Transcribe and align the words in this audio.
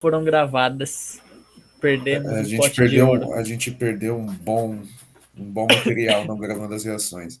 foram 0.00 0.24
gravadas. 0.24 1.20
Perdemos 1.80 2.30
A 2.30 2.40
um 2.40 2.44
gente, 2.44 2.58
pote 2.58 2.70
de 2.70 2.76
perdeu, 2.76 3.08
ouro. 3.08 3.32
a 3.34 3.42
gente 3.42 3.70
perdeu 3.70 4.16
um 4.16 4.26
bom, 4.26 4.82
um 5.36 5.44
bom 5.44 5.66
material 5.66 6.24
não 6.26 6.36
gravando 6.38 6.74
as 6.74 6.84
reações. 6.84 7.40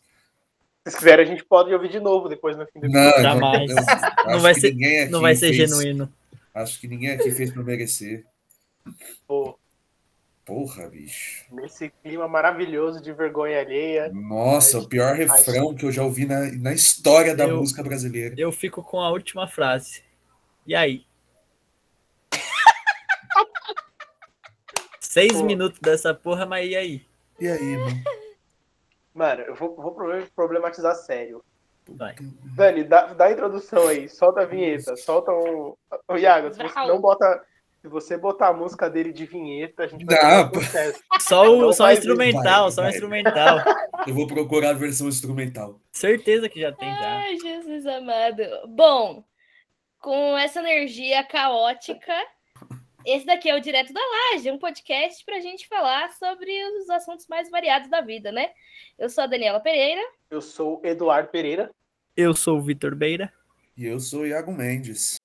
Se 0.86 0.96
quiserem, 0.96 1.26
a 1.26 1.28
gente 1.28 1.44
pode 1.44 1.72
ouvir 1.74 1.90
de 1.90 2.00
novo 2.00 2.28
depois 2.28 2.56
no 2.56 2.66
fim 2.66 2.80
do 2.80 2.88
Não, 2.88 3.00
eu- 3.10 3.22
Jamais. 3.22 3.70
eu 3.70 3.76
Não 4.32 4.40
vai 4.40 4.54
ser- 4.54 5.10
Não 5.10 5.20
vai 5.20 5.34
ser 5.36 5.52
fez- 5.54 5.70
genuíno. 5.70 6.10
Acho 6.54 6.80
que 6.80 6.88
ninguém 6.88 7.10
aqui 7.10 7.30
fez 7.30 7.50
pra 7.52 7.62
merecer. 7.62 8.24
Pô, 9.26 9.58
Porra, 10.44 10.88
bicho. 10.88 11.44
nesse 11.52 11.92
clima 12.02 12.26
maravilhoso 12.26 13.00
de 13.02 13.12
vergonha 13.12 13.60
alheia. 13.60 14.10
Nossa, 14.12 14.78
o 14.78 14.88
pior 14.88 15.14
refrão 15.14 15.74
que 15.74 15.84
eu 15.84 15.92
já 15.92 16.02
ouvi 16.02 16.24
na, 16.24 16.50
na 16.52 16.72
história 16.72 17.36
da 17.36 17.44
Eu- 17.44 17.58
música 17.58 17.82
brasileira. 17.82 18.34
Eu 18.38 18.50
fico 18.50 18.82
com 18.82 19.00
a 19.00 19.10
última 19.10 19.46
frase. 19.46 20.02
E 20.66 20.74
aí? 20.74 21.04
Seis 25.10 25.32
Pô. 25.32 25.42
minutos 25.42 25.80
dessa 25.80 26.14
porra, 26.14 26.46
mas 26.46 26.70
e 26.70 26.76
aí? 26.76 27.02
E 27.40 27.48
aí, 27.48 27.76
mano? 27.76 28.02
Mano, 29.12 29.40
eu 29.42 29.56
vou, 29.56 29.74
vou 29.74 29.90
proble- 29.92 30.28
problematizar 30.36 30.94
sério. 30.94 31.42
Vai. 31.88 32.14
Dani, 32.54 32.84
dá, 32.84 33.06
dá 33.12 33.24
a 33.24 33.32
introdução 33.32 33.88
aí, 33.88 34.08
solta 34.08 34.42
a 34.42 34.44
vinheta, 34.44 34.94
solta 34.96 35.32
um. 35.32 35.74
Ô, 36.06 36.16
Iago, 36.16 36.52
se 36.54 36.62
você 36.62 36.86
não 36.86 37.00
bota. 37.00 37.44
Se 37.82 37.88
você 37.88 38.16
botar 38.16 38.48
a 38.48 38.52
música 38.52 38.88
dele 38.88 39.12
de 39.12 39.26
vinheta, 39.26 39.82
a 39.82 39.86
gente 39.88 40.04
vai 40.04 40.14
Dá, 40.16 40.48
ter 40.48 40.58
um 40.58 40.62
sucesso. 40.62 41.02
Só 41.18 41.42
o, 41.42 41.72
só 41.72 41.82
o 41.82 41.86
vai, 41.86 41.94
instrumental, 41.94 42.62
vai, 42.62 42.70
só 42.70 42.80
o 42.80 42.84
vai. 42.84 42.92
instrumental. 42.92 43.58
Eu 44.06 44.14
vou 44.14 44.28
procurar 44.28 44.70
a 44.70 44.74
versão 44.74 45.08
instrumental. 45.08 45.80
Certeza 45.90 46.48
que 46.48 46.60
já 46.60 46.70
tem 46.70 46.88
já. 46.88 47.16
Ai, 47.16 47.36
Jesus 47.36 47.84
amado. 47.84 48.42
Bom, 48.68 49.24
com 49.98 50.38
essa 50.38 50.60
energia 50.60 51.24
caótica, 51.24 52.14
esse 53.04 53.24
daqui 53.24 53.48
é 53.48 53.56
o 53.56 53.60
Direto 53.60 53.92
da 53.92 54.00
Laje, 54.00 54.50
um 54.50 54.58
podcast 54.58 55.24
para 55.24 55.36
a 55.36 55.40
gente 55.40 55.66
falar 55.66 56.12
sobre 56.12 56.50
os 56.76 56.90
assuntos 56.90 57.26
mais 57.28 57.50
variados 57.50 57.88
da 57.88 58.00
vida, 58.00 58.30
né? 58.30 58.50
Eu 58.98 59.08
sou 59.08 59.24
a 59.24 59.26
Daniela 59.26 59.60
Pereira. 59.60 60.02
Eu 60.30 60.40
sou 60.40 60.80
o 60.82 60.86
Eduardo 60.86 61.28
Pereira. 61.30 61.70
Eu 62.16 62.34
sou 62.34 62.58
o 62.58 62.60
Vitor 62.60 62.94
Beira. 62.94 63.32
E 63.76 63.86
eu 63.86 63.98
sou 63.98 64.20
o 64.20 64.26
Iago 64.26 64.52
Mendes. 64.52 65.16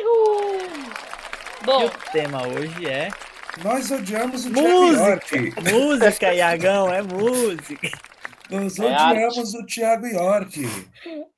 Uhul! 0.00 0.68
E 1.60 1.64
Bom, 1.64 1.86
o 1.86 1.90
tema 2.12 2.46
hoje 2.48 2.88
é 2.88 3.10
Nós 3.62 3.90
odiamos 3.90 4.46
o 4.46 4.52
Thiago 4.52 4.68
Música! 4.68 5.36
York. 5.36 5.54
música, 5.72 6.34
Iagão, 6.34 6.92
é 6.92 7.02
música. 7.02 7.90
Nós 8.50 8.78
É 8.78 8.84
odiamos 8.84 9.54
o 9.54 9.66
Thiago 9.66 10.06
York. 10.06 10.62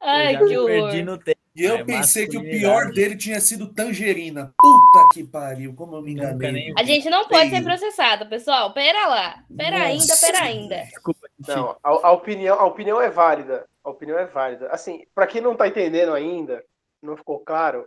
ai, 0.01 0.37
que 0.39 0.57
horror. 0.57 0.95
no 1.05 1.19
tempo. 1.19 1.39
E 1.57 1.63
eu 1.63 1.77
É 1.77 1.85
pensei 1.85 2.27
que 2.27 2.37
o 2.37 2.41
pior 2.43 2.91
dele 2.91 3.17
tinha 3.17 3.41
sido 3.41 3.69
Tangerina. 3.73 4.53
Puta 4.61 5.09
que 5.13 5.23
pariu, 5.23 5.73
como 5.75 5.95
eu 5.97 6.03
me 6.03 6.13
enganei. 6.13 6.51
nem- 6.53 6.75
A 6.77 6.83
gente 6.83 7.09
não 7.09 7.29
pode 7.29 7.51
ser 7.51 7.63
processado, 7.63 8.27
pessoal. 8.29 8.73
Pera 8.75 9.07
lá. 9.07 9.45
Pera 9.57 9.77
ainda, 9.83 10.05
Nossa. 10.05 10.27
pera 10.27 10.43
ainda. 10.43 10.77
Desculpa, 10.83 11.29
gente. 11.39 11.57
Não, 11.57 11.77
a, 11.83 11.89
a 12.09 12.11
opinião, 12.13 12.59
a 12.59 12.65
opinião 12.65 13.01
é 13.01 13.09
válida. 13.09 13.67
A 13.85 13.91
opinião 13.91 14.19
é 14.19 14.27
válida. 14.27 14.69
Assim, 14.73 15.05
pra 15.15 15.29
quem 15.29 15.41
não 15.41 15.55
tá 15.55 15.69
entendendo 15.69 16.13
ainda, 16.13 16.65
não 17.01 17.17
ficou 17.17 17.39
claro, 17.39 17.87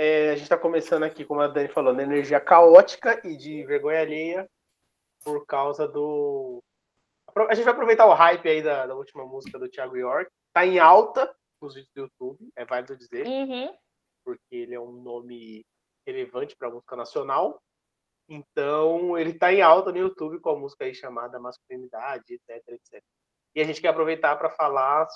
é, 0.00 0.30
a 0.30 0.36
gente 0.36 0.48
tá 0.48 0.56
começando 0.56 1.02
aqui, 1.02 1.26
como 1.26 1.42
a 1.42 1.46
Dani 1.46 1.68
falou, 1.68 1.92
na 1.92 2.02
energia 2.02 2.40
caótica 2.40 3.20
e 3.22 3.36
de 3.36 3.62
vergonha 3.66 4.00
alheia 4.00 4.50
por 5.22 5.44
causa 5.44 5.86
do. 5.86 6.62
A 7.50 7.54
gente 7.54 7.66
vai 7.66 7.74
aproveitar 7.74 8.06
o 8.06 8.14
hype 8.14 8.48
aí 8.48 8.62
da, 8.62 8.86
da 8.86 8.94
última 8.94 9.26
música 9.26 9.58
do 9.58 9.68
Thiago 9.68 9.98
York. 9.98 10.30
Tá 10.54 10.64
em 10.64 10.78
alta 10.78 11.30
nos 11.60 11.74
vídeos 11.74 11.92
do 11.94 12.00
YouTube, 12.04 12.50
é 12.56 12.64
válido 12.64 12.96
dizer, 12.96 13.26
Uhum. 13.26 13.76
porque 14.24 14.56
ele 14.56 14.74
é 14.74 14.80
um 14.80 14.90
nome 14.90 15.66
relevante 16.06 16.56
pra 16.56 16.70
música 16.70 16.96
nacional. 16.96 17.60
Então, 18.26 19.18
ele 19.18 19.34
tá 19.34 19.52
em 19.52 19.60
alta 19.60 19.92
no 19.92 19.98
YouTube 19.98 20.40
com 20.40 20.50
a 20.50 20.58
música 20.58 20.86
aí 20.86 20.94
chamada 20.94 21.38
Masculinidade, 21.38 22.24
etc, 22.32 22.66
etc. 22.68 23.02
E 23.54 23.60
a 23.60 23.64
gente 23.64 23.82
quer 23.82 23.88
aproveitar 23.88 24.34
para 24.36 24.48
falar, 24.48 25.06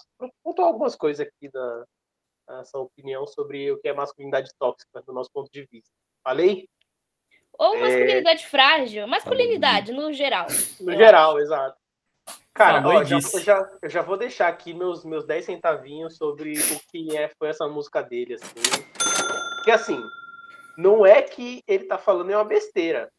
pontuar 0.42 0.68
algumas 0.68 0.94
coisas 0.94 1.26
aqui 1.26 1.48
da 1.50 1.86
essa 2.48 2.78
opinião 2.78 3.26
sobre 3.26 3.70
o 3.72 3.78
que 3.78 3.88
é 3.88 3.92
masculinidade 3.92 4.50
tóxica 4.58 5.02
do 5.02 5.12
nosso 5.12 5.30
ponto 5.32 5.50
de 5.50 5.66
vista. 5.70 5.90
Falei? 6.22 6.68
Ou 7.58 7.76
É. 7.76 7.80
masculinidade 7.80 8.46
frágil. 8.46 9.06
Masculinidade, 9.06 9.92
no 9.92 10.12
geral. 10.12 10.46
No 10.80 10.92
geral, 10.92 11.38
exato. 11.38 11.78
Cara, 12.52 12.86
ó, 12.86 13.02
já, 13.02 13.16
eu, 13.16 13.40
já, 13.40 13.70
eu 13.82 13.90
já 13.90 14.00
vou 14.02 14.16
deixar 14.16 14.48
aqui 14.48 14.72
meus, 14.72 15.04
meus 15.04 15.24
10 15.24 15.44
centavinhos 15.44 16.16
sobre 16.16 16.52
o 16.52 16.80
que 16.88 17.16
é, 17.16 17.28
foi 17.36 17.48
essa 17.48 17.66
música 17.66 18.00
dele, 18.00 18.34
assim. 18.34 18.84
Porque 19.56 19.72
assim, 19.72 20.00
não 20.76 21.04
é 21.04 21.20
que 21.20 21.62
ele 21.66 21.84
tá 21.84 21.98
falando 21.98 22.30
é 22.30 22.36
uma 22.36 22.44
besteira 22.44 23.10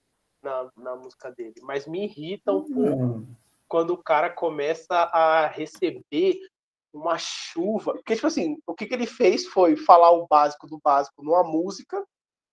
na, 0.42 0.70
na 0.78 0.96
música 0.96 1.32
dele, 1.32 1.56
mas 1.64 1.86
me 1.86 2.06
irrita 2.06 2.52
um 2.54 2.64
pouco 2.64 3.04
Hum, 3.04 3.36
quando 3.68 3.92
o 3.92 3.98
cara 4.02 4.30
começa 4.30 4.96
a 4.96 5.48
receber 5.48 6.40
uma 6.98 7.18
chuva. 7.18 7.94
Porque, 7.94 8.16
tipo 8.16 8.28
assim, 8.28 8.58
o 8.66 8.74
que, 8.74 8.86
que 8.86 8.94
ele 8.94 9.06
fez 9.08 9.46
foi 9.48 9.76
falar 9.76 10.12
o 10.12 10.28
básico 10.28 10.68
do 10.68 10.80
básico 10.84 11.24
numa 11.24 11.44
música, 11.44 12.04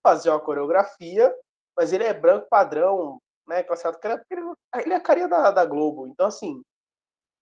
fazer 0.02 0.30
uma 0.30 0.40
coreografia, 0.40 1.34
mas 1.76 1.92
ele 1.92 2.04
é 2.04 2.12
branco 2.12 2.48
padrão, 2.50 3.20
né? 3.46 3.62
Classificado, 3.62 4.22
é- 4.30 4.78
é- 4.78 4.82
ele 4.82 4.92
é 4.92 4.96
a 4.96 5.00
carinha 5.00 5.28
da, 5.28 5.50
da 5.50 5.64
Globo. 5.64 6.06
Então, 6.06 6.26
assim, 6.26 6.62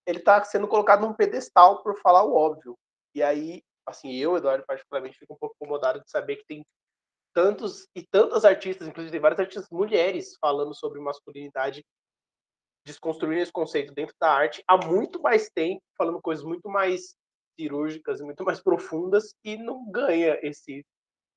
ele 0.06 0.20
tá 0.20 0.42
sendo 0.44 0.68
colocado 0.68 1.00
num 1.00 1.14
pedestal 1.14 1.82
por 1.82 1.98
falar 2.00 2.24
o 2.24 2.34
óbvio. 2.34 2.76
E 3.14 3.22
aí, 3.22 3.62
assim, 3.86 4.12
eu, 4.14 4.36
Eduardo, 4.36 4.64
particularmente, 4.66 5.18
fico 5.18 5.34
um 5.34 5.38
pouco 5.38 5.54
incomodado 5.56 6.00
de 6.00 6.10
saber 6.10 6.36
que 6.36 6.46
tem 6.46 6.64
tantos 7.32 7.86
e 7.94 8.02
tantas 8.02 8.44
artistas, 8.44 8.88
inclusive 8.88 9.12
tem 9.12 9.20
várias 9.20 9.40
artistas 9.40 9.68
mulheres 9.70 10.36
falando 10.40 10.74
sobre 10.74 11.00
masculinidade 11.00 11.84
desconstruindo 12.90 13.40
esse 13.40 13.52
conceito 13.52 13.94
dentro 13.94 14.14
da 14.20 14.30
arte 14.30 14.62
há 14.66 14.76
muito 14.76 15.20
mais 15.20 15.48
tempo, 15.48 15.82
falando 15.96 16.20
coisas 16.20 16.44
muito 16.44 16.68
mais 16.68 17.16
cirúrgicas 17.58 18.20
e 18.20 18.24
muito 18.24 18.44
mais 18.44 18.60
profundas 18.60 19.34
e 19.44 19.56
não 19.56 19.90
ganha 19.90 20.38
esse 20.42 20.84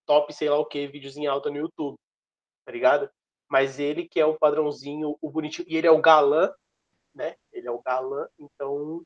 top, 0.06 0.34
sei 0.34 0.50
lá 0.50 0.58
o 0.58 0.66
que, 0.66 0.88
vídeos 0.88 1.16
em 1.16 1.28
alta 1.28 1.50
no 1.50 1.58
YouTube, 1.58 1.98
tá 2.66 2.72
ligado? 2.72 3.10
Mas 3.50 3.80
ele 3.80 4.08
que 4.08 4.20
é 4.20 4.26
o 4.26 4.38
padrãozinho, 4.38 5.18
o 5.22 5.30
bonitinho, 5.30 5.68
e 5.70 5.78
ele 5.78 5.88
é 5.88 5.92
o 5.92 6.02
galã, 6.02 6.52
né? 7.14 7.36
Ele 7.52 7.68
é 7.68 7.72
o 7.72 7.82
galã, 7.82 8.28
então 8.38 9.04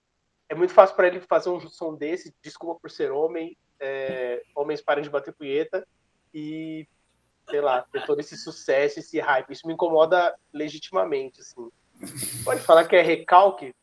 é 0.49 0.55
muito 0.55 0.73
fácil 0.73 0.95
para 0.95 1.07
ele 1.07 1.19
fazer 1.21 1.49
um 1.49 1.59
som 1.59 1.95
desse, 1.95 2.33
desculpa 2.41 2.79
por 2.79 2.89
ser 2.89 3.11
homem, 3.11 3.57
é, 3.79 4.41
homens 4.55 4.81
parem 4.81 5.03
de 5.03 5.09
bater 5.09 5.33
punheta 5.33 5.85
e, 6.33 6.87
sei 7.49 7.61
lá, 7.61 7.81
ter 7.83 8.05
todo 8.05 8.19
esse 8.19 8.37
sucesso, 8.37 8.99
esse 8.99 9.19
hype. 9.19 9.51
Isso 9.51 9.67
me 9.67 9.73
incomoda 9.73 10.35
legitimamente, 10.53 11.41
assim. 11.41 11.69
Pode 12.43 12.61
falar 12.61 12.85
que 12.85 12.95
é 12.95 13.01
recalque, 13.01 13.73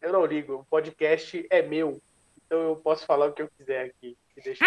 eu 0.00 0.12
não 0.12 0.24
ligo. 0.24 0.54
O 0.54 0.64
podcast 0.64 1.46
é 1.50 1.62
meu. 1.62 2.00
Então 2.44 2.58
eu 2.60 2.76
posso 2.76 3.06
falar 3.06 3.26
o 3.26 3.32
que 3.32 3.42
eu 3.42 3.50
quiser 3.56 3.86
aqui. 3.86 4.16
Deixar 4.42 4.66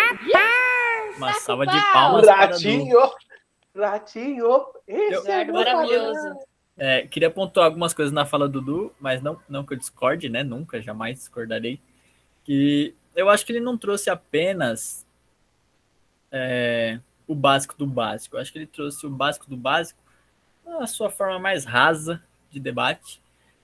Uma 1.18 1.34
salva 1.34 1.66
de 1.66 1.80
palmas. 1.92 2.28
Ratinho! 2.28 3.00
Ratinho! 3.76 4.66
Esse 4.88 5.14
Eu- 5.14 5.34
é 5.34 5.44
meu 5.46 5.54
maravilhoso. 5.56 6.40
É, 6.76 7.06
queria 7.06 7.30
pontuar 7.30 7.68
algumas 7.68 7.94
coisas 7.94 8.12
na 8.12 8.26
fala 8.26 8.48
do 8.48 8.60
Dudu, 8.60 8.96
mas 9.00 9.22
não, 9.22 9.40
não 9.48 9.64
que 9.64 9.74
eu 9.74 9.78
discorde, 9.78 10.28
né? 10.28 10.44
Nunca, 10.44 10.82
jamais 10.82 11.18
discordarei. 11.18 11.80
Que 12.44 12.96
eu 13.16 13.30
acho 13.30 13.46
que 13.46 13.52
ele 13.52 13.60
não 13.60 13.78
trouxe 13.78 14.10
apenas 14.10 15.06
é, 16.32 17.00
o 17.28 17.36
básico 17.36 17.76
do 17.78 17.86
básico. 17.86 18.36
Eu 18.36 18.42
acho 18.42 18.52
que 18.52 18.58
ele 18.58 18.68
trouxe 18.68 19.06
o 19.06 19.10
básico 19.10 19.48
do 19.50 19.58
básico 19.58 20.00
a 20.80 20.88
sua 20.88 21.10
forma 21.10 21.38
mais 21.38 21.66
rasa 21.66 22.24
de 22.54 22.60
debate, 22.60 23.20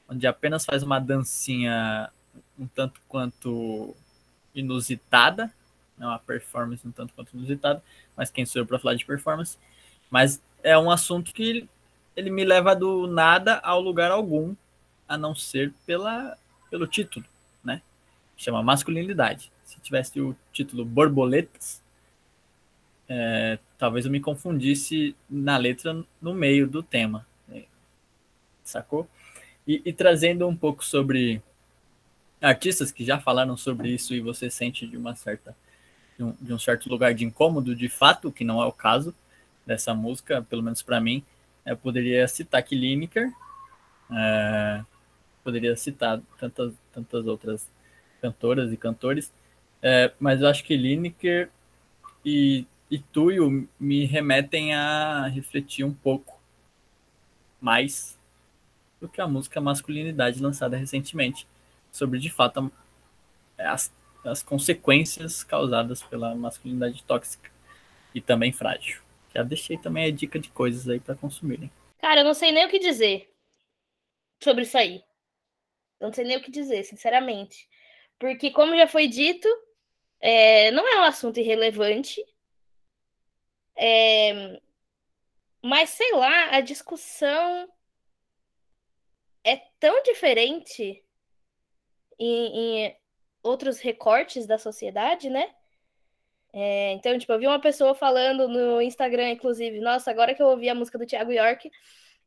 onde 0.07 0.25
apenas 0.27 0.65
faz 0.65 0.83
uma 0.83 0.99
dancinha 0.99 2.11
um 2.57 2.67
tanto 2.67 2.99
quanto 3.07 3.95
inusitada, 4.53 5.53
não 5.97 6.07
uma 6.07 6.19
performance 6.19 6.85
um 6.87 6.91
tanto 6.91 7.13
quanto 7.13 7.35
inusitada, 7.35 7.83
mas 8.15 8.29
quem 8.29 8.45
sou 8.45 8.61
eu 8.61 8.65
para 8.65 8.79
falar 8.79 8.95
de 8.95 9.05
performance? 9.05 9.57
Mas 10.09 10.41
é 10.63 10.77
um 10.77 10.89
assunto 10.89 11.33
que 11.33 11.67
ele, 12.15 12.29
me 12.29 12.43
leva 12.43 12.75
do 12.75 13.07
nada 13.07 13.59
ao 13.59 13.79
lugar 13.79 14.11
algum, 14.11 14.55
a 15.07 15.17
não 15.17 15.33
ser 15.33 15.73
pela, 15.85 16.37
pelo 16.69 16.85
título, 16.85 17.25
né? 17.63 17.81
Chama 18.35 18.61
masculinidade. 18.61 19.51
Se 19.63 19.79
tivesse 19.79 20.19
o 20.19 20.35
título 20.51 20.83
Borboletas, 20.83 21.81
é, 23.07 23.57
talvez 23.77 24.05
eu 24.05 24.11
me 24.11 24.19
confundisse 24.19 25.15
na 25.29 25.57
letra 25.57 26.03
no 26.21 26.33
meio 26.33 26.67
do 26.67 26.83
tema, 26.83 27.19
né? 27.19 27.28
Sacou? 28.69 29.07
E, 29.67 29.81
e 29.85 29.93
trazendo 29.93 30.47
um 30.47 30.55
pouco 30.55 30.83
sobre 30.83 31.41
artistas 32.41 32.91
que 32.91 33.03
já 33.03 33.19
falaram 33.19 33.57
sobre 33.57 33.89
isso 33.89 34.13
e 34.13 34.21
você 34.21 34.49
sente 34.49 34.87
de 34.87 34.95
uma 34.97 35.15
certa 35.15 35.55
de 36.19 36.23
um, 36.23 36.35
de 36.41 36.53
um 36.53 36.59
certo 36.59 36.89
lugar 36.89 37.13
de 37.13 37.23
incômodo, 37.23 37.73
de 37.73 37.87
fato, 37.87 38.31
que 38.31 38.43
não 38.43 38.61
é 38.61 38.65
o 38.65 38.73
caso 38.73 39.15
dessa 39.65 39.93
música, 39.93 40.41
pelo 40.41 40.61
menos 40.61 40.81
para 40.81 40.99
mim, 40.99 41.23
eu 41.65 41.77
poderia 41.77 42.27
citar 42.27 42.59
aqui 42.59 42.75
Lineker, 42.75 43.31
é, 44.11 44.83
poderia 45.43 45.77
citar 45.77 46.19
tantas, 46.37 46.73
tantas 46.91 47.25
outras 47.25 47.69
cantoras 48.21 48.73
e 48.73 48.77
cantores, 48.77 49.31
é, 49.81 50.11
mas 50.19 50.41
eu 50.41 50.47
acho 50.49 50.63
que 50.65 50.75
Lineker 50.75 51.49
e, 52.25 52.65
e 52.91 52.99
Tuyo 52.99 53.69
me 53.79 54.03
remetem 54.05 54.73
a 54.73 55.27
refletir 55.27 55.85
um 55.85 55.93
pouco 55.93 56.37
mais 57.61 58.18
do 58.99 59.07
que 59.07 59.21
a 59.21 59.27
música 59.27 59.61
Masculinidade 59.61 60.41
lançada 60.41 60.77
recentemente, 60.77 61.47
sobre 61.91 62.19
de 62.19 62.29
fato 62.29 62.71
as, 63.57 63.93
as 64.25 64.43
consequências 64.43 65.43
causadas 65.43 66.01
pela 66.03 66.35
masculinidade 66.35 67.03
tóxica 67.03 67.51
e 68.13 68.21
também 68.21 68.51
frágil. 68.51 69.01
Já 69.33 69.43
deixei 69.43 69.77
também 69.77 70.05
a 70.05 70.11
dica 70.11 70.39
de 70.39 70.49
coisas 70.49 70.87
aí 70.87 70.99
para 70.99 71.15
consumirem. 71.15 71.71
Cara, 71.99 72.21
eu 72.21 72.25
não 72.25 72.33
sei 72.33 72.51
nem 72.51 72.65
o 72.65 72.69
que 72.69 72.79
dizer 72.79 73.31
sobre 74.41 74.63
isso 74.63 74.77
aí. 74.77 75.03
Não 75.99 76.11
sei 76.13 76.25
nem 76.25 76.37
o 76.37 76.41
que 76.41 76.51
dizer, 76.51 76.83
sinceramente. 76.83 77.67
Porque, 78.17 78.51
como 78.51 78.75
já 78.75 78.87
foi 78.87 79.07
dito, 79.07 79.47
é, 80.19 80.71
não 80.71 80.87
é 80.87 80.99
um 80.99 81.03
assunto 81.03 81.39
irrelevante. 81.39 82.23
É, 83.75 84.59
mas, 85.61 85.89
sei 85.91 86.13
lá, 86.13 86.55
a 86.55 86.61
discussão 86.61 87.69
é 89.49 89.63
tão 89.79 90.01
diferente 90.03 91.03
em, 92.19 92.85
em 92.87 92.95
outros 93.41 93.79
recortes 93.79 94.45
da 94.45 94.57
sociedade, 94.57 95.29
né? 95.29 95.53
É, 96.51 96.93
então, 96.93 97.17
tipo, 97.17 97.31
eu 97.31 97.39
vi 97.39 97.47
uma 97.47 97.61
pessoa 97.61 97.93
falando 97.93 98.47
no 98.47 98.81
Instagram, 98.81 99.29
inclusive, 99.31 99.79
nossa, 99.79 100.09
agora 100.09 100.33
que 100.33 100.41
eu 100.41 100.47
ouvi 100.47 100.67
a 100.69 100.75
música 100.75 100.97
do 100.97 101.05
Thiago 101.05 101.31
York, 101.31 101.69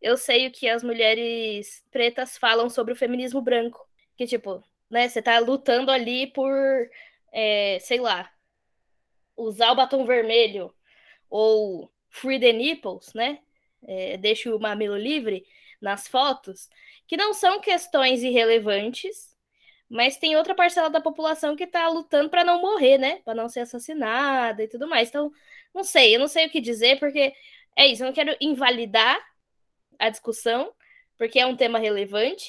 eu 0.01 0.17
sei 0.17 0.47
o 0.47 0.53
que 0.53 0.69
as 0.69 0.83
mulheres 0.83 1.85
pretas 1.91 2.37
falam 2.39 2.69
sobre 2.69 2.93
o 2.93 2.97
feminismo 2.97 3.41
branco. 3.41 3.87
Que, 4.17 4.27
tipo, 4.27 4.63
né, 4.91 5.09
você 5.09 5.23
tá 5.23 5.39
lutando 5.39 5.91
ali 5.91 6.27
por, 6.29 6.53
é, 7.33 7.79
sei 7.81 8.01
lá, 8.01 8.31
usar 9.37 9.73
o 9.73 9.77
batom 9.77 10.05
vermelho 10.05 10.75
ou 11.31 11.91
free 12.11 12.39
the 12.39 12.53
nipples, 12.53 13.13
né? 13.15 13.41
É, 13.85 14.17
deixa 14.17 14.55
o 14.55 14.61
mamilo 14.61 14.97
livre 14.97 15.45
nas 15.81 16.07
fotos, 16.07 16.69
que 17.07 17.17
não 17.17 17.35
são 17.35 17.61
questões 17.61 18.23
irrelevantes, 18.23 19.37
mas 19.89 20.17
tem 20.17 20.37
outra 20.37 20.55
parcela 20.55 20.89
da 20.89 21.01
população 21.01 21.57
que 21.57 21.65
está 21.65 21.89
lutando 21.89 22.31
para 22.31 22.45
não 22.45 22.61
morrer, 22.61 22.99
né? 22.99 23.21
Para 23.25 23.35
não 23.35 23.49
ser 23.49 23.61
assassinada 23.61 24.63
e 24.63 24.69
tudo 24.69 24.89
mais. 24.89 25.09
Então, 25.09 25.31
não 25.75 25.85
sei, 25.85 26.15
eu 26.15 26.21
não 26.21 26.29
sei 26.29 26.47
o 26.47 26.51
que 26.51 26.61
dizer, 26.61 26.99
porque 26.99 27.35
é 27.77 27.87
isso, 27.87 28.03
eu 28.03 28.07
não 28.07 28.15
quero 28.15 28.37
invalidar 28.41 29.19
a 29.99 30.09
discussão, 30.09 30.73
porque 31.19 31.39
é 31.39 31.47
um 31.47 31.57
tema 31.57 31.79
relevante. 31.79 32.49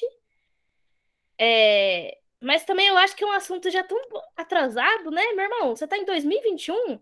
É... 1.38 2.18
Mas 2.40 2.66
também 2.66 2.88
eu 2.88 2.98
acho 2.98 3.16
que 3.16 3.24
é 3.24 3.28
um 3.28 3.32
assunto 3.32 3.70
já 3.70 3.84
tão 3.84 3.98
atrasado, 4.36 5.12
né, 5.12 5.24
meu 5.34 5.46
irmão? 5.46 5.76
Você 5.76 5.86
está 5.86 5.98
em 5.98 6.06
2021 6.06 7.00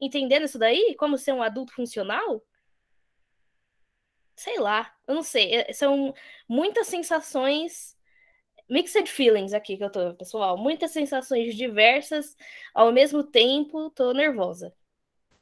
entendendo 0.00 0.44
isso 0.44 0.58
daí? 0.58 0.94
Como 0.98 1.18
ser 1.18 1.32
um 1.32 1.42
adulto 1.42 1.72
funcional? 1.72 2.42
Sei 4.36 4.58
lá, 4.58 4.92
eu 5.06 5.14
não 5.14 5.22
sei. 5.22 5.54
É, 5.54 5.72
são 5.72 6.14
muitas 6.48 6.86
sensações, 6.86 7.96
mixed 8.68 9.08
feelings 9.10 9.52
aqui 9.52 9.76
que 9.76 9.84
eu 9.84 9.90
tô, 9.90 10.14
pessoal. 10.14 10.56
Muitas 10.56 10.90
sensações 10.90 11.54
diversas 11.54 12.36
ao 12.74 12.92
mesmo 12.92 13.22
tempo. 13.22 13.90
Tô 13.90 14.12
nervosa. 14.12 14.72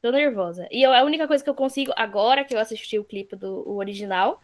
Tô 0.00 0.10
nervosa. 0.10 0.66
E 0.70 0.82
eu, 0.82 0.92
a 0.92 1.04
única 1.04 1.28
coisa 1.28 1.44
que 1.44 1.50
eu 1.50 1.54
consigo, 1.54 1.92
agora 1.96 2.44
que 2.44 2.54
eu 2.54 2.58
assisti 2.58 2.98
o 2.98 3.04
clipe 3.04 3.36
do 3.36 3.68
o 3.68 3.76
original, 3.76 4.40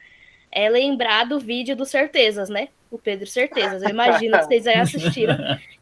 é 0.51 0.69
lembrar 0.69 1.25
do 1.25 1.39
vídeo 1.39 1.77
do 1.77 1.85
Certezas, 1.85 2.49
né? 2.49 2.69
O 2.91 2.99
Pedro 2.99 3.27
Certezas. 3.27 3.83
Eu 3.83 3.91
imagino 3.91 4.39
que 4.39 4.45
vocês 4.45 4.67
aí 4.67 4.77
assistiram. 4.81 5.37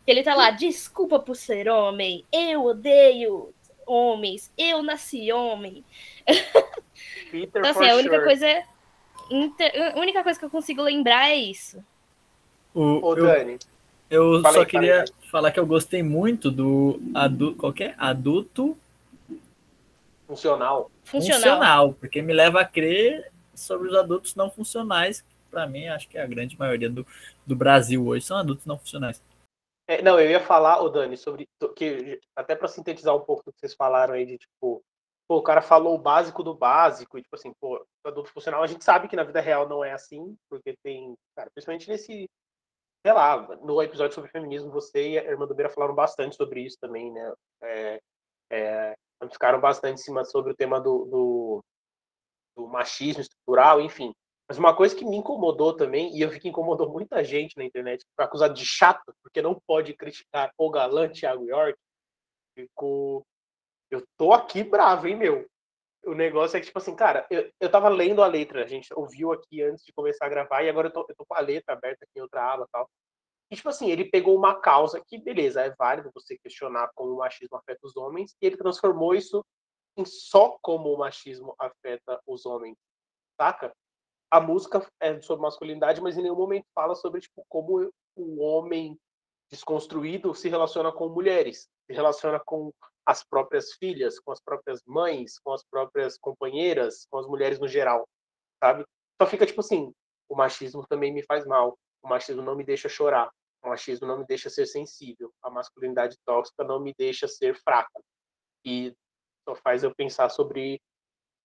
Que 0.04 0.10
ele 0.10 0.22
tá 0.22 0.34
lá, 0.34 0.50
desculpa 0.50 1.18
por 1.18 1.36
ser 1.36 1.68
homem, 1.68 2.24
eu 2.32 2.64
odeio 2.64 3.52
homens, 3.86 4.52
eu 4.56 4.82
nasci 4.82 5.30
homem. 5.30 5.84
Peter 7.30 7.60
então, 7.60 7.70
assim, 7.70 7.90
a 7.90 7.96
única 7.96 8.14
sure. 8.14 8.24
coisa. 8.24 8.62
A 9.94 9.98
única 9.98 10.22
coisa 10.22 10.38
que 10.38 10.44
eu 10.44 10.50
consigo 10.50 10.82
lembrar 10.82 11.30
é 11.30 11.36
isso. 11.36 11.82
O, 12.74 13.04
Ô, 13.04 13.14
Dani. 13.14 13.58
Eu, 14.08 14.34
eu 14.34 14.42
só 14.52 14.64
queria 14.64 15.04
falar 15.30 15.50
que 15.50 15.58
eu 15.58 15.66
gostei 15.66 16.02
muito 16.02 16.50
do 16.50 17.00
adulto. 17.14 17.56
Qual 17.56 17.74
é? 17.80 17.94
Adulto. 17.98 18.76
Funcional. 20.26 20.90
Funcional. 21.04 21.40
Funcional, 21.40 21.92
porque 21.94 22.22
me 22.22 22.32
leva 22.32 22.60
a 22.60 22.64
crer 22.64 23.30
sobre 23.54 23.88
os 23.88 23.94
adultos 23.94 24.34
não 24.34 24.50
funcionais, 24.50 25.22
que 25.22 25.34
para 25.50 25.66
mim 25.66 25.88
acho 25.88 26.08
que 26.08 26.18
é 26.18 26.22
a 26.22 26.26
grande 26.26 26.58
maioria 26.58 26.90
do, 26.90 27.06
do 27.46 27.56
Brasil 27.56 28.04
hoje 28.06 28.24
são 28.24 28.36
adultos 28.36 28.66
não 28.66 28.78
funcionais. 28.78 29.22
É, 29.88 30.02
não, 30.02 30.18
eu 30.18 30.28
ia 30.28 30.40
falar, 30.40 30.82
o 30.82 30.88
Dani, 30.88 31.16
sobre 31.16 31.48
que 31.76 32.20
até 32.34 32.56
para 32.56 32.66
sintetizar 32.66 33.14
um 33.14 33.20
pouco 33.20 33.44
do 33.44 33.52
que 33.52 33.60
vocês 33.60 33.74
falaram 33.74 34.14
aí 34.14 34.26
de 34.26 34.38
tipo 34.38 34.82
pô, 35.28 35.38
o 35.38 35.42
cara 35.42 35.60
falou 35.60 35.94
o 35.94 35.98
básico 35.98 36.42
do 36.42 36.54
básico, 36.54 37.18
e 37.18 37.22
tipo 37.22 37.34
assim, 37.34 37.52
pô, 37.60 37.84
adulto 38.04 38.32
funcional, 38.32 38.62
a 38.62 38.66
gente 38.66 38.84
sabe 38.84 39.08
que 39.08 39.16
na 39.16 39.24
vida 39.24 39.40
real 39.40 39.68
não 39.68 39.84
é 39.84 39.92
assim, 39.92 40.36
porque 40.48 40.76
tem, 40.82 41.14
cara, 41.34 41.50
principalmente 41.50 41.88
nesse, 41.88 42.28
sei 43.04 43.12
lá, 43.12 43.40
no 43.58 43.82
episódio 43.82 44.14
sobre 44.14 44.30
feminismo, 44.30 44.70
você 44.70 45.10
e 45.10 45.18
a 45.18 45.24
irmã 45.24 45.46
do 45.46 45.54
Beira 45.54 45.72
falaram 45.72 45.94
bastante 45.94 46.36
sobre 46.36 46.60
isso 46.62 46.76
também, 46.80 47.12
né? 47.12 47.32
É, 47.62 48.00
é, 48.50 48.96
ficaram 49.32 49.60
bastante 49.60 50.00
em 50.00 50.04
cima 50.04 50.24
sobre 50.24 50.52
o 50.52 50.56
tema 50.56 50.80
do, 50.80 51.04
do, 51.06 51.64
do, 52.56 52.68
machismo 52.68 53.22
estrutural, 53.22 53.80
enfim. 53.80 54.12
Mas 54.48 54.58
uma 54.58 54.76
coisa 54.76 54.94
que 54.94 55.04
me 55.04 55.16
incomodou 55.16 55.74
também, 55.74 56.16
e 56.16 56.20
eu 56.20 56.30
vi 56.30 56.38
que 56.38 56.48
incomodou 56.48 56.88
muita 56.88 57.24
gente 57.24 57.56
na 57.56 57.64
internet, 57.64 58.04
foi 58.14 58.24
acusado 58.24 58.54
de 58.54 58.64
chato, 58.64 59.12
porque 59.22 59.42
não 59.42 59.60
pode 59.66 59.92
criticar 59.94 60.52
o 60.56 60.70
galã 60.70 61.08
Thiago 61.08 61.44
York, 61.44 61.76
ficou 62.54 63.24
eu 63.90 64.04
tô 64.16 64.32
aqui 64.32 64.62
bravo, 64.62 65.06
hein, 65.06 65.16
meu? 65.16 65.46
O 66.04 66.14
negócio 66.14 66.56
é 66.56 66.60
que, 66.60 66.66
tipo 66.66 66.78
assim, 66.78 66.94
cara, 66.94 67.26
eu, 67.30 67.50
eu 67.60 67.70
tava 67.70 67.88
lendo 67.88 68.22
a 68.22 68.26
letra, 68.26 68.64
a 68.64 68.66
gente 68.66 68.92
ouviu 68.94 69.32
aqui 69.32 69.62
antes 69.62 69.84
de 69.84 69.92
começar 69.92 70.26
a 70.26 70.28
gravar, 70.28 70.62
e 70.62 70.68
agora 70.68 70.88
eu 70.88 70.92
tô, 70.92 71.06
eu 71.08 71.16
tô 71.16 71.26
com 71.26 71.34
a 71.34 71.40
letra 71.40 71.74
aberta 71.74 72.04
aqui 72.04 72.18
em 72.18 72.22
outra 72.22 72.52
aba 72.52 72.64
e 72.64 72.70
tal. 72.70 72.88
E, 73.50 73.56
tipo 73.56 73.68
assim, 73.68 73.90
ele 73.90 74.04
pegou 74.04 74.36
uma 74.36 74.60
causa 74.60 75.02
que, 75.04 75.18
beleza, 75.18 75.62
é 75.62 75.70
válido 75.70 76.10
você 76.14 76.36
questionar 76.38 76.90
como 76.94 77.12
o 77.12 77.18
machismo 77.18 77.56
afeta 77.56 77.80
os 77.84 77.96
homens, 77.96 78.36
e 78.40 78.46
ele 78.46 78.56
transformou 78.56 79.14
isso 79.14 79.44
em 79.96 80.04
só 80.04 80.58
como 80.60 80.92
o 80.92 80.98
machismo 80.98 81.54
afeta 81.58 82.20
os 82.26 82.44
homens, 82.44 82.76
saca? 83.40 83.72
A 84.30 84.40
música 84.40 84.84
é 85.00 85.20
sobre 85.20 85.42
masculinidade, 85.42 86.00
mas 86.00 86.16
em 86.16 86.22
nenhum 86.22 86.36
momento 86.36 86.66
fala 86.74 86.94
sobre, 86.94 87.20
tipo, 87.20 87.44
como 87.48 87.90
o 88.16 88.42
homem 88.42 88.98
desconstruído 89.50 90.34
se 90.34 90.48
relaciona 90.48 90.92
com 90.92 91.08
mulheres, 91.08 91.68
se 91.86 91.92
relaciona 91.92 92.40
com 92.44 92.72
as 93.06 93.22
próprias 93.22 93.72
filhas, 93.74 94.18
com 94.18 94.32
as 94.32 94.40
próprias 94.40 94.82
mães, 94.84 95.38
com 95.38 95.52
as 95.52 95.62
próprias 95.62 96.18
companheiras, 96.18 97.06
com 97.08 97.18
as 97.18 97.26
mulheres 97.26 97.60
no 97.60 97.68
geral, 97.68 98.06
sabe? 98.62 98.84
Só 99.22 99.28
fica 99.28 99.46
tipo 99.46 99.60
assim, 99.60 99.92
o 100.28 100.34
machismo 100.34 100.84
também 100.88 101.12
me 101.12 101.22
faz 101.22 101.46
mal, 101.46 101.78
o 102.02 102.08
machismo 102.08 102.42
não 102.42 102.56
me 102.56 102.64
deixa 102.64 102.88
chorar, 102.88 103.30
o 103.62 103.68
machismo 103.68 104.06
não 104.08 104.18
me 104.18 104.26
deixa 104.26 104.50
ser 104.50 104.66
sensível, 104.66 105.32
a 105.40 105.48
masculinidade 105.48 106.16
tóxica 106.24 106.64
não 106.64 106.80
me 106.80 106.92
deixa 106.98 107.28
ser 107.28 107.54
fraco. 107.54 108.02
E 108.64 108.92
só 109.48 109.54
faz 109.54 109.84
eu 109.84 109.94
pensar 109.94 110.28
sobre, 110.28 110.80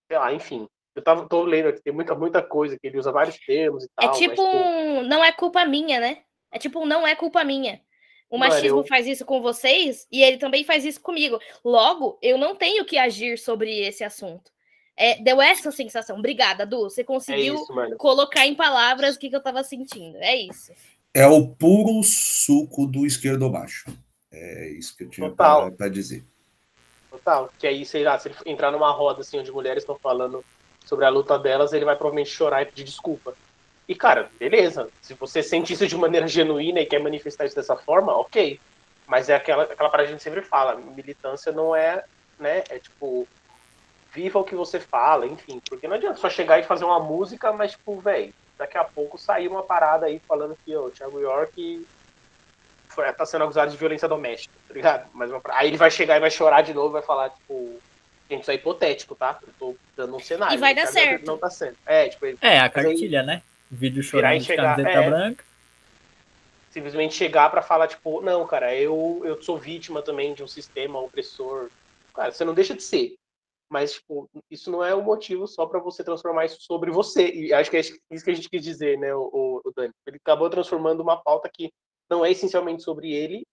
sei 0.10 0.18
lá, 0.18 0.34
enfim. 0.34 0.68
Eu 0.96 1.04
tava, 1.04 1.28
tô 1.30 1.44
lendo 1.44 1.70
aqui, 1.70 1.82
tem 1.82 1.94
muita, 1.94 2.16
muita 2.16 2.44
coisa 2.44 2.78
que 2.78 2.88
ele 2.88 2.98
usa 2.98 3.12
vários 3.12 3.38
termos 3.38 3.84
e 3.84 3.88
é 4.00 4.02
tal. 4.02 4.16
É 4.16 4.18
tipo, 4.18 4.44
mas, 4.44 4.56
um, 4.56 5.04
não 5.04 5.24
é 5.24 5.32
culpa 5.32 5.64
minha, 5.64 6.00
né? 6.00 6.24
É 6.52 6.58
tipo, 6.58 6.86
não 6.86 7.08
é 7.08 7.16
culpa 7.16 7.44
minha. 7.44 7.82
O 8.32 8.38
machismo 8.38 8.78
Mano, 8.78 8.84
eu... 8.84 8.88
faz 8.88 9.06
isso 9.06 9.26
com 9.26 9.42
vocês 9.42 10.08
e 10.10 10.24
ele 10.24 10.38
também 10.38 10.64
faz 10.64 10.86
isso 10.86 11.02
comigo. 11.02 11.38
Logo, 11.64 12.18
eu 12.22 12.38
não 12.38 12.56
tenho 12.56 12.86
que 12.86 12.98
agir 12.98 13.38
sobre 13.38 13.82
esse 13.82 14.06
assunto. 14.06 14.50
É, 14.96 15.22
deu 15.22 15.42
essa 15.42 15.70
sensação. 15.70 16.18
Obrigada, 16.18 16.66
Du. 16.66 16.84
Você 16.84 17.04
conseguiu 17.04 17.56
é 17.56 17.88
isso, 17.88 17.98
colocar 17.98 18.48
em 18.48 18.56
palavras 18.56 19.16
o 19.16 19.20
que, 19.20 19.30
que 19.30 19.36
eu 19.36 19.40
estava 19.40 19.64
sentindo. 19.64 20.18
É 20.18 20.36
isso. 20.36 20.72
É 21.14 21.28
o 21.28 21.46
puro 21.46 22.02
suco 22.04 22.88
do 22.88 23.06
esquerdo 23.06 23.50
baixo. 23.50 23.92
É 24.32 24.70
isso 24.70 24.96
que 24.96 25.04
eu 25.04 25.10
tinha 25.10 25.30
para 25.30 25.90
dizer. 25.90 26.24
Total. 27.10 27.52
Que 27.60 27.68
aí, 27.68 27.84
sei 27.84 28.04
lá, 28.04 28.18
se 28.18 28.30
ele 28.30 28.36
entrar 28.46 28.72
numa 28.72 28.92
roda 28.92 29.20
assim, 29.20 29.40
onde 29.40 29.52
mulheres 29.52 29.84
estão 29.84 29.98
falando 29.98 30.44
sobre 30.86 31.04
a 31.04 31.10
luta 31.10 31.38
delas, 31.38 31.74
ele 31.74 31.84
vai 31.84 31.98
provavelmente 31.98 32.30
chorar 32.30 32.62
e 32.62 32.66
pedir 32.68 32.86
desculpa. 32.86 33.36
E, 33.92 33.96
cara, 33.96 34.30
beleza. 34.40 34.88
Se 35.02 35.14
você 35.16 35.44
sente 35.44 35.74
isso 35.74 35.86
de 35.86 35.98
maneira 35.98 36.26
genuína 36.26 36.80
e 36.80 36.86
quer 36.86 37.02
manifestar 37.02 37.46
isso 37.46 37.58
dessa 37.58 37.76
forma, 37.76 38.16
ok. 38.16 38.58
Mas 39.06 39.28
é 39.28 39.36
aquela, 39.36 39.64
aquela 39.64 39.90
parada 39.90 40.08
que 40.08 40.14
a 40.14 40.16
gente 40.16 40.24
sempre 40.24 40.42
fala: 40.42 40.76
militância 40.76 41.52
não 41.52 41.76
é, 41.76 42.02
né? 42.40 42.64
É 42.70 42.80
tipo, 42.80 43.28
viva 44.14 44.40
o 44.40 44.46
que 44.46 44.56
você 44.56 44.80
fala, 44.80 45.28
enfim. 45.28 45.62
Porque 45.68 45.90
não 45.90 45.98
adianta 45.98 46.22
só 46.22 46.30
chegar 46.30 46.58
e 46.58 46.64
fazer 46.64 46.86
uma 46.86 47.02
música, 47.02 47.52
mas, 47.52 47.72
tipo, 47.72 48.00
velho, 48.00 48.34
daqui 48.58 48.78
a 48.78 48.86
pouco 48.86 49.18
sair 49.18 49.50
uma 49.50 49.62
parada 49.62 50.06
aí 50.06 50.22
falando 50.26 50.58
que 50.64 50.74
o 50.74 50.90
Thiago 50.90 51.20
York 51.20 51.86
foi, 52.88 53.12
tá 53.12 53.26
sendo 53.26 53.44
acusado 53.44 53.72
de 53.72 53.78
violência 53.78 54.08
doméstica, 54.08 54.54
tá 54.70 54.74
ligado? 54.74 55.10
Mas 55.14 55.30
uma, 55.30 55.42
aí 55.50 55.68
ele 55.68 55.76
vai 55.76 55.92
chegar 55.92 56.16
e 56.16 56.22
vai 56.22 56.32
chorar 56.32 56.62
de 56.62 56.74
novo 56.74 56.92
e 56.92 56.94
vai 56.94 57.02
falar, 57.02 57.30
tipo, 57.32 57.78
gente, 58.30 58.44
isso 58.44 58.52
é 58.52 58.56
hipotético, 58.56 59.16
tá? 59.16 59.38
Eu 59.42 59.54
tô 59.60 59.78
dando 59.98 60.16
um 60.16 60.20
cenário. 60.22 60.56
E 60.56 60.58
vai 60.58 60.74
dar 60.74 60.88
certo. 60.88 61.26
Não 61.26 61.38
tá 61.38 61.50
sendo. 61.50 61.76
É, 61.86 62.08
tipo, 62.08 62.26
é 62.42 62.58
a 62.58 62.70
cartilha, 62.70 63.20
aí, 63.20 63.26
né? 63.26 63.42
Vídeo 63.72 64.04
chorando 64.04 64.40
de 64.40 64.46
chegar, 64.46 64.76
camiseta 64.76 64.90
é, 64.90 65.10
branca. 65.10 65.46
simplesmente 66.70 67.16
chegar 67.16 67.50
para 67.50 67.62
falar, 67.62 67.88
tipo, 67.88 68.22
não, 68.22 68.46
cara, 68.46 68.76
eu, 68.76 69.22
eu 69.24 69.42
sou 69.42 69.58
vítima 69.58 70.02
também 70.02 70.34
de 70.34 70.44
um 70.44 70.48
sistema 70.48 71.00
opressor. 71.00 71.70
Cara, 72.14 72.32
você 72.32 72.44
não 72.44 72.54
deixa 72.54 72.76
de 72.76 72.84
ser. 72.84 73.16
Mas, 73.70 73.94
tipo, 73.94 74.30
isso 74.50 74.70
não 74.70 74.84
é 74.84 74.94
o 74.94 75.02
motivo 75.02 75.48
só 75.48 75.66
para 75.66 75.80
você 75.80 76.04
transformar 76.04 76.44
isso 76.44 76.58
sobre 76.60 76.92
você. 76.92 77.32
E 77.32 77.54
acho 77.54 77.72
que 77.72 77.78
é 77.78 77.80
isso 77.80 78.26
que 78.26 78.32
a 78.32 78.34
gente 78.34 78.50
quis 78.50 78.62
dizer, 78.62 78.98
né, 79.00 79.16
o, 79.16 79.62
o 79.64 79.72
Dani. 79.74 79.94
Ele 80.06 80.18
acabou 80.18 80.50
transformando 80.50 81.00
uma 81.00 81.16
pauta 81.16 81.50
que 81.52 81.72
não 82.10 82.26
é 82.26 82.32
essencialmente 82.32 82.84
sobre 82.84 83.14
ele, 83.14 83.48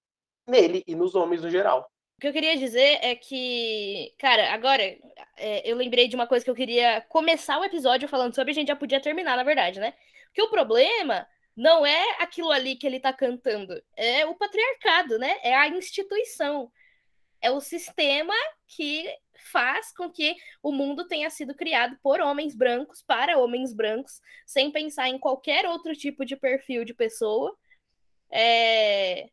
nele 0.44 0.82
e 0.88 0.96
nos 0.96 1.14
homens 1.14 1.42
no 1.42 1.50
geral. 1.50 1.88
O 2.18 2.20
que 2.20 2.26
eu 2.26 2.32
queria 2.32 2.56
dizer 2.56 2.98
é 3.00 3.14
que, 3.14 4.12
cara, 4.18 4.52
agora 4.52 4.82
é, 5.36 5.70
eu 5.70 5.76
lembrei 5.76 6.08
de 6.08 6.16
uma 6.16 6.26
coisa 6.26 6.44
que 6.44 6.50
eu 6.50 6.54
queria 6.54 7.00
começar 7.02 7.60
o 7.60 7.64
episódio 7.64 8.08
falando 8.08 8.34
sobre, 8.34 8.50
a 8.50 8.54
gente 8.54 8.66
já 8.66 8.74
podia 8.74 9.00
terminar, 9.00 9.36
na 9.36 9.44
verdade, 9.44 9.78
né? 9.78 9.94
Que 10.34 10.42
o 10.42 10.50
problema 10.50 11.24
não 11.56 11.86
é 11.86 12.16
aquilo 12.18 12.50
ali 12.50 12.74
que 12.74 12.84
ele 12.88 12.98
tá 12.98 13.12
cantando, 13.12 13.80
é 13.96 14.26
o 14.26 14.34
patriarcado, 14.34 15.16
né? 15.16 15.38
É 15.44 15.54
a 15.54 15.68
instituição. 15.68 16.72
É 17.40 17.52
o 17.52 17.60
sistema 17.60 18.34
que 18.66 19.08
faz 19.52 19.94
com 19.94 20.10
que 20.10 20.34
o 20.60 20.72
mundo 20.72 21.06
tenha 21.06 21.30
sido 21.30 21.54
criado 21.54 21.96
por 22.02 22.20
homens 22.20 22.56
brancos, 22.56 23.00
para 23.00 23.38
homens 23.38 23.72
brancos, 23.72 24.20
sem 24.44 24.72
pensar 24.72 25.08
em 25.08 25.20
qualquer 25.20 25.66
outro 25.66 25.94
tipo 25.94 26.24
de 26.24 26.34
perfil 26.34 26.84
de 26.84 26.94
pessoa. 26.94 27.56
É... 28.28 29.30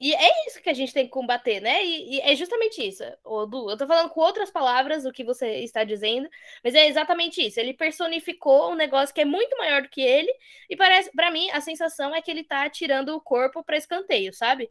E 0.00 0.12
é 0.12 0.46
isso 0.46 0.60
que 0.60 0.68
a 0.68 0.74
gente 0.74 0.92
tem 0.92 1.04
que 1.04 1.10
combater, 1.10 1.60
né? 1.60 1.84
E, 1.84 2.16
e 2.16 2.20
é 2.20 2.34
justamente 2.34 2.86
isso. 2.86 3.02
Du, 3.48 3.70
eu 3.70 3.76
tô 3.76 3.86
falando 3.86 4.10
com 4.10 4.20
outras 4.20 4.50
palavras 4.50 5.04
o 5.06 5.12
que 5.12 5.24
você 5.24 5.60
está 5.60 5.84
dizendo, 5.84 6.28
mas 6.62 6.74
é 6.74 6.86
exatamente 6.88 7.40
isso. 7.40 7.60
Ele 7.60 7.72
personificou 7.72 8.72
um 8.72 8.74
negócio 8.74 9.14
que 9.14 9.20
é 9.20 9.24
muito 9.24 9.56
maior 9.56 9.82
do 9.82 9.88
que 9.88 10.02
ele, 10.02 10.32
e 10.68 10.76
parece, 10.76 11.10
para 11.12 11.30
mim, 11.30 11.48
a 11.50 11.60
sensação 11.60 12.14
é 12.14 12.20
que 12.20 12.30
ele 12.30 12.44
tá 12.44 12.68
tirando 12.68 13.10
o 13.10 13.20
corpo 13.20 13.62
para 13.64 13.76
escanteio, 13.76 14.32
sabe? 14.34 14.70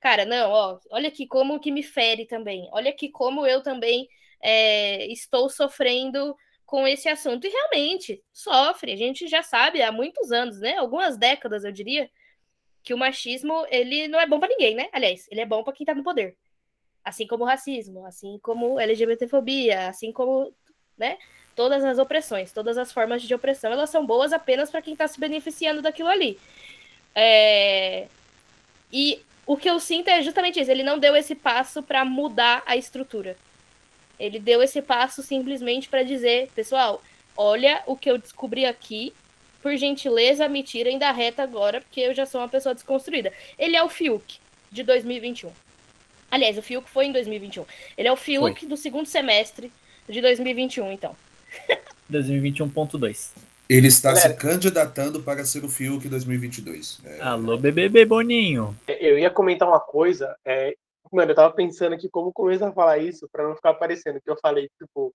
Cara, 0.00 0.24
não, 0.24 0.50
ó, 0.50 0.78
olha 0.90 1.08
aqui 1.08 1.26
como 1.26 1.60
que 1.60 1.70
me 1.72 1.82
fere 1.82 2.26
também. 2.26 2.68
Olha 2.72 2.90
aqui 2.90 3.08
como 3.10 3.46
eu 3.46 3.62
também 3.62 4.08
é, 4.42 5.06
estou 5.12 5.48
sofrendo 5.48 6.36
com 6.66 6.86
esse 6.86 7.08
assunto. 7.08 7.46
E 7.46 7.50
realmente 7.50 8.22
sofre. 8.32 8.92
A 8.92 8.96
gente 8.96 9.26
já 9.28 9.42
sabe 9.42 9.82
há 9.82 9.90
muitos 9.92 10.32
anos, 10.32 10.60
né? 10.60 10.76
Algumas 10.76 11.16
décadas, 11.16 11.64
eu 11.64 11.72
diria 11.72 12.10
que 12.86 12.94
o 12.94 12.96
machismo, 12.96 13.66
ele 13.68 14.06
não 14.06 14.20
é 14.20 14.28
bom 14.28 14.38
para 14.38 14.48
ninguém, 14.48 14.76
né? 14.76 14.88
Aliás, 14.92 15.26
ele 15.28 15.40
é 15.40 15.44
bom 15.44 15.64
para 15.64 15.72
quem 15.72 15.84
tá 15.84 15.92
no 15.92 16.04
poder. 16.04 16.36
Assim 17.04 17.26
como 17.26 17.42
o 17.42 17.46
racismo, 17.46 18.06
assim 18.06 18.38
como 18.40 18.78
LGBTfobia, 18.78 19.88
assim 19.88 20.12
como, 20.12 20.54
né? 20.96 21.18
Todas 21.56 21.84
as 21.84 21.98
opressões, 21.98 22.52
todas 22.52 22.78
as 22.78 22.92
formas 22.92 23.22
de 23.22 23.34
opressão, 23.34 23.72
elas 23.72 23.90
são 23.90 24.06
boas 24.06 24.32
apenas 24.32 24.70
para 24.70 24.80
quem 24.80 24.94
tá 24.94 25.08
se 25.08 25.18
beneficiando 25.18 25.82
daquilo 25.82 26.08
ali. 26.08 26.38
É... 27.12 28.06
E 28.92 29.20
o 29.44 29.56
que 29.56 29.68
eu 29.68 29.80
sinto 29.80 30.06
é 30.06 30.22
justamente 30.22 30.60
isso, 30.60 30.70
ele 30.70 30.84
não 30.84 30.96
deu 30.96 31.16
esse 31.16 31.34
passo 31.34 31.82
para 31.82 32.04
mudar 32.04 32.62
a 32.66 32.76
estrutura. 32.76 33.36
Ele 34.16 34.38
deu 34.38 34.62
esse 34.62 34.80
passo 34.80 35.24
simplesmente 35.24 35.88
para 35.88 36.04
dizer, 36.04 36.52
pessoal, 36.54 37.02
olha 37.36 37.82
o 37.84 37.96
que 37.96 38.08
eu 38.08 38.16
descobri 38.16 38.64
aqui, 38.64 39.12
por 39.66 39.76
gentileza, 39.76 40.48
me 40.48 40.62
tirem 40.62 40.96
da 40.96 41.10
reta 41.10 41.42
agora, 41.42 41.80
porque 41.80 42.00
eu 42.00 42.14
já 42.14 42.24
sou 42.24 42.40
uma 42.40 42.48
pessoa 42.48 42.72
desconstruída. 42.72 43.32
Ele 43.58 43.74
é 43.74 43.82
o 43.82 43.88
Fiuk 43.88 44.38
de 44.70 44.84
2021. 44.84 45.50
Aliás, 46.30 46.56
o 46.56 46.62
Fiuk 46.62 46.88
foi 46.88 47.06
em 47.06 47.12
2021. 47.12 47.66
Ele 47.98 48.06
é 48.06 48.12
o 48.12 48.16
Fiuk 48.16 48.60
foi. 48.60 48.68
do 48.68 48.76
segundo 48.76 49.06
semestre 49.06 49.72
de 50.08 50.20
2021, 50.20 50.92
então. 50.92 51.16
2021.2. 52.08 53.32
Ele 53.68 53.88
está 53.88 54.14
se 54.14 54.32
candidatando 54.34 55.20
para 55.20 55.44
ser 55.44 55.64
o 55.64 55.68
Fiuk 55.68 56.08
2022. 56.08 57.00
É... 57.04 57.20
Alô, 57.22 57.58
bebê 57.58 58.04
Boninho. 58.04 58.72
Eu 58.86 59.18
ia 59.18 59.30
comentar 59.30 59.66
uma 59.66 59.80
coisa. 59.80 60.36
É... 60.44 60.76
Mano, 61.10 61.32
eu 61.32 61.34
tava 61.34 61.52
pensando 61.52 61.92
aqui 61.92 62.08
como 62.08 62.32
começar 62.32 62.68
a 62.68 62.72
falar 62.72 62.98
isso 62.98 63.28
para 63.32 63.42
não 63.42 63.56
ficar 63.56 63.74
parecendo 63.74 64.20
que 64.20 64.30
eu 64.30 64.36
falei, 64.40 64.70
tipo, 64.78 65.12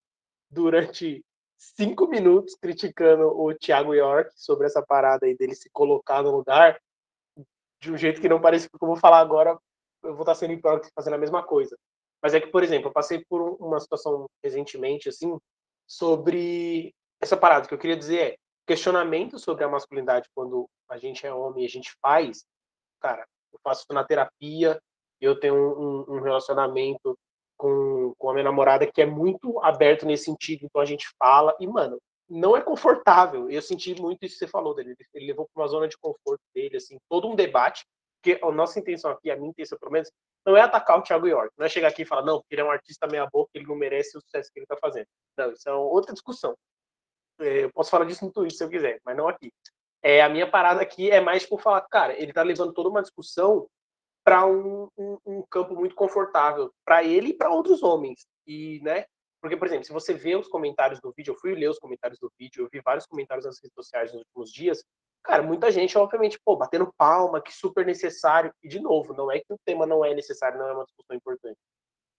durante 0.51 1.23
cinco 1.61 2.07
minutos 2.07 2.55
criticando 2.55 3.27
o 3.27 3.53
Thiago 3.53 3.93
York 3.93 4.31
sobre 4.35 4.65
essa 4.65 4.81
parada 4.81 5.27
aí 5.27 5.37
dele 5.37 5.53
se 5.53 5.69
colocar 5.69 6.23
no 6.23 6.31
lugar 6.31 6.79
de 7.79 7.91
um 7.91 7.97
jeito 7.97 8.19
que 8.19 8.29
não 8.29 8.41
parece 8.41 8.67
que 8.67 8.75
eu 8.81 8.87
vou 8.87 8.95
falar 8.95 9.19
agora, 9.19 9.57
eu 10.03 10.13
vou 10.13 10.21
estar 10.21 10.35
sendo 10.35 10.53
hipócrita 10.53 10.91
fazendo 10.95 11.13
a 11.13 11.19
mesma 11.19 11.43
coisa. 11.43 11.77
Mas 12.21 12.33
é 12.33 12.41
que, 12.41 12.47
por 12.47 12.63
exemplo, 12.63 12.89
eu 12.89 12.93
passei 12.93 13.23
por 13.27 13.57
uma 13.59 13.79
situação 13.79 14.27
recentemente, 14.43 15.09
assim, 15.09 15.37
sobre 15.87 16.93
essa 17.19 17.37
parada. 17.37 17.67
que 17.67 17.73
eu 17.73 17.79
queria 17.79 17.97
dizer 17.97 18.19
é, 18.19 18.35
questionamento 18.65 19.37
sobre 19.37 19.63
a 19.63 19.69
masculinidade 19.69 20.29
quando 20.33 20.67
a 20.89 20.97
gente 20.97 21.25
é 21.25 21.33
homem 21.33 21.63
e 21.63 21.67
a 21.67 21.69
gente 21.69 21.95
faz, 22.01 22.43
cara, 22.99 23.25
eu 23.53 23.59
faço 23.63 23.85
na 23.91 24.03
terapia, 24.03 24.79
eu 25.19 25.39
tenho 25.39 25.55
um, 25.55 26.15
um 26.15 26.21
relacionamento 26.21 27.17
com, 27.61 28.15
com 28.17 28.29
a 28.31 28.33
minha 28.33 28.43
namorada 28.43 28.91
que 28.91 28.99
é 29.03 29.05
muito 29.05 29.59
aberto 29.59 30.03
nesse 30.03 30.25
sentido, 30.25 30.65
então 30.65 30.81
a 30.81 30.85
gente 30.85 31.07
fala, 31.19 31.55
e, 31.59 31.67
mano, 31.67 32.01
não 32.27 32.57
é 32.57 32.61
confortável. 32.61 33.51
Eu 33.51 33.61
senti 33.61 33.93
muito 34.01 34.25
isso 34.25 34.33
que 34.33 34.45
você 34.45 34.47
falou 34.47 34.73
dele. 34.73 34.95
Ele 35.13 35.27
levou 35.27 35.47
para 35.53 35.61
uma 35.61 35.67
zona 35.67 35.87
de 35.87 35.95
conforto 35.95 36.41
dele, 36.55 36.77
assim, 36.77 36.97
todo 37.07 37.27
um 37.27 37.35
debate, 37.35 37.85
porque 38.17 38.43
a 38.43 38.51
nossa 38.51 38.79
intenção 38.79 39.11
aqui, 39.11 39.29
a 39.29 39.35
minha 39.35 39.51
intenção 39.51 39.77
pelo 39.77 39.91
menos, 39.91 40.11
não 40.43 40.57
é 40.57 40.61
atacar 40.61 40.97
o 40.97 41.03
Thiago 41.03 41.27
York, 41.27 41.53
não 41.55 41.67
é 41.67 41.69
chegar 41.69 41.89
aqui 41.89 42.01
e 42.01 42.05
falar, 42.05 42.23
não, 42.23 42.43
ele 42.49 42.61
é 42.61 42.63
um 42.63 42.71
artista 42.71 43.05
meia-boca, 43.05 43.51
ele 43.53 43.67
não 43.67 43.75
merece 43.75 44.17
o 44.17 44.21
sucesso 44.21 44.49
que 44.51 44.57
ele 44.57 44.65
está 44.65 44.77
fazendo. 44.77 45.05
Não, 45.37 45.51
isso 45.51 45.69
é 45.69 45.73
outra 45.73 46.13
discussão. 46.13 46.55
É, 47.39 47.65
eu 47.65 47.71
posso 47.71 47.91
falar 47.91 48.05
disso 48.05 48.25
no 48.25 48.31
Twitter 48.31 48.57
se 48.57 48.63
eu 48.63 48.69
quiser, 48.69 48.99
mas 49.05 49.15
não 49.15 49.27
aqui. 49.27 49.53
É, 50.01 50.23
a 50.23 50.29
minha 50.29 50.49
parada 50.49 50.81
aqui 50.81 51.11
é 51.11 51.21
mais 51.21 51.45
por 51.45 51.61
falar, 51.61 51.81
cara, 51.81 52.19
ele 52.19 52.33
tá 52.33 52.41
levando 52.41 52.73
toda 52.73 52.89
uma 52.89 53.03
discussão 53.03 53.67
para 54.23 54.45
um, 54.45 54.87
um, 54.97 55.17
um, 55.25 55.43
campo 55.49 55.75
muito 55.75 55.95
confortável 55.95 56.71
para 56.85 57.03
ele 57.03 57.29
e 57.29 57.33
para 57.33 57.49
outros 57.49 57.81
homens. 57.81 58.25
E, 58.45 58.79
né? 58.83 59.05
Porque, 59.41 59.57
por 59.57 59.67
exemplo, 59.67 59.85
se 59.85 59.93
você 59.93 60.13
vê 60.13 60.35
os 60.35 60.47
comentários 60.47 60.99
do 60.99 61.11
vídeo, 61.11 61.31
eu 61.31 61.39
fui 61.39 61.55
ler 61.55 61.69
os 61.69 61.79
comentários 61.79 62.19
do 62.19 62.31
vídeo, 62.37 62.63
eu 62.63 62.69
vi 62.71 62.79
vários 62.81 63.07
comentários 63.07 63.45
nas 63.45 63.57
redes 63.61 63.73
sociais 63.73 64.13
nos 64.13 64.21
últimos 64.21 64.51
dias. 64.51 64.83
Cara, 65.23 65.41
muita 65.41 65.71
gente, 65.71 65.97
obviamente, 65.97 66.39
pô, 66.43 66.55
batendo 66.55 66.93
palma, 66.97 67.41
que 67.41 67.51
super 67.51 67.85
necessário. 67.85 68.53
E, 68.61 68.67
de 68.67 68.79
novo, 68.79 69.13
não 69.13 69.31
é 69.31 69.39
que 69.39 69.51
o 69.51 69.59
tema 69.65 69.85
não 69.85 70.05
é 70.05 70.13
necessário, 70.13 70.59
não 70.59 70.67
é 70.67 70.73
uma 70.73 70.85
discussão 70.85 71.15
importante. 71.15 71.57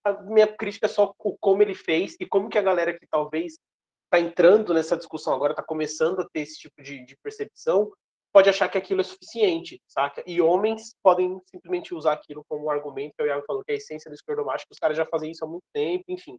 A 0.05 0.13
minha 0.23 0.49
crítica 0.49 0.87
é 0.87 0.89
só 0.89 1.15
como 1.41 1.63
ele 1.63 1.75
fez 1.75 2.17
e 2.19 2.27
como 2.27 2.49
que 2.49 2.59
a 2.59 2.63
galera 2.63 2.99
que 2.99 3.07
talvez 3.07 3.57
está 4.05 4.21
entrando 4.21 4.75
nessa 4.75 4.97
discussão 4.97 5.33
agora, 5.33 5.53
está 5.53 5.63
começando 5.63 6.21
a 6.21 6.29
ter 6.29 6.41
esse 6.41 6.59
tipo 6.59 6.83
de, 6.83 7.05
de 7.05 7.17
percepção, 7.23 7.91
pode 8.33 8.49
achar 8.49 8.69
que 8.69 8.79
aquilo 8.79 9.03
é 9.03 9.05
suficiente, 9.05 9.81
saca? 9.87 10.23
E 10.27 10.41
homens 10.41 10.95
podem 11.03 11.41
simplesmente 11.47 11.95
usar 11.95 12.15
aquilo 12.15 12.45
como 12.49 12.67
um 12.67 12.71
argumento, 12.71 13.15
que 13.17 13.23
o 13.23 13.27
Iago 13.27 13.45
falou 13.47 13.63
que 13.63 13.73
é 13.73 13.75
a 13.75 13.79
essência 13.79 14.11
do 14.11 14.15
esquerdomacho, 14.15 14.65
que 14.67 14.73
os 14.73 14.79
caras 14.79 14.97
já 14.97 15.05
fazem 15.05 15.31
isso 15.31 15.45
há 15.45 15.49
muito 15.49 15.65
tempo, 15.73 16.05
enfim. 16.09 16.39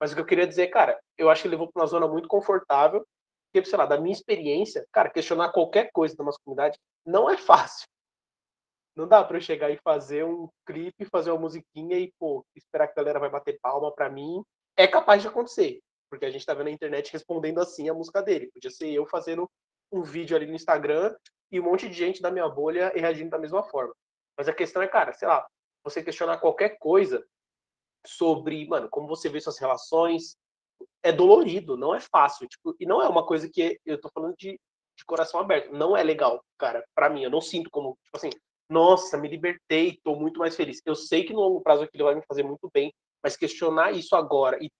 Mas 0.00 0.12
o 0.12 0.14
que 0.14 0.20
eu 0.20 0.26
queria 0.26 0.46
dizer, 0.46 0.68
cara, 0.68 0.98
eu 1.18 1.30
acho 1.30 1.42
que 1.42 1.48
levou 1.48 1.70
para 1.70 1.82
uma 1.82 1.86
zona 1.86 2.08
muito 2.08 2.28
confortável, 2.28 3.06
porque, 3.52 3.68
sei 3.68 3.78
lá, 3.78 3.86
da 3.86 4.00
minha 4.00 4.12
experiência, 4.12 4.84
cara, 4.90 5.10
questionar 5.10 5.52
qualquer 5.52 5.90
coisa 5.92 6.16
da 6.16 6.24
masculinidade 6.24 6.78
não 7.06 7.30
é 7.30 7.36
fácil. 7.36 7.86
Não 8.96 9.06
dá 9.06 9.22
para 9.22 9.36
eu 9.36 9.40
chegar 9.40 9.70
e 9.70 9.78
fazer 9.78 10.24
um 10.24 10.48
clipe, 10.66 11.04
fazer 11.04 11.30
uma 11.30 11.40
musiquinha 11.40 11.98
e, 11.98 12.12
pô, 12.18 12.44
esperar 12.56 12.86
que 12.86 12.92
a 12.92 13.02
galera 13.02 13.18
vai 13.18 13.28
bater 13.28 13.58
palma 13.60 13.92
para 13.92 14.08
mim. 14.08 14.42
É 14.76 14.86
capaz 14.86 15.22
de 15.22 15.28
acontecer, 15.28 15.80
porque 16.08 16.24
a 16.24 16.30
gente 16.30 16.46
tá 16.46 16.54
vendo 16.54 16.68
a 16.68 16.72
internet 16.72 17.12
respondendo 17.12 17.60
assim 17.60 17.88
a 17.88 17.94
música 17.94 18.22
dele. 18.22 18.50
Podia 18.52 18.70
ser 18.70 18.90
eu 18.90 19.06
fazendo 19.06 19.48
um 19.94 20.02
vídeo 20.02 20.36
ali 20.36 20.46
no 20.46 20.54
Instagram 20.54 21.14
e 21.50 21.60
um 21.60 21.64
monte 21.64 21.88
de 21.88 21.94
gente 21.94 22.20
da 22.20 22.30
minha 22.30 22.48
bolha 22.48 22.92
reagindo 22.94 23.30
da 23.30 23.38
mesma 23.38 23.62
forma. 23.62 23.94
Mas 24.36 24.48
a 24.48 24.52
questão 24.52 24.82
é, 24.82 24.88
cara, 24.88 25.12
sei 25.12 25.28
lá, 25.28 25.46
você 25.84 26.02
questionar 26.02 26.38
qualquer 26.38 26.78
coisa 26.78 27.24
sobre, 28.04 28.66
mano, 28.66 28.88
como 28.90 29.06
você 29.06 29.28
vê 29.28 29.40
suas 29.40 29.58
relações, 29.58 30.36
é 31.02 31.12
dolorido, 31.12 31.76
não 31.76 31.94
é 31.94 32.00
fácil, 32.00 32.48
tipo, 32.48 32.74
e 32.80 32.84
não 32.84 33.00
é 33.00 33.08
uma 33.08 33.24
coisa 33.24 33.48
que 33.48 33.78
eu 33.86 34.00
tô 34.00 34.10
falando 34.12 34.34
de, 34.36 34.58
de 34.98 35.04
coração 35.06 35.38
aberto, 35.38 35.72
não 35.72 35.96
é 35.96 36.02
legal, 36.02 36.44
cara, 36.58 36.84
para 36.94 37.08
mim, 37.08 37.22
eu 37.22 37.30
não 37.30 37.40
sinto 37.40 37.70
como, 37.70 37.96
tipo 38.02 38.16
assim, 38.16 38.30
nossa, 38.68 39.16
me 39.16 39.28
libertei, 39.28 40.00
tô 40.02 40.16
muito 40.16 40.38
mais 40.40 40.56
feliz. 40.56 40.80
Eu 40.84 40.94
sei 40.94 41.24
que 41.24 41.32
no 41.32 41.40
longo 41.40 41.60
prazo 41.60 41.84
aquilo 41.84 42.04
vai 42.04 42.14
me 42.14 42.24
fazer 42.26 42.42
muito 42.42 42.68
bem, 42.72 42.92
mas 43.22 43.36
questionar 43.36 43.92
isso 43.92 44.16
agora 44.16 44.58
e 44.60 44.70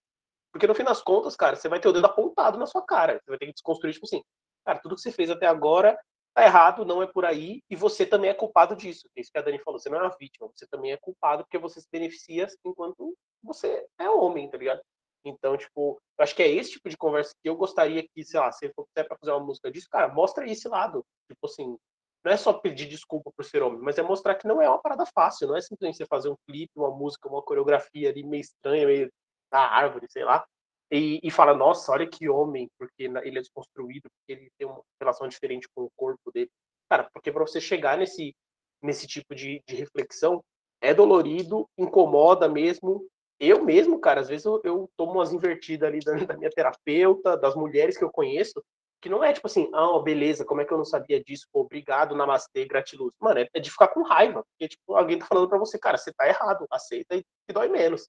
porque 0.51 0.67
no 0.67 0.73
fim 0.73 0.85
das 0.85 1.01
contas, 1.01 1.35
cara, 1.35 1.57
você 1.57 1.67
vai 1.67 1.81
ter 1.81 1.89
o 1.89 1.91
dedo 1.91 2.05
apontado 2.05 2.57
na 2.57 2.65
sua 2.65 2.81
cara. 2.81 3.19
Você 3.19 3.29
vai 3.29 3.37
ter 3.37 3.47
que 3.47 3.51
desconstruir, 3.51 3.93
tipo 3.93 4.05
assim, 4.05 4.23
cara, 4.65 4.79
tudo 4.79 4.95
que 4.95 5.01
você 5.01 5.11
fez 5.11 5.29
até 5.29 5.45
agora 5.45 5.97
tá 6.33 6.43
errado, 6.43 6.85
não 6.85 7.01
é 7.01 7.07
por 7.07 7.23
aí, 7.23 7.61
e 7.69 7.75
você 7.75 8.05
também 8.05 8.29
é 8.29 8.33
culpado 8.33 8.75
disso. 8.75 9.07
É 9.15 9.21
isso 9.21 9.31
que 9.31 9.37
a 9.37 9.41
Dani 9.41 9.59
falou, 9.59 9.79
você 9.79 9.89
não 9.89 9.99
é 9.99 10.01
uma 10.01 10.15
vítima, 10.19 10.49
você 10.53 10.67
também 10.67 10.91
é 10.91 10.97
culpado 10.97 11.43
porque 11.43 11.57
você 11.57 11.79
se 11.79 11.87
beneficia 11.89 12.47
enquanto 12.65 13.15
você 13.41 13.87
é 13.97 14.09
homem, 14.09 14.49
tá 14.49 14.57
ligado? 14.57 14.81
Então, 15.23 15.57
tipo, 15.57 15.99
eu 16.17 16.23
acho 16.23 16.35
que 16.35 16.43
é 16.43 16.47
esse 16.49 16.71
tipo 16.71 16.89
de 16.89 16.97
conversa 16.97 17.33
que 17.41 17.49
eu 17.49 17.55
gostaria 17.55 18.05
que, 18.07 18.23
sei 18.23 18.39
lá, 18.39 18.51
se 18.51 18.71
for 18.73 18.85
para 18.93 19.17
fazer 19.17 19.31
uma 19.31 19.45
música 19.45 19.71
disso, 19.71 19.87
cara, 19.89 20.13
mostra 20.13 20.45
esse 20.45 20.67
lado. 20.67 21.03
Tipo 21.27 21.47
assim, 21.47 21.77
não 22.23 22.31
é 22.31 22.37
só 22.37 22.53
pedir 22.53 22.87
desculpa 22.87 23.31
por 23.35 23.45
ser 23.45 23.63
homem, 23.63 23.79
mas 23.81 23.97
é 23.97 24.03
mostrar 24.03 24.35
que 24.35 24.47
não 24.47 24.61
é 24.61 24.67
uma 24.67 24.81
parada 24.81 25.05
fácil, 25.05 25.47
não 25.47 25.55
é 25.55 25.61
simplesmente 25.61 25.97
você 25.97 26.05
fazer 26.05 26.29
um 26.29 26.35
clipe, 26.47 26.71
uma 26.75 26.91
música, 26.91 27.29
uma 27.29 27.41
coreografia 27.41 28.09
ali 28.09 28.23
meio 28.23 28.41
estranha, 28.41 28.85
meio 28.85 29.11
da 29.51 29.61
árvore, 29.61 30.07
sei 30.09 30.25
lá, 30.25 30.45
e, 30.91 31.19
e, 31.23 31.31
fala, 31.31 31.53
nossa, 31.53 31.91
olha 31.91 32.07
que 32.07 32.29
homem, 32.29 32.69
porque 32.77 33.03
ele 33.03 33.39
é 33.39 33.41
desconstruído, 33.41 34.09
porque 34.09 34.31
ele 34.31 34.51
tem 34.57 34.67
uma 34.67 34.81
relação 34.99 35.27
diferente 35.27 35.67
com 35.73 35.83
o 35.83 35.91
corpo 35.95 36.31
dele. 36.31 36.49
Cara, 36.89 37.09
porque 37.11 37.31
para 37.31 37.45
você 37.45 37.59
chegar 37.59 37.97
nesse, 37.97 38.35
nesse 38.81 39.07
tipo 39.07 39.33
de, 39.33 39.63
de 39.67 39.75
reflexão, 39.75 40.43
é 40.81 40.93
dolorido, 40.93 41.67
incomoda 41.77 42.47
mesmo. 42.47 43.07
Eu 43.39 43.63
mesmo, 43.63 43.99
cara, 43.99 44.21
às 44.21 44.29
vezes 44.29 44.45
eu, 44.45 44.61
eu 44.63 44.89
tomo 44.95 45.13
umas 45.13 45.33
invertidas 45.33 45.89
ali 45.89 45.99
da, 45.99 46.13
da, 46.33 46.37
minha 46.37 46.49
terapeuta, 46.49 47.35
das 47.35 47.55
mulheres 47.55 47.97
que 47.97 48.03
eu 48.03 48.11
conheço, 48.11 48.63
que 49.01 49.09
não 49.09 49.23
é 49.23 49.33
tipo 49.33 49.47
assim, 49.47 49.69
ah, 49.73 49.99
beleza, 49.99 50.45
como 50.45 50.61
é 50.61 50.65
que 50.65 50.71
eu 50.71 50.77
não 50.77 50.85
sabia 50.85 51.21
disso? 51.23 51.47
Pô, 51.51 51.61
obrigado, 51.61 52.15
namastê, 52.15 52.65
gratiluz. 52.65 53.13
Mano, 53.19 53.39
é, 53.39 53.47
é, 53.53 53.59
de 53.59 53.71
ficar 53.71 53.89
com 53.89 54.03
raiva, 54.03 54.43
porque, 54.43 54.69
tipo, 54.69 54.95
alguém 54.95 55.19
tá 55.19 55.25
falando 55.25 55.49
pra 55.49 55.57
você, 55.57 55.77
cara, 55.77 55.97
você 55.97 56.13
tá 56.13 56.27
errado, 56.27 56.65
aceita 56.71 57.15
e 57.15 57.23
dói 57.53 57.67
menos. 57.67 58.07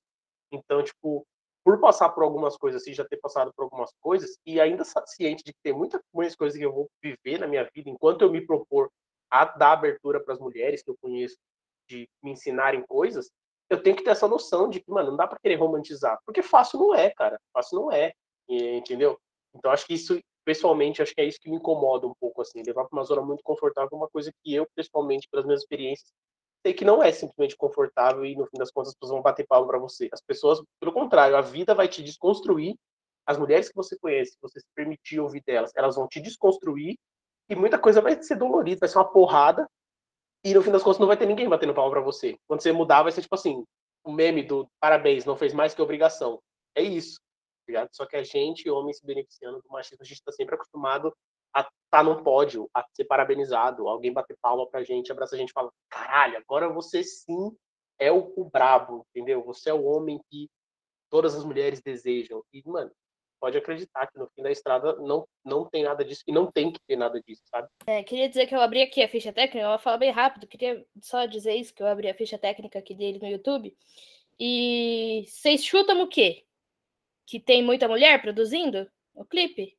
Então, 0.53 0.83
tipo, 0.83 1.27
por 1.67 1.81
passar 1.81 2.11
por 2.11 2.23
algumas 2.23 2.57
coisas 2.57 2.81
assim, 2.81 2.95
já 2.95 3.05
ter 3.05 3.17
passado 3.17 3.53
por 3.53 3.65
algumas 3.65 3.91
coisas, 4.01 4.39
e 4.47 4.61
ainda 4.61 4.85
ciente 4.85 5.43
de 5.43 5.53
que 5.53 5.59
tem 5.65 5.73
muitas 5.73 6.01
coisas 6.37 6.57
que 6.57 6.65
eu 6.65 6.73
vou 6.73 6.89
viver 7.03 7.41
na 7.41 7.49
minha 7.49 7.69
vida, 7.75 7.91
enquanto 7.91 8.23
eu 8.23 8.31
me 8.31 8.41
propor 8.41 8.89
a 9.29 9.45
dar 9.47 9.73
abertura 9.73 10.23
para 10.23 10.35
as 10.35 10.39
mulheres 10.39 10.81
que 10.81 10.91
eu 10.91 10.97
conheço, 11.03 11.37
de 11.91 12.09
me 12.23 12.31
ensinarem 12.31 12.87
coisas, 12.87 13.33
eu 13.69 13.83
tenho 13.83 13.97
que 13.97 14.05
ter 14.05 14.11
essa 14.11 14.29
noção 14.29 14.71
de 14.71 14.79
que, 14.79 14.89
mano, 14.89 15.11
não 15.11 15.17
dá 15.17 15.27
para 15.27 15.41
querer 15.41 15.57
romantizar, 15.57 16.21
porque 16.25 16.41
fácil 16.41 16.79
não 16.79 16.95
é, 16.95 17.11
cara, 17.11 17.37
fácil 17.53 17.81
não 17.81 17.91
é, 17.91 18.13
entendeu? 18.49 19.19
Então 19.53 19.73
acho 19.73 19.85
que 19.89 19.95
isso, 19.95 20.21
pessoalmente, 20.45 21.03
acho 21.03 21.13
que 21.17 21.21
é 21.21 21.25
isso 21.25 21.41
que 21.41 21.51
me 21.51 21.57
incomoda 21.57 22.07
um 22.07 22.15
pouco, 22.21 22.43
assim, 22.43 22.63
levar 22.63 22.85
para 22.85 22.97
uma 22.97 23.05
zona 23.05 23.23
muito 23.23 23.43
confortável, 23.43 23.91
uma 23.99 24.09
coisa 24.09 24.31
que 24.45 24.55
eu, 24.55 24.69
pessoalmente, 24.77 25.27
pelas 25.29 25.45
minhas 25.45 25.63
experiências, 25.63 26.13
sei 26.65 26.75
que 26.75 26.85
não 26.85 27.03
é 27.03 27.13
simplesmente 27.13 27.57
confortável 27.57 28.25
e 28.25 28.37
no 28.37 28.47
fim 28.47 28.59
das 28.59 28.71
contas 28.71 28.91
as 28.91 28.95
pessoas 28.95 29.13
vão 29.13 29.23
bater 29.23 29.47
palma 29.47 29.67
para 29.67 29.79
você. 29.79 30.09
As 30.13 30.21
pessoas, 30.21 30.63
pelo 30.81 30.93
contrário, 30.93 31.37
a 31.37 31.41
vida 31.41 31.75
vai 31.75 31.89
te 31.89 32.03
desconstruir. 32.03 32.77
As 33.27 33.39
mulheres 33.39 33.69
que 33.69 33.75
você 33.75 33.99
conhece, 33.99 34.37
você 34.41 34.61
se 34.61 34.67
permitir 34.75 35.19
ouvir 35.19 35.43
delas, 35.45 35.73
elas 35.77 35.97
vão 35.97 36.07
te 36.07 36.21
desconstruir 36.21 36.97
e 37.49 37.57
muita 37.57 37.79
coisa 37.79 38.01
vai 38.01 38.21
ser 38.23 38.37
dolorida, 38.37 38.81
vai 38.81 38.89
ser 38.89 38.99
uma 38.99 39.11
porrada 39.11 39.69
e 40.45 40.55
no 40.55 40.63
fim 40.63 40.71
das 40.71 40.83
contas 40.83 41.01
não 41.01 41.09
vai 41.09 41.17
ter 41.17 41.27
ninguém 41.27 41.49
batendo 41.49 41.75
palma 41.75 41.91
para 41.91 42.01
você. 42.01 42.37
Quando 42.47 42.63
você 42.63 42.71
mudar, 42.71 43.03
vai 43.03 43.11
ser 43.11 43.23
tipo 43.23 43.35
assim, 43.35 43.65
o 44.05 44.13
meme 44.13 44.43
do 44.45 44.69
parabéns, 44.81 45.25
não 45.25 45.37
fez 45.37 45.53
mais 45.53 45.75
que 45.75 45.83
obrigação. 45.83 46.41
É 46.75 46.83
isso. 46.83 47.19
Tá? 47.73 47.89
Só 47.91 48.07
que 48.07 48.17
a 48.17 48.23
gente, 48.23 48.71
homem, 48.71 48.93
se 48.93 49.05
beneficiando 49.05 49.61
do 49.61 49.69
machismo, 49.69 50.03
a 50.03 50.05
gente 50.05 50.19
está 50.19 50.31
sempre 50.31 50.55
acostumado 50.55 51.13
a 51.55 51.69
tá 51.91 52.03
num 52.03 52.23
pódio, 52.23 52.69
a 52.75 52.85
ser 52.93 53.05
parabenizado, 53.05 53.89
alguém 53.89 54.13
bater 54.13 54.37
palma 54.41 54.69
pra 54.69 54.83
gente, 54.83 55.11
abraça 55.11 55.35
a 55.35 55.39
gente 55.39 55.51
e 55.51 55.53
fala, 55.53 55.71
caralho, 55.89 56.37
agora 56.37 56.69
você 56.69 57.03
sim 57.03 57.51
é 57.99 58.13
o, 58.13 58.33
o 58.37 58.45
brabo, 58.45 59.07
entendeu? 59.11 59.43
Você 59.45 59.71
é 59.71 59.75
o 59.75 59.85
homem 59.85 60.21
que 60.31 60.51
todas 61.11 61.35
as 61.35 61.45
mulheres 61.45 61.81
desejam. 61.81 62.43
E, 62.53 62.63
mano, 62.67 62.91
pode 63.41 63.57
acreditar 63.57 64.07
que 64.07 64.19
no 64.19 64.29
fim 64.35 64.43
da 64.43 64.51
estrada 64.51 64.97
não, 64.97 65.27
não 65.45 65.69
tem 65.69 65.85
nada 65.85 66.05
disso 66.05 66.23
e 66.27 66.33
não 66.33 66.51
tem 66.51 66.73
que 66.73 66.81
ter 66.87 66.97
nada 66.97 67.21
disso, 67.21 67.43
sabe? 67.47 67.69
É, 67.87 68.03
queria 68.03 68.29
dizer 68.29 68.47
que 68.47 68.55
eu 68.55 68.61
abri 68.61 68.83
aqui 68.83 69.03
a 69.03 69.09
ficha 69.09 69.33
técnica, 69.33 69.65
eu 69.65 69.71
vou 69.71 69.79
falar 69.79 69.99
bem 69.99 70.11
rápido, 70.11 70.47
queria 70.47 70.85
só 71.01 71.27
dizer 71.27 71.55
isso, 71.55 71.75
que 71.75 71.83
eu 71.83 71.87
abri 71.87 72.09
a 72.09 72.15
ficha 72.15 72.39
técnica 72.39 72.79
aqui 72.79 72.95
dele 72.95 73.19
no 73.19 73.29
YouTube. 73.29 73.77
E 74.39 75.25
vocês 75.27 75.65
chutam 75.65 76.03
o 76.03 76.09
quê? 76.09 76.45
Que 77.27 77.41
tem 77.41 77.63
muita 77.63 77.89
mulher 77.89 78.21
produzindo 78.21 78.91
o 79.15 79.25
clipe? 79.25 79.77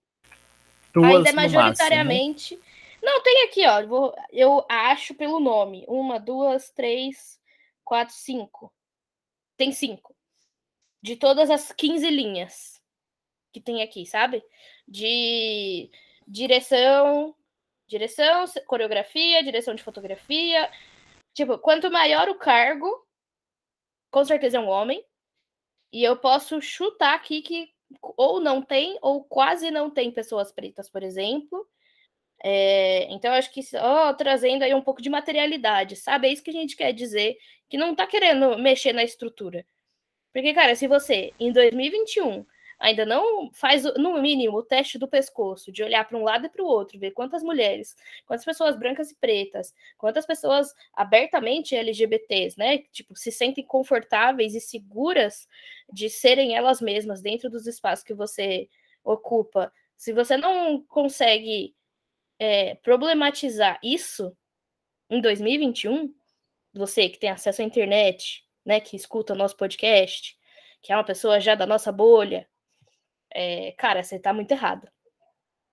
Duas 1.01 1.25
Ainda 1.27 1.33
majoritariamente. 1.33 2.55
Máximo. 2.55 2.77
Não, 3.01 3.21
tem 3.21 3.43
aqui, 3.43 3.65
ó. 3.67 3.85
Vou, 3.85 4.15
eu 4.31 4.65
acho 4.67 5.13
pelo 5.13 5.39
nome. 5.39 5.85
Uma, 5.87 6.19
duas, 6.19 6.71
três, 6.71 7.39
quatro, 7.83 8.15
cinco. 8.15 8.73
Tem 9.55 9.71
cinco. 9.71 10.15
De 11.01 11.15
todas 11.15 11.49
as 11.49 11.71
15 11.71 12.09
linhas 12.09 12.81
que 13.53 13.61
tem 13.61 13.81
aqui, 13.81 14.05
sabe? 14.05 14.43
De 14.87 15.89
direção, 16.27 17.35
direção, 17.87 18.45
coreografia, 18.65 19.43
direção 19.43 19.73
de 19.73 19.83
fotografia. 19.83 20.69
Tipo, 21.33 21.57
quanto 21.57 21.91
maior 21.91 22.27
o 22.29 22.35
cargo, 22.35 22.89
com 24.11 24.25
certeza 24.25 24.57
é 24.57 24.59
um 24.59 24.67
homem. 24.67 25.03
E 25.93 26.03
eu 26.03 26.17
posso 26.17 26.61
chutar 26.61 27.15
aqui 27.15 27.41
que 27.41 27.73
ou 28.01 28.39
não 28.39 28.61
tem, 28.61 28.97
ou 29.01 29.23
quase 29.23 29.71
não 29.71 29.89
tem 29.89 30.11
pessoas 30.11 30.51
pretas, 30.51 30.89
por 30.89 31.03
exemplo. 31.03 31.67
É, 32.43 33.11
então, 33.11 33.33
acho 33.33 33.51
que 33.51 33.61
trazendo 34.17 34.63
aí 34.63 34.73
um 34.73 34.81
pouco 34.81 35.01
de 35.01 35.09
materialidade, 35.09 35.95
sabe? 35.95 36.27
É 36.27 36.31
isso 36.31 36.43
que 36.43 36.51
a 36.51 36.53
gente 36.53 36.75
quer 36.75 36.93
dizer, 36.93 37.37
que 37.69 37.77
não 37.77 37.95
tá 37.95 38.05
querendo 38.05 38.57
mexer 38.57 38.93
na 38.93 39.03
estrutura. 39.03 39.65
Porque, 40.33 40.53
cara, 40.53 40.75
se 40.75 40.87
você, 40.87 41.33
em 41.39 41.51
2021, 41.51 42.45
ainda 42.79 43.05
não 43.05 43.51
faz, 43.53 43.83
no 43.95 44.21
mínimo, 44.21 44.57
o 44.57 44.63
teste 44.63 44.97
do 44.97 45.07
pescoço, 45.07 45.71
de 45.71 45.83
olhar 45.83 46.07
para 46.07 46.17
um 46.17 46.23
lado 46.23 46.45
e 46.45 46.49
para 46.49 46.63
o 46.63 46.67
outro, 46.67 46.99
ver 46.99 47.11
quantas 47.11 47.41
mulheres, 47.41 47.95
quantas 48.25 48.45
pessoas 48.45 48.77
brancas 48.77 49.11
e 49.11 49.15
pretas, 49.15 49.73
quantas 49.97 50.25
pessoas 50.25 50.73
abertamente 50.93 51.75
LGBTs, 51.75 52.57
né, 52.57 52.79
tipo, 52.91 53.15
se 53.15 53.31
sentem 53.31 53.65
confortáveis 53.65 54.53
e 54.53 54.61
seguras 54.61 55.47
de 55.91 56.09
serem 56.09 56.55
elas 56.55 56.79
mesmas 56.79 57.21
dentro 57.21 57.49
dos 57.49 57.65
espaços 57.65 58.03
que 58.03 58.13
você 58.13 58.69
ocupa. 59.03 59.71
Se 59.95 60.13
você 60.13 60.37
não 60.37 60.81
consegue 60.83 61.75
é, 62.39 62.75
problematizar 62.75 63.79
isso 63.83 64.35
em 65.09 65.19
2021, 65.21 66.13
você 66.73 67.09
que 67.09 67.17
tem 67.17 67.29
acesso 67.29 67.61
à 67.61 67.65
internet, 67.65 68.45
né, 68.63 68.79
que 68.79 68.95
escuta 68.95 69.33
o 69.33 69.35
nosso 69.35 69.57
podcast, 69.57 70.37
que 70.81 70.93
é 70.93 70.95
uma 70.95 71.03
pessoa 71.03 71.39
já 71.39 71.55
da 71.55 71.65
nossa 71.65 71.91
bolha, 71.91 72.47
é, 73.33 73.71
cara, 73.73 74.03
você 74.03 74.19
tá 74.19 74.33
muito 74.33 74.51
errado, 74.51 74.87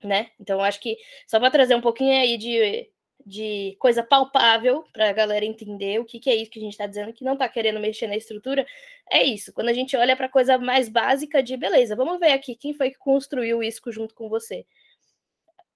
né? 0.03 0.31
Então, 0.41 0.61
acho 0.61 0.81
que 0.81 0.97
só 1.27 1.39
para 1.39 1.51
trazer 1.51 1.75
um 1.75 1.81
pouquinho 1.81 2.13
aí 2.13 2.37
de, 2.37 2.91
de 3.25 3.77
coisa 3.79 4.03
palpável 4.03 4.85
para 4.93 5.09
a 5.11 5.13
galera 5.13 5.45
entender 5.45 5.99
o 6.01 6.05
que, 6.05 6.21
que 6.21 6.31
é 6.31 6.35
isso 6.35 6.51
que 6.51 6.59
a 6.59 6.63
gente 6.63 6.73
está 6.73 6.87
dizendo, 6.87 7.13
que 7.13 7.25
não 7.25 7.35
está 7.35 7.49
querendo 7.49 7.81
mexer 7.81 8.07
na 8.07 8.17
estrutura, 8.17 8.67
é 9.11 9.23
isso. 9.23 9.53
Quando 9.53 9.69
a 9.69 9.73
gente 9.73 9.97
olha 9.97 10.17
para 10.17 10.29
coisa 10.29 10.59
mais 10.59 10.89
básica 10.89 11.43
de 11.43 11.57
beleza, 11.57 11.97
vamos 11.97 12.19
ver 12.19 12.33
aqui 12.33 12.55
quem 12.55 12.75
foi 12.75 12.91
que 12.91 12.99
construiu 12.99 13.63
isso 13.63 13.81
junto 13.91 14.15
com 14.15 14.29
você. 14.29 14.67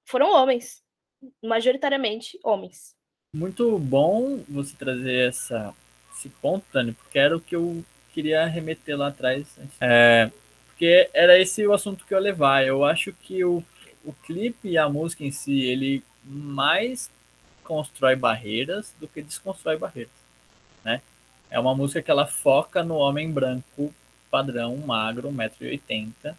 Foram 0.04 0.32
homens, 0.32 0.82
majoritariamente 1.42 2.38
homens. 2.42 2.96
Muito 3.34 3.78
bom 3.78 4.42
você 4.48 4.74
trazer 4.74 5.28
essa, 5.28 5.74
esse 6.14 6.28
ponto, 6.28 6.64
Tânia, 6.72 6.94
porque 6.94 7.18
era 7.18 7.36
o 7.36 7.40
que 7.40 7.54
eu 7.54 7.84
queria 8.12 8.46
remeter 8.46 8.96
lá 8.96 9.08
atrás. 9.08 9.46
É, 9.80 10.30
porque 10.78 11.10
era 11.12 11.36
esse 11.36 11.66
o 11.66 11.72
assunto 11.72 12.06
que 12.06 12.14
eu 12.14 12.18
ia 12.18 12.22
levar. 12.22 12.64
Eu 12.64 12.84
acho 12.84 13.12
que 13.12 13.44
o, 13.44 13.64
o 14.04 14.12
clipe 14.12 14.68
e 14.68 14.78
a 14.78 14.88
música 14.88 15.24
em 15.24 15.32
si, 15.32 15.62
ele 15.62 16.04
mais 16.24 17.10
constrói 17.64 18.14
barreiras 18.14 18.94
do 19.00 19.08
que 19.08 19.20
desconstrói 19.20 19.76
barreiras, 19.76 20.12
né? 20.84 21.02
É 21.50 21.58
uma 21.58 21.74
música 21.74 22.00
que 22.00 22.10
ela 22.10 22.26
foca 22.26 22.84
no 22.84 22.94
homem 22.94 23.28
branco 23.28 23.92
padrão, 24.30 24.76
magro, 24.76 25.32
1,80m, 25.32 26.36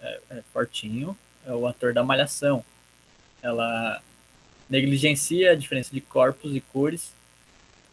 é, 0.00 0.20
é, 0.30 0.42
fortinho, 0.54 1.16
é 1.46 1.52
o 1.52 1.66
ator 1.66 1.92
da 1.92 2.02
malhação. 2.02 2.64
Ela 3.42 4.00
negligencia 4.70 5.52
a 5.52 5.54
diferença 5.54 5.92
de 5.92 6.00
corpos 6.00 6.56
e 6.56 6.62
cores 6.62 7.12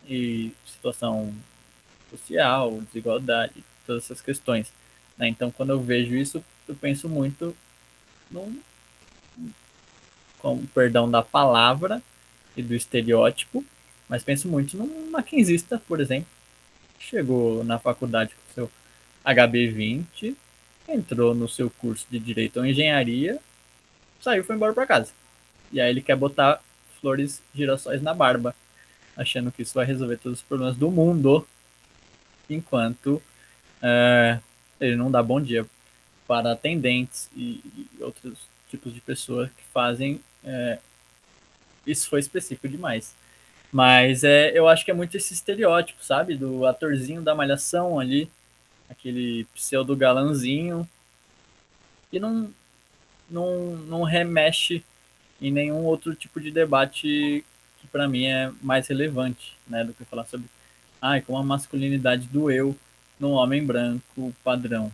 e 0.07 0.53
situação 0.65 1.35
social, 2.09 2.79
desigualdade, 2.81 3.63
todas 3.85 4.05
essas 4.05 4.21
questões. 4.21 4.71
Né? 5.17 5.27
Então, 5.27 5.51
quando 5.51 5.71
eu 5.71 5.79
vejo 5.79 6.15
isso, 6.15 6.43
eu 6.67 6.75
penso 6.75 7.07
muito 7.09 7.55
num, 8.31 8.59
com 10.39 10.65
perdão 10.67 11.09
da 11.09 11.21
palavra 11.21 12.01
e 12.55 12.61
do 12.61 12.73
estereótipo, 12.73 13.63
mas 14.07 14.23
penso 14.23 14.47
muito 14.47 14.77
num 14.77 15.09
maquinzista, 15.09 15.81
por 15.87 15.99
exemplo, 15.99 16.27
chegou 16.99 17.63
na 17.63 17.79
faculdade 17.79 18.31
com 18.35 18.53
seu 18.53 18.71
HB20, 19.25 20.35
entrou 20.87 21.33
no 21.33 21.47
seu 21.47 21.69
curso 21.69 22.05
de 22.09 22.19
Direito 22.19 22.57
ou 22.57 22.65
Engenharia, 22.65 23.39
saiu 24.21 24.41
e 24.41 24.45
foi 24.45 24.55
embora 24.55 24.73
para 24.73 24.85
casa. 24.85 25.11
E 25.71 25.81
aí 25.81 25.89
ele 25.89 26.01
quer 26.01 26.15
botar 26.15 26.61
flores 26.99 27.41
girassóis 27.53 28.01
na 28.01 28.13
barba, 28.13 28.55
achando 29.15 29.51
que 29.51 29.61
isso 29.61 29.73
vai 29.73 29.85
resolver 29.85 30.17
todos 30.17 30.39
os 30.39 30.45
problemas 30.45 30.75
do 30.75 30.89
mundo, 30.89 31.47
enquanto 32.49 33.21
é, 33.81 34.39
ele 34.83 34.95
não 34.95 35.11
dá 35.11 35.21
bom 35.21 35.41
dia 35.41 35.65
para 36.27 36.51
atendentes 36.51 37.29
e, 37.35 37.61
e 37.75 37.87
outros 37.99 38.37
tipos 38.69 38.93
de 38.93 39.01
pessoas 39.01 39.49
que 39.49 39.63
fazem. 39.73 40.19
É, 40.43 40.79
isso 41.85 42.09
foi 42.09 42.19
específico 42.19 42.67
demais. 42.67 43.15
Mas 43.71 44.23
é, 44.23 44.57
eu 44.57 44.67
acho 44.67 44.85
que 44.85 44.91
é 44.91 44.93
muito 44.93 45.17
esse 45.17 45.33
estereótipo, 45.33 46.03
sabe? 46.03 46.35
Do 46.35 46.65
atorzinho 46.65 47.21
da 47.21 47.33
malhação 47.33 47.99
ali, 47.99 48.29
aquele 48.89 49.45
pseudo 49.55 49.95
galanzinho, 49.95 50.87
que 52.11 52.19
não, 52.19 52.53
não, 53.29 53.75
não 53.87 54.03
remexe 54.03 54.83
em 55.41 55.51
nenhum 55.51 55.83
outro 55.83 56.13
tipo 56.13 56.39
de 56.39 56.51
debate 56.51 57.43
que 57.81 57.87
para 57.87 58.07
mim 58.07 58.25
é 58.25 58.51
mais 58.61 58.87
relevante, 58.87 59.57
né? 59.67 59.83
Do 59.83 59.93
que 59.93 60.05
falar 60.05 60.25
sobre 60.25 60.47
ai, 61.01 61.21
como 61.21 61.37
a 61.37 61.43
masculinidade 61.43 62.27
do 62.27 62.49
eu 62.49 62.75
no 63.23 63.31
homem 63.31 63.65
branco 63.65 64.33
padrão. 64.43 64.91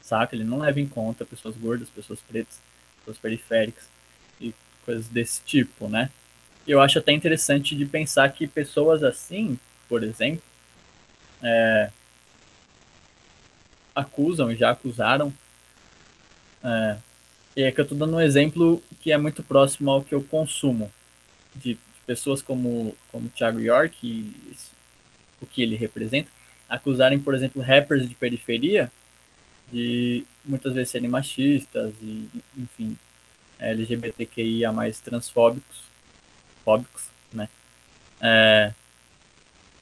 Saca? 0.00 0.34
Ele 0.36 0.44
não 0.44 0.58
leva 0.58 0.80
em 0.80 0.86
conta 0.86 1.24
pessoas 1.24 1.56
gordas, 1.56 1.88
pessoas 1.88 2.20
pretas, 2.20 2.60
pessoas 2.98 3.18
periféricas 3.18 3.84
e 4.40 4.54
coisas 4.84 5.08
desse 5.08 5.42
tipo, 5.42 5.88
né? 5.88 6.10
eu 6.66 6.80
acho 6.80 6.98
até 6.98 7.12
interessante 7.12 7.74
de 7.74 7.84
pensar 7.84 8.30
que 8.32 8.46
pessoas 8.46 9.02
assim, 9.02 9.58
por 9.88 10.02
exemplo, 10.02 10.42
é, 11.42 11.90
acusam, 13.94 14.54
já 14.54 14.70
acusaram. 14.70 15.32
É, 16.62 16.96
e 17.56 17.62
é 17.62 17.72
que 17.72 17.80
eu 17.80 17.82
estou 17.82 17.98
dando 17.98 18.16
um 18.16 18.20
exemplo 18.20 18.82
que 19.00 19.10
é 19.10 19.18
muito 19.18 19.42
próximo 19.42 19.90
ao 19.90 20.04
que 20.04 20.14
eu 20.14 20.22
consumo, 20.22 20.92
de, 21.54 21.74
de 21.74 21.78
pessoas 22.06 22.40
como, 22.40 22.96
como 23.10 23.28
Thiago 23.30 23.58
York 23.58 23.96
e 24.06 24.56
o 25.40 25.46
que 25.46 25.62
ele 25.62 25.74
representa, 25.74 26.30
acusarem, 26.70 27.18
por 27.18 27.34
exemplo, 27.34 27.60
rappers 27.60 28.08
de 28.08 28.14
periferia 28.14 28.90
de 29.72 30.24
muitas 30.44 30.72
vezes 30.72 30.90
serem 30.90 31.08
machistas 31.08 31.92
e, 32.00 32.28
enfim, 32.56 32.96
LGBTQIA 33.58 34.72
mais 34.72 35.00
transfóbicos, 35.00 35.82
fóbicos, 36.64 37.04
né? 37.32 37.48
É, 38.20 38.72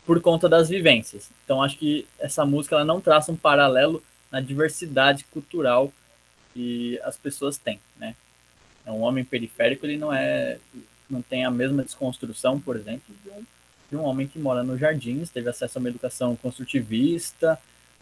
por 0.05 0.21
conta 0.21 0.49
das 0.49 0.69
vivências. 0.69 1.31
Então 1.45 1.63
acho 1.63 1.77
que 1.77 2.07
essa 2.19 2.45
música 2.45 2.75
ela 2.75 2.85
não 2.85 3.01
traça 3.01 3.31
um 3.31 3.37
paralelo 3.37 4.03
na 4.31 4.41
diversidade 4.41 5.25
cultural 5.25 5.93
que 6.55 6.99
as 7.05 7.17
pessoas 7.17 7.59
têm, 7.59 7.79
né? 7.97 8.15
É 8.85 8.91
um 8.91 9.03
homem 9.03 9.23
periférico 9.23 9.85
ele 9.85 9.99
não 9.99 10.13
é 10.13 10.59
não 11.09 11.23
tem 11.23 11.45
a 11.45 11.51
mesma 11.51 11.83
desconstrução, 11.83 12.61
por 12.61 12.77
exemplo, 12.77 13.15
de 13.25 13.31
um, 13.31 13.45
de 13.91 13.97
um 13.97 14.03
homem 14.03 14.27
que 14.27 14.39
mora 14.39 14.63
nos 14.63 14.79
jardins, 14.79 15.31
teve 15.31 15.49
acesso 15.49 15.79
a 15.79 15.81
uma 15.81 15.89
educação 15.89 16.37
construtivista, 16.37 17.59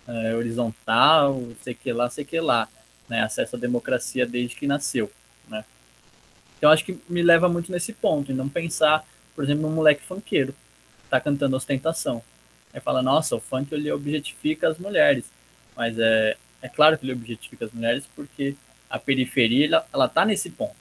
é, 0.07 0.35
horizontal, 0.35 1.43
sei 1.63 1.75
que 1.75 1.93
lá, 1.93 2.09
sei 2.11 2.25
que 2.25 2.41
lá, 2.41 2.69
né? 3.09 3.23
Acesso 3.23 3.57
à 3.57 3.59
democracia 3.59 4.27
desde 4.27 4.57
que 4.57 4.67
nasceu, 4.67 5.11
né? 5.49 5.65
Então 6.59 6.71
acho 6.71 6.85
que 6.85 6.99
me 7.09 7.23
leva 7.23 7.49
muito 7.49 7.71
nesse 7.71 7.93
ponto, 7.93 8.33
e 8.33 8.35
não 8.35 8.49
pensar, 8.49 9.05
por 9.35 9.45
exemplo, 9.45 9.63
num 9.63 9.75
moleque 9.75 10.03
funkeiro 10.03 10.55
tá 11.09 11.21
cantando 11.21 11.57
ostentação. 11.57 12.23
Aí 12.73 12.81
fala, 12.81 13.03
nossa, 13.03 13.37
o 13.37 13.41
funk 13.41 13.73
ele 13.73 13.91
objetifica 13.91 14.69
as 14.69 14.79
mulheres. 14.79 15.25
Mas 15.77 15.99
é, 15.99 16.37
é 16.61 16.69
claro 16.69 16.99
que 16.99 17.05
ele 17.05 17.13
objetifica 17.13 17.65
as 17.65 17.73
mulheres 17.73 18.05
porque 18.15 18.57
a 18.89 18.99
periferia, 18.99 19.67
ela, 19.67 19.87
ela 19.93 20.09
tá 20.09 20.25
nesse 20.25 20.51
ponto. 20.51 20.77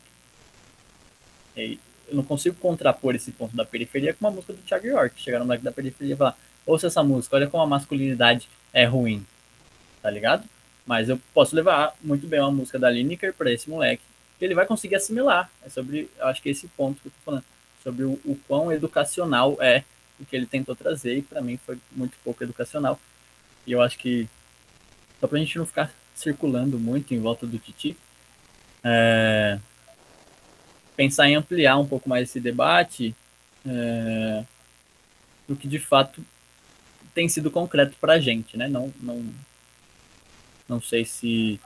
E 1.55 1.79
eu 2.07 2.15
não 2.15 2.23
consigo 2.23 2.55
contrapor 2.55 3.15
esse 3.15 3.31
ponto 3.31 3.55
da 3.55 3.65
periferia 3.65 4.13
com 4.13 4.25
uma 4.25 4.31
música 4.31 4.53
do 4.53 4.61
Thiago 4.61 4.87
York. 4.87 5.21
Chegar 5.21 5.39
no 5.39 5.45
moleque 5.45 5.63
da 5.63 5.71
periferia 5.71 6.13
e 6.13 6.17
falar, 6.17 6.37
ouça 6.65 6.87
essa 6.87 7.03
música, 7.03 7.35
olha 7.35 7.47
como 7.47 7.63
a 7.63 7.67
masculinidade 7.67 8.49
é 8.73 8.85
ruim. 8.85 9.25
Tá 10.01 10.09
ligado? 10.09 10.43
Mas 10.85 11.09
eu 11.09 11.19
posso 11.33 11.55
levar 11.55 11.95
muito 12.01 12.27
bem 12.27 12.39
uma 12.39 12.51
música 12.51 12.77
da 12.77 12.89
Lineker 12.89 13.33
para 13.33 13.51
esse 13.51 13.69
moleque, 13.69 14.03
que 14.37 14.45
ele 14.45 14.53
vai 14.53 14.65
conseguir 14.65 14.95
assimilar. 14.95 15.49
É 15.65 15.69
sobre, 15.69 16.09
eu 16.17 16.27
acho 16.27 16.41
que 16.41 16.49
é 16.49 16.51
esse 16.51 16.67
ponto 16.67 17.01
que 17.01 17.07
eu 17.07 17.11
tô 17.11 17.17
falando, 17.25 17.43
sobre 17.83 18.03
o, 18.03 18.13
o 18.25 18.37
quão 18.47 18.71
educacional 18.71 19.57
é 19.59 19.83
o 20.19 20.25
que 20.25 20.35
ele 20.35 20.45
tentou 20.45 20.75
trazer, 20.75 21.17
e 21.17 21.21
para 21.21 21.41
mim 21.41 21.57
foi 21.57 21.77
muito 21.91 22.15
pouco 22.23 22.43
educacional. 22.43 22.99
E 23.65 23.71
eu 23.71 23.81
acho 23.81 23.97
que, 23.97 24.29
só 25.19 25.27
para 25.27 25.37
a 25.37 25.41
gente 25.41 25.57
não 25.57 25.65
ficar 25.65 25.91
circulando 26.13 26.79
muito 26.79 27.13
em 27.13 27.19
volta 27.19 27.47
do 27.47 27.57
Titi, 27.57 27.97
é, 28.83 29.59
pensar 30.95 31.27
em 31.27 31.35
ampliar 31.35 31.77
um 31.77 31.87
pouco 31.87 32.07
mais 32.07 32.29
esse 32.29 32.39
debate 32.39 33.15
é, 33.65 34.43
do 35.47 35.55
que 35.55 35.67
de 35.67 35.79
fato 35.79 36.23
tem 37.13 37.29
sido 37.29 37.49
concreto 37.49 37.95
para 37.99 38.13
a 38.13 38.19
gente, 38.19 38.57
né? 38.57 38.67
Não, 38.67 38.93
não, 39.01 39.25
não 40.67 40.81
sei 40.81 41.05
se, 41.05 41.59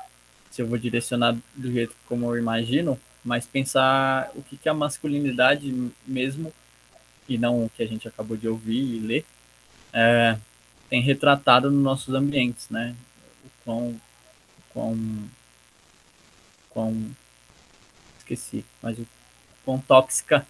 se 0.52 0.62
eu 0.62 0.68
vou 0.68 0.78
direcionar 0.78 1.36
do 1.56 1.72
jeito 1.72 1.96
como 2.06 2.28
eu 2.28 2.38
imagino, 2.38 3.00
mas 3.24 3.46
pensar 3.46 4.32
o 4.36 4.44
que, 4.44 4.58
que 4.58 4.70
a 4.70 4.74
masculinidade 4.74 5.92
mesmo 6.06 6.54
e 7.28 7.38
não 7.38 7.66
o 7.66 7.70
que 7.70 7.84
a 7.84 7.88
gente 7.88 8.08
acabou 8.08 8.38
de 8.38 8.48
ouvir 8.48 8.96
e 8.96 9.00
ler, 9.00 9.26
é, 9.94 10.38
tem 10.90 11.02
retratado 11.02 11.70
nos 11.70 11.84
nossos 11.84 12.14
ambientes, 12.14 12.70
né? 12.70 12.96
O 13.46 13.50
quão, 13.64 14.02
quão, 14.70 15.30
quão 16.70 17.16
esqueci, 18.18 18.66
mas 18.82 18.98
o 18.98 19.08
quão 19.70 19.80
tóxica 19.80 20.48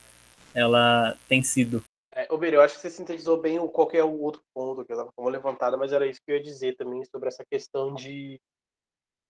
ela 0.55 1.17
tem 1.27 1.43
sido. 1.43 1.84
É, 2.15 2.25
Ober, 2.32 2.53
eu 2.53 2.62
acho 2.62 2.75
que 2.75 2.82
você 2.82 2.89
sintetizou 2.89 3.39
bem 3.39 3.60
qualquer 3.67 4.03
outro 4.03 4.41
ponto 4.53 4.86
que 4.86 4.93
eu 4.93 4.97
estava 4.97 5.29
levantado, 5.29 5.77
mas 5.77 5.91
era 5.91 6.08
isso 6.08 6.21
que 6.25 6.32
eu 6.32 6.38
ia 6.38 6.43
dizer 6.43 6.77
também 6.77 7.03
sobre 7.03 7.27
essa 7.27 7.43
questão 7.45 7.93
de, 7.93 8.39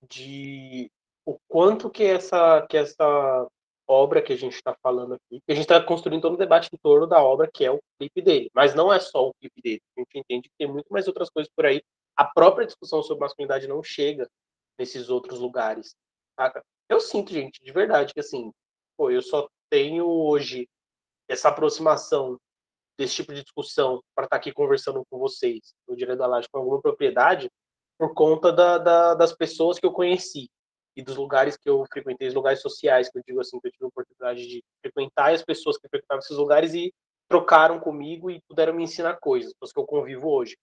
de 0.07 0.91
o 1.25 1.37
quanto 1.47 1.89
que 1.89 2.03
essa, 2.03 2.65
que 2.69 2.77
essa 2.77 3.47
obra 3.87 4.21
que 4.21 4.31
a 4.31 4.37
gente 4.37 4.53
está 4.53 4.75
falando 4.83 5.15
aqui. 5.15 5.41
A 5.47 5.53
gente 5.53 5.63
está 5.63 5.81
construindo 5.83 6.21
todo 6.21 6.35
um 6.35 6.37
debate 6.37 6.69
em 6.71 6.77
torno 6.77 7.07
da 7.07 7.21
obra 7.23 7.49
que 7.51 7.65
é 7.65 7.71
o 7.71 7.81
clipe 7.97 8.21
dele. 8.21 8.51
Mas 8.53 8.75
não 8.75 8.93
é 8.93 8.99
só 8.99 9.27
o 9.27 9.33
clipe 9.33 9.59
dele. 9.61 9.81
A 9.97 10.01
gente 10.01 10.19
entende 10.19 10.49
que 10.49 10.55
tem 10.57 10.67
muito 10.67 10.87
mais 10.91 11.07
outras 11.07 11.29
coisas 11.31 11.51
por 11.55 11.65
aí. 11.65 11.81
A 12.15 12.25
própria 12.25 12.67
discussão 12.67 13.01
sobre 13.01 13.21
masculinidade 13.21 13.67
não 13.67 13.81
chega 13.81 14.29
nesses 14.77 15.09
outros 15.09 15.39
lugares. 15.39 15.95
Eu 16.87 16.99
sinto, 16.99 17.33
gente, 17.33 17.63
de 17.63 17.71
verdade, 17.71 18.13
que 18.13 18.19
assim, 18.19 18.51
pô, 18.95 19.09
eu 19.09 19.21
só 19.21 19.49
tenho 19.69 20.05
hoje 20.05 20.67
essa 21.27 21.49
aproximação 21.49 22.39
desse 22.97 23.15
tipo 23.15 23.33
de 23.33 23.43
discussão 23.43 24.01
para 24.15 24.25
estar 24.25 24.35
tá 24.35 24.39
aqui 24.39 24.51
conversando 24.51 25.03
com 25.09 25.17
vocês, 25.17 25.73
no 25.87 25.95
Direito 25.95 26.19
da 26.19 26.27
Laje, 26.27 26.47
com 26.51 26.59
alguma 26.59 26.81
propriedade, 26.81 27.49
por 27.97 28.13
conta 28.13 28.51
da, 28.51 28.77
da, 28.77 29.13
das 29.13 29.33
pessoas 29.33 29.79
que 29.79 29.85
eu 29.85 29.91
conheci 29.91 30.49
e 30.95 31.01
dos 31.01 31.15
lugares 31.15 31.55
que 31.55 31.69
eu 31.69 31.85
frequentei, 31.91 32.27
os 32.27 32.33
lugares 32.33 32.61
sociais, 32.61 33.09
que 33.09 33.17
eu 33.17 33.23
digo 33.25 33.39
assim, 33.39 33.59
que 33.59 33.67
eu 33.67 33.71
tive 33.71 33.85
a 33.85 33.87
oportunidade 33.87 34.47
de 34.47 34.63
frequentar 34.81 35.31
e 35.31 35.35
as 35.35 35.43
pessoas 35.43 35.77
que 35.77 35.87
frequentavam 35.87 36.19
esses 36.19 36.35
lugares 36.35 36.73
e 36.73 36.93
trocaram 37.29 37.79
comigo 37.79 38.29
e 38.29 38.41
puderam 38.41 38.73
me 38.73 38.83
ensinar 38.83 39.17
coisas, 39.19 39.53
pessoas 39.53 39.71
que 39.71 39.79
eu 39.79 39.85
convivo 39.85 40.29
hoje. 40.29 40.57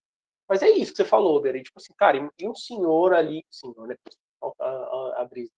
Mas 0.48 0.62
é 0.62 0.68
isso 0.70 0.92
que 0.92 0.98
você 0.98 1.04
falou, 1.04 1.40
Beri, 1.40 1.62
tipo 1.62 1.78
assim, 1.78 1.92
cara, 1.96 2.30
e 2.38 2.48
um 2.48 2.54
senhor 2.54 3.14
ali, 3.14 3.44
senhor, 3.50 3.88
né, 3.88 3.96
falta 4.38 4.64
a, 4.64 5.22
a, 5.22 5.24
brisa, 5.24 5.50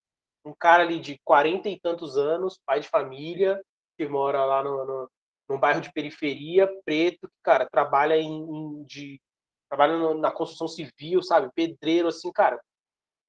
um 0.49 0.55
cara 0.57 0.83
ali 0.83 0.99
de 0.99 1.19
quarenta 1.23 1.69
e 1.69 1.79
tantos 1.79 2.17
anos, 2.17 2.59
pai 2.65 2.79
de 2.79 2.87
família, 2.87 3.61
que 3.97 4.07
mora 4.07 4.43
lá 4.45 4.63
no, 4.63 5.09
no, 5.47 5.57
bairro 5.57 5.81
de 5.81 5.91
periferia, 5.91 6.67
preto, 6.85 7.27
que, 7.27 7.35
cara, 7.43 7.67
trabalha 7.69 8.17
em, 8.17 8.27
em 8.29 8.83
de 8.83 9.21
trabalha 9.69 10.15
na 10.15 10.31
construção 10.31 10.67
civil, 10.67 11.21
sabe, 11.21 11.51
pedreiro, 11.53 12.07
assim, 12.07 12.31
cara, 12.31 12.59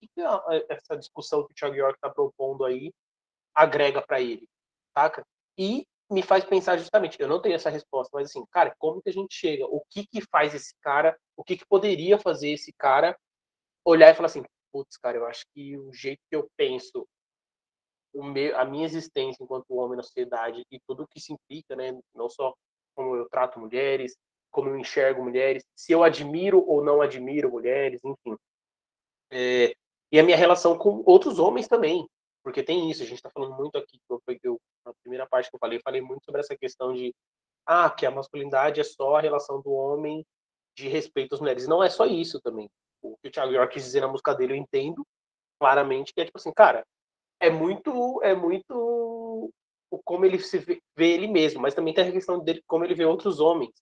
que 0.00 0.22
essa 0.70 0.96
discussão 0.96 1.46
que 1.46 1.52
o 1.52 1.54
Thiago 1.54 1.74
York 1.74 1.96
está 1.96 2.09
propondo 2.09 2.64
aí 2.64 2.92
agrega 3.54 4.00
para 4.00 4.20
ele, 4.20 4.48
saca? 4.96 5.22
E 5.59 5.87
me 6.11 6.22
faz 6.22 6.44
pensar 6.44 6.78
justamente, 6.78 7.20
eu 7.20 7.28
não 7.28 7.40
tenho 7.42 7.54
essa 7.54 7.68
resposta, 7.68 8.11
mas 8.14 8.30
assim, 8.30 8.44
cara, 8.50 8.74
como 8.78 9.02
que 9.02 9.11
a 9.11 9.12
gente 9.12 9.35
chega? 9.35 9.66
O 9.66 9.83
que 9.90 10.06
que 10.06 10.22
faz 10.22 10.54
esse 10.54 10.74
cara, 10.80 11.16
o 11.37 11.44
que 11.44 11.59
que 11.59 11.66
poderia 11.66 12.18
fazer 12.18 12.50
esse 12.50 12.72
cara 12.72 13.16
olhar 13.85 14.11
e 14.11 14.14
falar 14.14 14.26
assim, 14.26 14.44
putz, 14.72 14.96
cara, 14.96 15.18
eu 15.18 15.26
acho 15.26 15.44
que 15.54 15.76
o 15.78 15.92
jeito 15.92 16.20
que 16.28 16.37
eu 16.37 16.48
penso, 16.56 17.06
meu, 18.14 18.59
a 18.59 18.64
minha 18.64 18.85
existência 18.85 19.42
enquanto 19.42 19.74
homem 19.74 19.96
na 19.96 20.02
sociedade 20.02 20.62
e 20.70 20.80
tudo 20.87 21.04
o 21.04 21.09
que 21.09 21.20
se 21.20 21.33
implica, 21.33 21.76
né, 21.76 21.98
não 22.14 22.28
só 22.28 22.54
como 22.94 23.16
eu 23.16 23.28
trato 23.28 23.61
mulheres, 23.61 24.16
como 24.50 24.68
eu 24.68 24.78
enxergo 24.78 25.22
mulheres, 25.22 25.64
se 25.76 25.92
eu 25.92 26.02
admiro 26.02 26.64
ou 26.66 26.85
não 26.85 27.00
admiro 27.00 27.50
mulheres, 27.50 28.00
enfim. 28.04 28.37
É, 29.30 29.74
e 30.11 30.18
a 30.18 30.22
minha 30.22 30.37
relação 30.37 30.76
com 30.76 31.02
outros 31.06 31.38
homens 31.38 31.68
também, 31.68 32.06
porque 32.42 32.62
tem 32.62 32.90
isso, 32.90 33.02
a 33.02 33.06
gente 33.06 33.16
está 33.16 33.30
falando 33.30 33.54
muito 33.56 33.76
aqui, 33.76 34.00
eu, 34.09 34.20
eu, 34.42 34.61
na 34.85 34.92
primeira 35.02 35.26
parte 35.26 35.48
que 35.48 35.56
eu 35.56 35.61
falei, 35.61 35.78
falei 35.85 36.00
muito 36.00 36.24
sobre 36.24 36.40
essa 36.40 36.56
questão 36.56 36.92
de 36.92 37.14
ah, 37.66 37.88
que 37.90 38.04
a 38.04 38.11
masculinidade 38.11 38.80
é 38.80 38.85
só 38.85 39.16
a 39.16 39.20
relação 39.20 39.61
do 39.61 39.70
homem 39.70 40.26
de 40.74 40.88
respeito 40.88 41.35
às 41.35 41.40
mulheres. 41.40 41.68
Não 41.68 41.83
é 41.83 41.90
só 41.90 42.06
isso 42.06 42.40
também. 42.40 42.68
O 43.02 43.16
que 43.18 43.28
o 43.28 43.30
Thiago 43.30 43.52
York 43.52 43.74
quis 43.74 43.84
dizer 43.84 44.00
na 44.00 44.08
música 44.08 44.34
dele, 44.34 44.52
eu 44.54 44.56
entendo 44.56 45.06
claramente 45.58 46.12
que 46.14 46.20
é 46.20 46.24
tipo 46.24 46.38
assim, 46.38 46.52
cara, 46.52 46.84
é 47.38 47.50
muito, 47.50 48.20
é 48.22 48.34
muito 48.34 49.52
como 50.04 50.24
ele 50.24 50.38
se 50.38 50.58
vê, 50.58 50.80
vê 50.96 51.12
ele 51.12 51.26
mesmo, 51.26 51.60
mas 51.60 51.74
também 51.74 51.92
tem 51.92 52.08
a 52.08 52.12
questão 52.12 52.38
dele 52.38 52.62
como 52.66 52.84
ele 52.84 52.94
vê 52.94 53.04
outros 53.04 53.40
homens, 53.40 53.72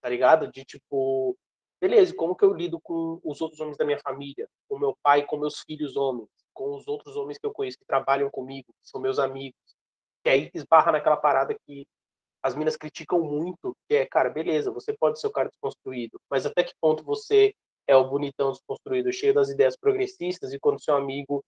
tá 0.00 0.08
ligado? 0.08 0.50
De 0.50 0.64
tipo, 0.64 1.36
beleza, 1.80 2.14
como 2.14 2.34
que 2.34 2.44
eu 2.44 2.52
lido 2.52 2.80
com 2.80 3.20
os 3.22 3.40
outros 3.40 3.60
homens 3.60 3.76
da 3.76 3.84
minha 3.84 3.98
família, 4.00 4.48
com 4.68 4.78
meu 4.78 4.96
pai, 5.02 5.24
com 5.24 5.36
meus 5.36 5.60
filhos 5.60 5.96
homens, 5.96 6.28
com 6.52 6.74
os 6.76 6.86
outros 6.88 7.16
homens 7.16 7.38
que 7.38 7.46
eu 7.46 7.52
conheço 7.52 7.78
que 7.78 7.86
trabalham 7.86 8.30
comigo, 8.30 8.72
que 8.72 8.90
são 8.90 9.00
meus 9.00 9.18
amigos. 9.18 9.58
Que 10.22 10.30
aí 10.30 10.50
esbarra 10.54 10.92
naquela 10.92 11.16
parada 11.16 11.56
que 11.66 11.86
as 12.42 12.54
minas 12.54 12.76
criticam 12.76 13.20
muito, 13.20 13.76
que 13.88 13.94
é, 13.94 14.06
cara, 14.06 14.28
beleza, 14.28 14.70
você 14.72 14.92
pode 14.92 15.20
ser 15.20 15.28
o 15.28 15.32
cara 15.32 15.48
desconstruído, 15.48 16.20
mas 16.28 16.44
até 16.44 16.64
que 16.64 16.74
ponto 16.80 17.04
você 17.04 17.54
é 17.86 17.96
o 17.96 18.08
bonitão 18.08 18.52
desconstruído, 18.52 19.12
cheio 19.12 19.34
das 19.34 19.48
ideias 19.48 19.76
progressistas, 19.76 20.52
e 20.52 20.58
quando 20.58 20.82
seu 20.82 20.96
amigo 20.96 21.44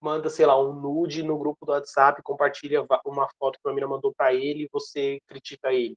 manda, 0.00 0.28
sei 0.28 0.46
lá, 0.46 0.60
um 0.60 0.72
nude 0.72 1.22
no 1.22 1.38
grupo 1.38 1.64
do 1.64 1.72
WhatsApp, 1.72 2.22
compartilha 2.22 2.86
uma 3.04 3.28
foto 3.38 3.58
que 3.62 3.68
a 3.68 3.72
mina 3.72 3.88
mandou 3.88 4.14
para 4.14 4.34
ele, 4.34 4.68
você 4.72 5.20
critica 5.26 5.72
ele 5.72 5.96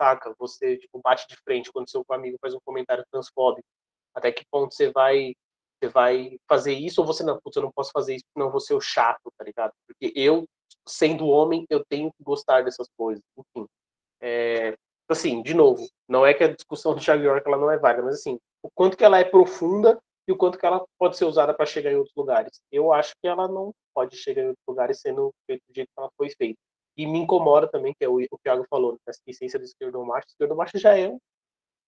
saca? 0.00 0.34
Você, 0.38 0.78
tipo, 0.78 1.00
bate 1.02 1.26
de 1.28 1.36
frente 1.42 1.72
quando 1.72 1.90
seu 1.90 2.04
amigo 2.10 2.38
faz 2.40 2.54
um 2.54 2.60
comentário 2.64 3.04
transfóbico. 3.10 3.66
Até 4.14 4.32
que 4.32 4.44
ponto 4.50 4.74
você 4.74 4.90
vai 4.90 5.34
você 5.80 5.88
vai 5.88 6.38
fazer 6.48 6.72
isso 6.72 7.00
ou 7.00 7.06
você 7.06 7.22
não, 7.22 7.40
putz, 7.40 7.56
eu 7.56 7.62
não 7.62 7.70
posso 7.70 7.92
fazer 7.92 8.16
isso, 8.16 8.24
não 8.36 8.50
vou 8.50 8.58
ser 8.58 8.74
o 8.74 8.80
chato, 8.80 9.32
tá 9.36 9.44
ligado? 9.44 9.72
Porque 9.86 10.12
eu 10.16 10.44
sendo 10.84 11.28
homem, 11.28 11.64
eu 11.70 11.84
tenho 11.84 12.10
que 12.12 12.24
gostar 12.24 12.64
dessas 12.64 12.88
coisas. 12.96 13.22
Enfim, 13.36 13.66
é, 14.20 14.76
assim, 15.12 15.42
de 15.42 15.54
novo, 15.54 15.86
não 16.08 16.26
é 16.26 16.34
que 16.34 16.44
a 16.44 16.54
discussão 16.54 16.94
do 16.94 17.00
Thiago 17.00 17.22
York 17.22 17.46
ela 17.46 17.56
não 17.56 17.70
é 17.70 17.78
válida, 17.78 18.02
mas 18.02 18.14
assim, 18.16 18.38
o 18.62 18.70
quanto 18.74 18.96
que 18.96 19.04
ela 19.04 19.18
é 19.18 19.24
profunda 19.24 19.98
e 20.26 20.32
o 20.32 20.36
quanto 20.36 20.58
que 20.58 20.66
ela 20.66 20.84
pode 20.98 21.16
ser 21.16 21.24
usada 21.24 21.54
para 21.54 21.64
chegar 21.64 21.90
em 21.90 21.96
outros 21.96 22.14
lugares. 22.14 22.60
Eu 22.70 22.92
acho 22.92 23.14
que 23.20 23.26
ela 23.26 23.48
não 23.48 23.72
pode 23.94 24.16
chegar 24.16 24.42
em 24.42 24.48
outros 24.48 24.66
lugares 24.68 25.00
sendo 25.00 25.32
feita 25.46 25.62
do 25.66 25.74
jeito 25.74 25.88
que 25.88 26.00
ela 26.00 26.10
foi 26.16 26.28
feita. 26.30 26.58
E 26.96 27.06
me 27.06 27.18
incomoda 27.18 27.66
também, 27.66 27.94
que 27.98 28.04
é 28.04 28.08
o, 28.08 28.16
o 28.16 28.38
Thiago 28.42 28.66
falou, 28.68 28.92
né, 28.92 28.98
essa 29.06 29.20
essência 29.26 29.58
do 29.58 29.64
esquerdo 29.64 30.04
macho. 30.04 30.26
O 30.26 30.30
esquerdo 30.30 30.56
macho 30.56 30.78
já 30.78 30.98
é 30.98 31.08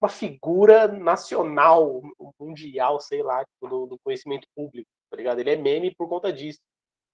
uma 0.01 0.09
figura 0.09 0.89
nacional, 0.89 2.01
mundial, 2.39 2.99
sei 3.01 3.23
lá, 3.23 3.45
tipo, 3.45 3.69
do, 3.69 3.87
do 3.87 3.99
conhecimento 4.03 4.47
público, 4.57 4.89
tá 5.11 5.17
ligado? 5.17 5.41
Ele 5.41 5.51
é 5.51 5.57
meme 5.57 5.95
por 5.95 6.09
conta 6.09 6.33
disso. 6.33 6.61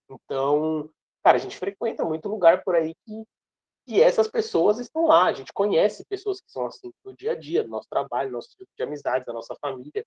Então, 0.09 0.89
cara, 1.25 1.37
a 1.37 1.41
gente 1.41 1.59
frequenta 1.59 2.05
muito 2.05 2.29
lugar 2.29 2.63
por 2.63 2.77
aí 2.77 2.95
que, 3.05 3.25
que 3.87 4.03
essas 4.03 4.29
pessoas 4.29 4.79
estão 4.79 5.07
lá. 5.07 5.27
A 5.27 5.33
gente 5.33 5.53
conhece 5.53 6.05
pessoas 6.07 6.41
que 6.41 6.51
são 6.51 6.67
assim 6.67 6.93
no 7.05 7.15
dia 7.15 7.33
a 7.33 7.35
dia, 7.35 7.63
no 7.63 7.71
nosso 7.71 7.89
trabalho, 7.89 8.31
no 8.31 8.37
nosso 8.37 8.51
tipo 8.51 8.71
de 8.77 8.83
amizades, 8.83 9.27
na 9.27 9.33
nossa 9.33 9.55
família. 9.61 10.05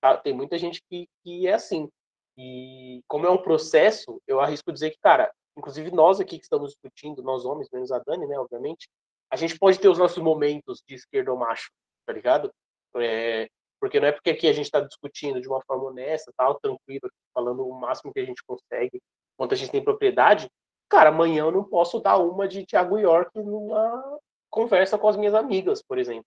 Tá? 0.00 0.16
Tem 0.16 0.32
muita 0.32 0.56
gente 0.58 0.82
que, 0.88 1.06
que 1.22 1.46
é 1.46 1.52
assim. 1.52 1.88
E 2.36 3.02
como 3.06 3.26
é 3.26 3.30
um 3.30 3.42
processo, 3.42 4.20
eu 4.26 4.40
arrisco 4.40 4.72
dizer 4.72 4.90
que, 4.90 4.98
cara, 4.98 5.30
inclusive 5.56 5.90
nós 5.90 6.20
aqui 6.20 6.38
que 6.38 6.44
estamos 6.44 6.72
discutindo, 6.72 7.22
nós 7.22 7.44
homens, 7.44 7.68
menos 7.70 7.92
a 7.92 7.98
Dani, 7.98 8.26
né, 8.26 8.38
obviamente, 8.38 8.88
a 9.30 9.36
gente 9.36 9.58
pode 9.58 9.78
ter 9.78 9.88
os 9.88 9.98
nossos 9.98 10.22
momentos 10.22 10.82
de 10.88 10.94
esquerdo 10.94 11.28
ou 11.28 11.36
macho, 11.36 11.70
tá 12.06 12.12
ligado? 12.12 12.50
É, 12.96 13.48
porque 13.78 14.00
não 14.00 14.08
é 14.08 14.12
porque 14.12 14.30
aqui 14.30 14.48
a 14.48 14.52
gente 14.52 14.64
está 14.64 14.80
discutindo 14.80 15.40
de 15.40 15.48
uma 15.48 15.60
forma 15.62 15.84
honesta, 15.84 16.32
tal, 16.36 16.58
tranquilo, 16.58 17.10
falando 17.34 17.66
o 17.66 17.78
máximo 17.78 18.12
que 18.12 18.20
a 18.20 18.24
gente 18.24 18.42
consegue, 18.44 19.00
quanto 19.36 19.54
a 19.54 19.56
gente 19.56 19.70
tem 19.70 19.84
propriedade, 19.84 20.50
cara, 20.90 21.10
amanhã 21.10 21.44
eu 21.44 21.52
não 21.52 21.64
posso 21.64 22.00
dar 22.00 22.18
uma 22.18 22.48
de 22.48 22.66
Thiago 22.66 22.98
York 22.98 23.38
numa 23.38 24.18
conversa 24.50 24.98
com 24.98 25.08
as 25.08 25.16
minhas 25.16 25.34
amigas, 25.34 25.82
por 25.82 25.98
exemplo. 25.98 26.26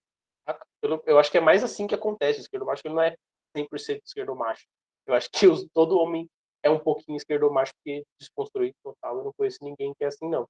Eu, 0.82 1.02
eu 1.06 1.18
acho 1.18 1.30
que 1.30 1.38
é 1.38 1.40
mais 1.40 1.62
assim 1.62 1.86
que 1.86 1.94
acontece, 1.94 2.40
o 2.40 2.42
esquerdo 2.42 2.66
macho 2.66 2.82
não 2.86 3.00
é 3.00 3.14
100% 3.56 4.00
esquerdo 4.04 4.34
macho. 4.34 4.64
Eu 5.06 5.14
acho 5.14 5.28
que 5.30 5.46
os, 5.46 5.66
todo 5.72 5.98
homem 5.98 6.28
é 6.62 6.70
um 6.70 6.78
pouquinho 6.78 7.16
esquerdo 7.16 7.50
macho 7.50 7.72
porque 7.74 8.04
desconstruído 8.18 8.74
total. 8.82 9.18
Eu 9.18 9.24
não 9.24 9.32
conheço 9.36 9.58
ninguém 9.62 9.92
que 9.96 10.04
é 10.04 10.08
assim, 10.08 10.28
não. 10.28 10.48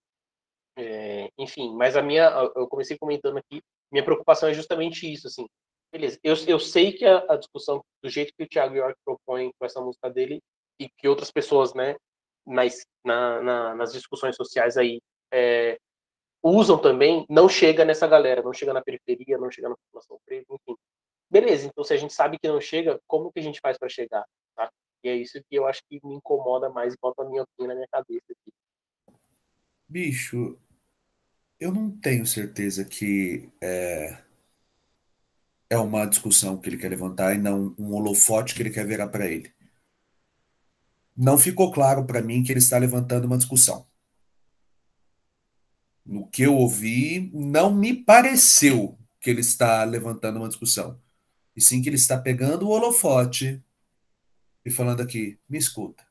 É, 0.76 1.28
enfim, 1.38 1.74
mas 1.74 1.96
a 1.96 2.02
minha, 2.02 2.28
eu 2.56 2.66
comecei 2.68 2.96
comentando 2.98 3.38
aqui, 3.38 3.60
minha 3.92 4.04
preocupação 4.04 4.48
é 4.48 4.54
justamente 4.54 5.12
isso, 5.12 5.26
assim. 5.26 5.46
Beleza, 5.92 6.18
eu, 6.24 6.34
eu 6.48 6.58
sei 6.58 6.92
que 6.92 7.04
a, 7.04 7.24
a 7.28 7.36
discussão, 7.36 7.80
do 8.02 8.10
jeito 8.10 8.32
que 8.36 8.44
o 8.44 8.48
Thiago 8.48 8.74
York 8.74 8.98
propõe 9.04 9.52
com 9.58 9.64
essa 9.64 9.80
música 9.80 10.10
dele, 10.10 10.40
e 10.80 10.88
que 10.88 11.06
outras 11.06 11.30
pessoas, 11.30 11.72
né, 11.74 11.94
nas, 12.46 12.86
na, 13.04 13.40
na, 13.42 13.74
nas 13.74 13.92
discussões 13.92 14.36
sociais 14.36 14.76
aí 14.76 15.00
é, 15.32 15.78
usam 16.42 16.78
também, 16.78 17.24
não 17.28 17.48
chega 17.48 17.84
nessa 17.84 18.06
galera, 18.06 18.42
não 18.42 18.52
chega 18.52 18.72
na 18.72 18.82
periferia, 18.82 19.38
não 19.38 19.50
chega 19.50 19.68
na 19.68 19.76
população 19.76 20.18
preta, 20.26 20.46
enfim. 20.52 20.76
Beleza, 21.30 21.66
então 21.66 21.82
se 21.82 21.94
a 21.94 21.96
gente 21.96 22.12
sabe 22.12 22.38
que 22.38 22.46
não 22.46 22.60
chega, 22.60 23.00
como 23.06 23.32
que 23.32 23.40
a 23.40 23.42
gente 23.42 23.60
faz 23.60 23.78
para 23.78 23.88
chegar? 23.88 24.24
Tá? 24.54 24.70
E 25.02 25.08
é 25.08 25.16
isso 25.16 25.42
que 25.48 25.56
eu 25.56 25.66
acho 25.66 25.82
que 25.88 25.98
me 26.04 26.14
incomoda 26.14 26.68
mais 26.68 26.94
bota 26.96 27.22
a 27.22 27.24
minha 27.24 27.42
opinião 27.42 27.68
na 27.68 27.74
minha 27.74 27.88
cabeça 27.90 28.24
aqui. 28.30 28.52
Bicho, 29.88 30.58
eu 31.58 31.72
não 31.72 31.90
tenho 31.90 32.26
certeza 32.26 32.84
que 32.84 33.50
é, 33.60 34.18
é 35.70 35.78
uma 35.78 36.06
discussão 36.06 36.58
que 36.58 36.68
ele 36.68 36.76
quer 36.76 36.88
levantar 36.88 37.34
e 37.34 37.38
não 37.38 37.74
um 37.78 37.94
holofote 37.94 38.54
que 38.54 38.62
ele 38.62 38.70
quer 38.70 38.86
virar 38.86 39.08
para 39.08 39.26
ele. 39.26 39.52
Não 41.16 41.38
ficou 41.38 41.70
claro 41.70 42.04
para 42.04 42.22
mim 42.22 42.42
que 42.42 42.50
ele 42.52 42.58
está 42.58 42.76
levantando 42.78 43.26
uma 43.26 43.38
discussão. 43.38 43.86
No 46.04 46.26
que 46.26 46.42
eu 46.42 46.54
ouvi, 46.56 47.30
não 47.32 47.72
me 47.72 47.94
pareceu 47.94 48.98
que 49.20 49.30
ele 49.30 49.40
está 49.40 49.84
levantando 49.84 50.38
uma 50.38 50.48
discussão. 50.48 51.00
E 51.56 51.60
sim 51.60 51.80
que 51.80 51.88
ele 51.88 51.96
está 51.96 52.18
pegando 52.18 52.66
o 52.66 52.70
holofote 52.70 53.62
e 54.64 54.70
falando 54.70 55.02
aqui, 55.02 55.38
me 55.48 55.56
escuta. 55.56 56.04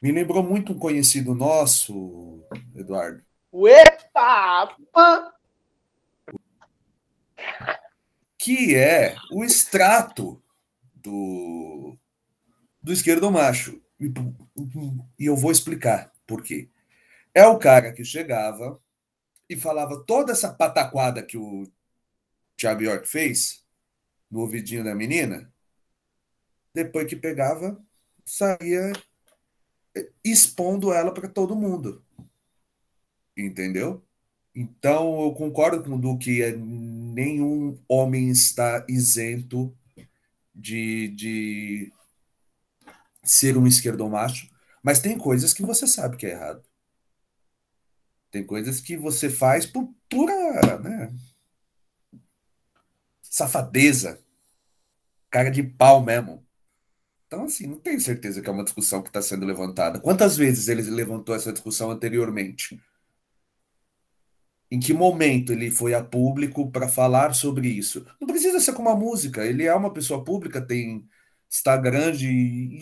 Me 0.00 0.10
lembrou 0.10 0.42
muito 0.42 0.72
um 0.72 0.78
conhecido 0.78 1.34
nosso, 1.34 2.42
Eduardo. 2.74 3.22
Epa! 3.52 5.34
Que 8.38 8.74
é 8.74 9.14
o 9.30 9.44
extrato 9.44 10.42
do, 10.94 11.98
do 12.82 12.92
esquerdo 12.92 13.30
macho. 13.30 13.80
E, 13.98 14.12
eu 15.18 15.36
vou 15.36 15.52
explicar 15.52 16.12
por 16.26 16.42
quê. 16.42 16.68
É 17.34 17.46
o 17.46 17.58
cara 17.58 17.92
que 17.92 18.04
chegava 18.04 18.80
e 19.48 19.56
falava 19.56 20.02
toda 20.04 20.32
essa 20.32 20.52
pataquada 20.52 21.22
que 21.22 21.36
o 21.36 21.70
Thiago 22.56 22.82
York 22.82 23.08
fez 23.08 23.64
no 24.30 24.40
ouvidinho 24.40 24.84
da 24.84 24.94
menina, 24.94 25.52
depois 26.72 27.06
que 27.06 27.16
pegava, 27.16 27.82
saía 28.24 28.92
expondo 30.22 30.92
ela 30.92 31.12
para 31.12 31.28
todo 31.28 31.56
mundo. 31.56 32.04
Entendeu? 33.36 34.04
Então, 34.54 35.20
eu 35.22 35.32
concordo 35.32 35.82
com 35.82 35.96
o 35.96 35.98
Du 35.98 36.18
que 36.18 36.42
é, 36.42 36.54
nenhum 36.54 37.78
homem 37.88 38.28
está 38.30 38.84
isento 38.88 39.74
de, 40.54 41.08
de 41.08 41.92
ser 43.22 43.56
um 43.56 43.66
esquerdomacho, 43.66 44.48
mas 44.82 45.00
tem 45.00 45.18
coisas 45.18 45.52
que 45.52 45.62
você 45.62 45.86
sabe 45.86 46.16
que 46.16 46.26
é 46.26 46.30
errado. 46.30 46.62
Tem 48.30 48.44
coisas 48.44 48.80
que 48.80 48.96
você 48.96 49.28
faz 49.28 49.66
por 49.66 49.92
pura 50.08 50.78
né, 50.78 51.12
safadeza, 53.22 54.22
cara 55.30 55.50
de 55.50 55.62
pau 55.62 56.02
mesmo. 56.02 56.46
Então, 57.26 57.44
assim, 57.44 57.66
não 57.66 57.78
tenho 57.78 58.00
certeza 58.00 58.42
que 58.42 58.48
é 58.48 58.52
uma 58.52 58.64
discussão 58.64 59.02
que 59.02 59.08
está 59.08 59.22
sendo 59.22 59.46
levantada. 59.46 60.00
Quantas 60.00 60.36
vezes 60.36 60.66
ele 60.66 60.82
levantou 60.82 61.34
essa 61.34 61.52
discussão 61.52 61.90
anteriormente? 61.90 62.80
Em 64.68 64.80
que 64.80 64.92
momento 64.92 65.52
ele 65.52 65.70
foi 65.70 65.94
a 65.94 66.02
público 66.02 66.70
para 66.70 66.88
falar 66.88 67.34
sobre 67.34 67.68
isso? 67.68 68.04
Não 68.20 68.26
precisa 68.26 68.60
ser 68.60 68.72
com 68.72 68.82
uma 68.82 68.96
música, 68.96 69.44
ele 69.44 69.64
é 69.64 69.74
uma 69.74 69.92
pessoa 69.92 70.24
pública, 70.24 70.60
tem 70.60 71.08
Instagram. 71.50 72.12
De... 72.12 72.28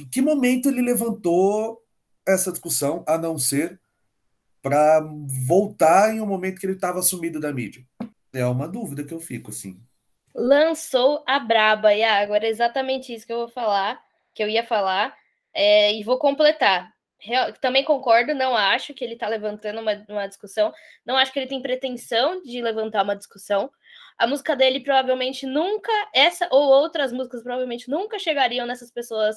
Em 0.01 0.09
que 0.11 0.21
momento 0.21 0.69
ele 0.69 0.83
levantou 0.83 1.83
essa 2.27 2.53
discussão, 2.53 3.05
a 3.07 3.17
não 3.17 3.39
ser 3.39 3.81
para 4.61 5.01
voltar 5.47 6.15
em 6.15 6.21
um 6.21 6.27
momento 6.27 6.61
que 6.61 6.67
ele 6.67 6.75
estava 6.75 7.01
sumido 7.03 7.41
da 7.41 7.53
mídia? 7.53 7.85
É 8.33 8.45
uma 8.45 8.69
dúvida 8.69 9.05
que 9.05 9.15
eu 9.15 9.21
fico, 9.21 9.51
assim 9.51 9.81
lançou 10.39 11.23
a 11.27 11.39
braba. 11.39 11.95
E 11.95 12.03
agora 12.03 12.47
é 12.47 12.51
exatamente 12.51 13.13
isso 13.13 13.27
que 13.27 13.33
eu 13.33 13.39
vou 13.39 13.49
falar, 13.49 14.01
que 14.35 14.43
eu 14.43 14.49
ia 14.49 14.65
falar, 14.65 15.15
é, 15.53 15.93
e 15.93 16.03
vou 16.05 16.19
completar. 16.19 16.93
Real, 17.21 17.53
também 17.55 17.85
concordo, 17.85 18.33
não 18.33 18.57
acho 18.57 18.95
que 18.95 19.05
ele 19.05 19.15
está 19.15 19.27
levantando 19.27 19.81
uma, 19.81 19.93
uma 20.09 20.29
discussão, 20.29 20.73
não 21.05 21.17
acho 21.17 21.33
que 21.33 21.39
ele 21.41 21.49
tem 21.49 21.61
pretensão 21.61 22.41
de 22.43 22.63
levantar 22.63 23.03
uma 23.03 23.17
discussão. 23.17 23.69
A 24.19 24.27
música 24.27 24.57
dele 24.57 24.81
provavelmente 24.81 25.47
nunca, 25.47 25.93
essa 26.13 26.49
ou 26.51 26.69
outras 26.69 27.13
músicas 27.13 27.43
provavelmente 27.43 27.89
nunca 27.89 28.19
chegariam 28.19 28.67
nessas 28.67 28.91
pessoas 28.91 29.37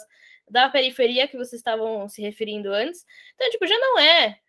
da 0.49 0.69
periferia 0.69 1.27
que 1.27 1.37
vocês 1.37 1.59
estavam 1.59 2.09
se 2.09 2.21
referindo 2.21 2.73
antes. 2.73 3.05
Então, 3.35 3.49
tipo, 3.51 3.67
já 3.67 3.77
não 3.77 3.99
é, 3.99 4.39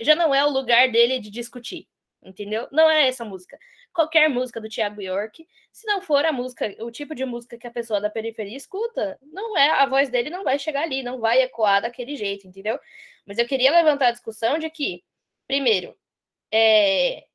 já 0.00 0.14
não 0.14 0.34
é 0.34 0.44
o 0.44 0.50
lugar 0.50 0.90
dele 0.90 1.18
de 1.18 1.30
discutir, 1.30 1.88
entendeu? 2.22 2.68
Não 2.70 2.88
é 2.88 3.08
essa 3.08 3.24
música 3.24 3.58
qualquer 3.92 4.28
música 4.28 4.60
do 4.60 4.68
Thiago 4.68 5.00
York, 5.00 5.46
se 5.72 5.86
não 5.86 6.00
for 6.00 6.24
a 6.24 6.32
música, 6.32 6.74
o 6.80 6.90
tipo 6.90 7.14
de 7.14 7.24
música 7.24 7.58
que 7.58 7.66
a 7.66 7.70
pessoa 7.70 8.00
da 8.00 8.10
periferia 8.10 8.56
escuta, 8.56 9.18
não 9.22 9.56
é 9.56 9.70
a 9.70 9.86
voz 9.86 10.08
dele 10.08 10.30
não 10.30 10.44
vai 10.44 10.58
chegar 10.58 10.82
ali, 10.82 11.02
não 11.02 11.20
vai 11.20 11.42
ecoar 11.42 11.82
daquele 11.82 12.16
jeito, 12.16 12.46
entendeu? 12.46 12.78
Mas 13.26 13.38
eu 13.38 13.46
queria 13.46 13.70
levantar 13.70 14.08
a 14.08 14.12
discussão 14.12 14.58
de 14.58 14.70
que, 14.70 15.02
primeiro, 15.46 15.96
é, 16.52 17.26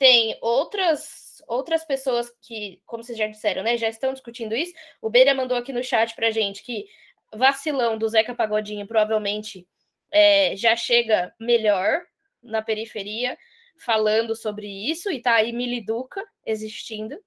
tem 0.00 0.38
outras 0.40 1.42
outras 1.46 1.84
pessoas 1.84 2.32
que, 2.40 2.80
como 2.86 3.02
vocês 3.02 3.18
já 3.18 3.26
disseram, 3.26 3.62
né, 3.62 3.76
já 3.76 3.88
estão 3.88 4.12
discutindo 4.12 4.54
isso. 4.54 4.72
O 5.02 5.10
Beira 5.10 5.34
mandou 5.34 5.56
aqui 5.56 5.72
no 5.72 5.82
chat 5.82 6.14
pra 6.14 6.30
gente 6.30 6.62
que 6.62 6.86
vacilão 7.34 7.98
do 7.98 8.08
Zeca 8.08 8.34
Pagodinho 8.34 8.86
provavelmente 8.86 9.66
é, 10.10 10.54
já 10.56 10.76
chega 10.76 11.34
melhor 11.40 12.02
na 12.42 12.62
periferia 12.62 13.36
falando 13.76 14.36
sobre 14.36 14.66
isso, 14.66 15.10
e 15.10 15.20
tá 15.20 15.34
aí 15.34 15.52
Miliduca 15.52 16.24
existindo. 16.46 17.18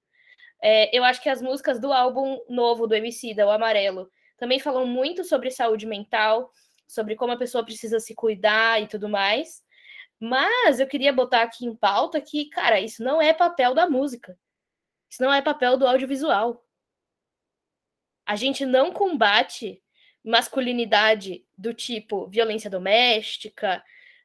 É, 0.61 0.95
eu 0.95 1.03
acho 1.03 1.21
que 1.21 1.29
as 1.29 1.41
músicas 1.41 1.79
do 1.79 1.91
álbum 1.91 2.39
novo 2.47 2.87
do 2.87 2.95
MC, 2.95 3.33
da 3.33 3.45
O 3.45 3.51
Amarelo, 3.51 4.09
também 4.37 4.59
falam 4.59 4.85
muito 4.85 5.23
sobre 5.23 5.51
saúde 5.51 5.85
mental, 5.85 6.51
sobre 6.87 7.15
como 7.15 7.33
a 7.33 7.37
pessoa 7.37 7.65
precisa 7.65 7.99
se 7.99 8.13
cuidar 8.15 8.81
e 8.81 8.87
tudo 8.87 9.09
mais. 9.09 9.62
Mas 10.25 10.79
eu 10.79 10.87
queria 10.87 11.11
botar 11.11 11.41
aqui 11.41 11.65
em 11.65 11.75
pauta 11.75 12.21
que, 12.21 12.45
cara, 12.45 12.79
isso 12.79 13.03
não 13.03 13.21
é 13.21 13.33
papel 13.33 13.73
da 13.73 13.89
música. 13.89 14.39
Isso 15.09 15.21
não 15.21 15.33
é 15.33 15.41
papel 15.41 15.75
do 15.75 15.85
audiovisual. 15.85 16.65
A 18.25 18.37
gente 18.37 18.65
não 18.65 18.93
combate 18.93 19.83
masculinidade 20.23 21.45
do 21.57 21.73
tipo 21.73 22.25
violência 22.29 22.69
doméstica, 22.69 23.83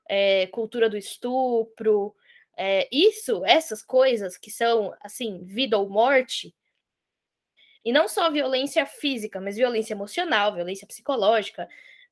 é, 0.09 0.47
cultura 0.47 0.89
do 0.89 0.97
estupro, 0.97 2.15
é, 2.57 2.89
isso, 2.93 3.45
essas 3.45 3.83
coisas 3.83 4.39
que 4.39 4.53
são 4.53 4.95
assim, 5.01 5.45
vida 5.47 5.79
ou 5.79 5.91
morte, 5.91 6.55
e 7.85 7.91
não 7.91 8.07
só 8.07 8.31
violência 8.31 8.87
física, 8.87 9.41
mas 9.41 9.57
violência 9.57 9.95
emocional, 9.95 10.55
violência 10.55 10.87
psicológica, 10.87 11.69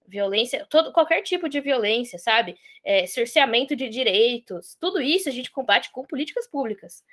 violência, 0.08 0.66
todo, 0.68 0.92
qualquer 0.92 1.22
tipo 1.22 1.48
de 1.48 1.60
violência, 1.60 2.18
sabe? 2.18 2.58
É, 2.84 3.06
cerceamento 3.06 3.74
de 3.74 3.88
direitos, 3.88 4.76
tudo 4.80 5.00
isso 5.00 5.28
a 5.28 5.32
gente 5.32 5.50
combate 5.50 5.90
com 5.90 6.04
políticas 6.04 6.46
públicas. 6.46 7.04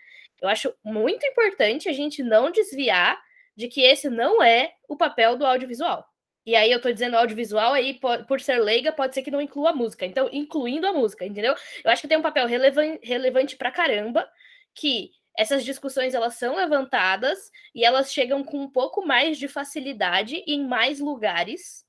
Eu 0.41 0.49
acho 0.49 0.73
muito 0.83 1.25
importante 1.25 1.87
a 1.87 1.93
gente 1.93 2.21
não 2.21 2.51
desviar 2.51 3.21
de 3.55 3.67
que 3.67 3.81
esse 3.81 4.09
não 4.09 4.41
é 4.43 4.73
o 4.87 4.97
papel 4.97 5.37
do 5.37 5.45
audiovisual. 5.45 6.05
E 6.45 6.55
aí 6.55 6.71
eu 6.71 6.81
tô 6.81 6.91
dizendo 6.91 7.15
audiovisual, 7.15 7.71
aí 7.73 7.99
por 8.27 8.41
ser 8.41 8.57
leiga, 8.59 8.91
pode 8.91 9.13
ser 9.13 9.21
que 9.21 9.31
não 9.31 9.41
inclua 9.41 9.69
a 9.69 9.75
música. 9.75 10.05
Então, 10.05 10.29
incluindo 10.31 10.85
a 10.85 10.91
música, 10.91 11.25
entendeu? 11.25 11.55
Eu 11.83 11.91
acho 11.91 12.01
que 12.01 12.07
tem 12.07 12.17
um 12.17 12.21
papel 12.21 12.45
relevan 12.47 12.97
relevante 13.01 13.55
pra 13.55 13.71
caramba, 13.71 14.27
que 14.75 15.11
essas 15.37 15.63
discussões 15.63 16.13
elas 16.13 16.35
são 16.35 16.55
levantadas 16.55 17.49
e 17.73 17.85
elas 17.85 18.11
chegam 18.11 18.43
com 18.43 18.59
um 18.59 18.69
pouco 18.69 19.05
mais 19.05 19.37
de 19.37 19.47
facilidade 19.47 20.43
em 20.45 20.65
mais 20.65 20.99
lugares 20.99 21.85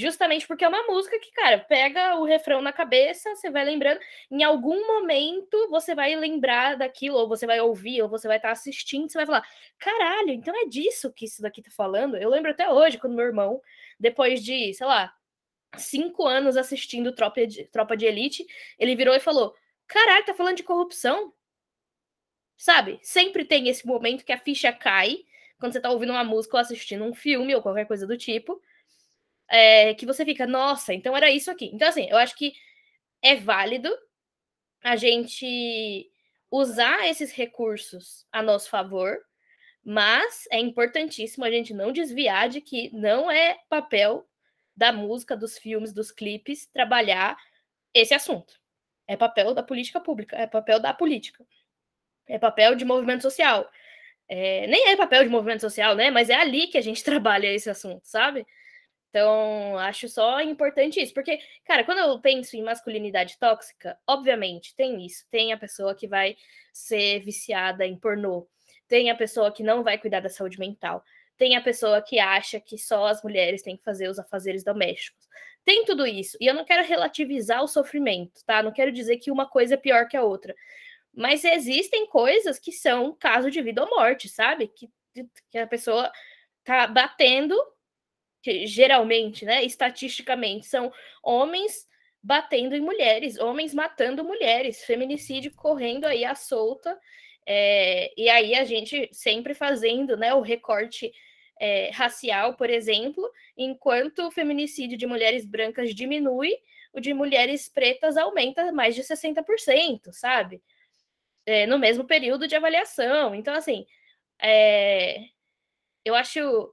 Justamente 0.00 0.46
porque 0.46 0.64
é 0.64 0.68
uma 0.68 0.82
música 0.84 1.18
que, 1.18 1.30
cara, 1.30 1.58
pega 1.58 2.16
o 2.16 2.24
refrão 2.24 2.62
na 2.62 2.72
cabeça, 2.72 3.34
você 3.36 3.50
vai 3.50 3.66
lembrando, 3.66 4.00
em 4.30 4.42
algum 4.42 4.86
momento 4.86 5.68
você 5.68 5.94
vai 5.94 6.16
lembrar 6.16 6.78
daquilo, 6.78 7.18
ou 7.18 7.28
você 7.28 7.46
vai 7.46 7.60
ouvir, 7.60 8.00
ou 8.00 8.08
você 8.08 8.26
vai 8.26 8.38
estar 8.38 8.48
tá 8.48 8.52
assistindo, 8.52 9.10
você 9.10 9.18
vai 9.18 9.26
falar: 9.26 9.46
caralho, 9.78 10.30
então 10.30 10.54
é 10.58 10.66
disso 10.66 11.12
que 11.12 11.26
isso 11.26 11.42
daqui 11.42 11.60
tá 11.60 11.70
falando. 11.70 12.16
Eu 12.16 12.30
lembro 12.30 12.50
até 12.50 12.70
hoje, 12.70 12.96
quando 12.96 13.14
meu 13.14 13.26
irmão, 13.26 13.60
depois 13.98 14.42
de, 14.42 14.72
sei 14.72 14.86
lá, 14.86 15.14
cinco 15.76 16.26
anos 16.26 16.56
assistindo 16.56 17.12
Tropa 17.12 17.46
de, 17.46 17.64
Tropa 17.66 17.94
de 17.94 18.06
Elite, 18.06 18.46
ele 18.78 18.96
virou 18.96 19.14
e 19.14 19.20
falou: 19.20 19.54
caralho, 19.86 20.24
tá 20.24 20.32
falando 20.32 20.56
de 20.56 20.62
corrupção? 20.62 21.30
Sabe? 22.56 22.98
Sempre 23.02 23.44
tem 23.44 23.68
esse 23.68 23.86
momento 23.86 24.24
que 24.24 24.32
a 24.32 24.38
ficha 24.38 24.72
cai 24.72 25.18
quando 25.58 25.74
você 25.74 25.80
tá 25.80 25.90
ouvindo 25.90 26.12
uma 26.12 26.24
música 26.24 26.56
ou 26.56 26.60
assistindo 26.60 27.04
um 27.04 27.12
filme 27.12 27.54
ou 27.54 27.60
qualquer 27.60 27.86
coisa 27.86 28.06
do 28.06 28.16
tipo 28.16 28.62
é, 29.50 29.94
que 29.94 30.06
você 30.06 30.24
fica, 30.24 30.46
nossa, 30.46 30.94
então 30.94 31.16
era 31.16 31.30
isso 31.30 31.50
aqui. 31.50 31.70
Então, 31.74 31.88
assim, 31.88 32.08
eu 32.08 32.16
acho 32.16 32.36
que 32.36 32.52
é 33.20 33.34
válido 33.34 33.90
a 34.82 34.96
gente 34.96 36.10
usar 36.50 37.08
esses 37.08 37.32
recursos 37.32 38.26
a 38.32 38.42
nosso 38.42 38.70
favor, 38.70 39.18
mas 39.84 40.46
é 40.50 40.58
importantíssimo 40.58 41.44
a 41.44 41.50
gente 41.50 41.74
não 41.74 41.92
desviar 41.92 42.48
de 42.48 42.60
que 42.60 42.90
não 42.94 43.30
é 43.30 43.58
papel 43.68 44.26
da 44.76 44.92
música, 44.92 45.36
dos 45.36 45.58
filmes, 45.58 45.92
dos 45.92 46.10
clipes 46.10 46.66
trabalhar 46.66 47.36
esse 47.92 48.14
assunto. 48.14 48.54
É 49.06 49.16
papel 49.16 49.52
da 49.52 49.62
política 49.62 50.00
pública, 50.00 50.36
é 50.36 50.46
papel 50.46 50.80
da 50.80 50.94
política, 50.94 51.44
é 52.28 52.38
papel 52.38 52.76
de 52.76 52.84
movimento 52.84 53.22
social. 53.22 53.68
É, 54.28 54.66
nem 54.68 54.90
é 54.90 54.96
papel 54.96 55.24
de 55.24 55.28
movimento 55.28 55.60
social, 55.60 55.96
né? 55.96 56.08
Mas 56.10 56.30
é 56.30 56.34
ali 56.34 56.68
que 56.68 56.78
a 56.78 56.80
gente 56.80 57.02
trabalha 57.04 57.52
esse 57.52 57.68
assunto, 57.68 58.02
sabe? 58.04 58.46
Então, 59.10 59.76
acho 59.78 60.08
só 60.08 60.40
importante 60.40 61.00
isso, 61.00 61.12
porque, 61.12 61.40
cara, 61.64 61.84
quando 61.84 61.98
eu 61.98 62.18
penso 62.20 62.56
em 62.56 62.62
masculinidade 62.62 63.36
tóxica, 63.38 63.98
obviamente 64.06 64.74
tem 64.76 65.04
isso. 65.04 65.26
Tem 65.30 65.52
a 65.52 65.58
pessoa 65.58 65.96
que 65.96 66.06
vai 66.06 66.36
ser 66.72 67.18
viciada 67.20 67.84
em 67.84 67.98
pornô, 67.98 68.46
tem 68.86 69.10
a 69.10 69.16
pessoa 69.16 69.52
que 69.52 69.64
não 69.64 69.82
vai 69.82 69.98
cuidar 69.98 70.20
da 70.20 70.28
saúde 70.28 70.60
mental, 70.60 71.04
tem 71.36 71.56
a 71.56 71.60
pessoa 71.60 72.00
que 72.00 72.20
acha 72.20 72.60
que 72.60 72.78
só 72.78 73.06
as 73.06 73.22
mulheres 73.22 73.62
têm 73.62 73.76
que 73.76 73.82
fazer 73.82 74.08
os 74.08 74.18
afazeres 74.18 74.62
domésticos. 74.62 75.28
Tem 75.64 75.84
tudo 75.84 76.06
isso. 76.06 76.36
E 76.40 76.46
eu 76.46 76.54
não 76.54 76.64
quero 76.64 76.86
relativizar 76.86 77.62
o 77.62 77.68
sofrimento, 77.68 78.44
tá? 78.46 78.62
Não 78.62 78.72
quero 78.72 78.92
dizer 78.92 79.16
que 79.18 79.30
uma 79.30 79.48
coisa 79.48 79.74
é 79.74 79.76
pior 79.76 80.06
que 80.06 80.16
a 80.16 80.22
outra. 80.22 80.54
Mas 81.12 81.44
existem 81.44 82.06
coisas 82.06 82.58
que 82.58 82.70
são 82.70 83.14
caso 83.18 83.50
de 83.50 83.60
vida 83.60 83.82
ou 83.82 83.90
morte, 83.90 84.28
sabe? 84.28 84.68
Que, 84.68 84.88
que 85.50 85.58
a 85.58 85.66
pessoa 85.66 86.10
tá 86.62 86.86
batendo 86.86 87.56
que 88.42 88.66
geralmente, 88.66 89.44
né, 89.44 89.64
estatisticamente, 89.64 90.66
são 90.66 90.92
homens 91.22 91.88
batendo 92.22 92.74
em 92.74 92.80
mulheres, 92.80 93.38
homens 93.38 93.72
matando 93.72 94.24
mulheres, 94.24 94.84
feminicídio 94.84 95.54
correndo 95.54 96.04
aí 96.04 96.24
à 96.24 96.34
solta, 96.34 96.98
é, 97.46 98.12
e 98.16 98.28
aí 98.28 98.54
a 98.54 98.64
gente 98.64 99.08
sempre 99.12 99.54
fazendo 99.54 100.16
né, 100.16 100.34
o 100.34 100.40
recorte 100.40 101.12
é, 101.58 101.90
racial, 101.90 102.54
por 102.54 102.70
exemplo, 102.70 103.28
enquanto 103.56 104.26
o 104.26 104.30
feminicídio 104.30 104.96
de 104.96 105.06
mulheres 105.06 105.44
brancas 105.44 105.94
diminui, 105.94 106.56
o 106.92 107.00
de 107.00 107.14
mulheres 107.14 107.68
pretas 107.68 108.16
aumenta 108.16 108.72
mais 108.72 108.94
de 108.94 109.02
60%, 109.02 110.12
sabe? 110.12 110.62
É, 111.46 111.66
no 111.66 111.78
mesmo 111.78 112.04
período 112.04 112.48
de 112.48 112.56
avaliação. 112.56 113.34
Então, 113.34 113.54
assim, 113.54 113.86
é, 114.40 115.24
eu 116.04 116.14
acho 116.14 116.72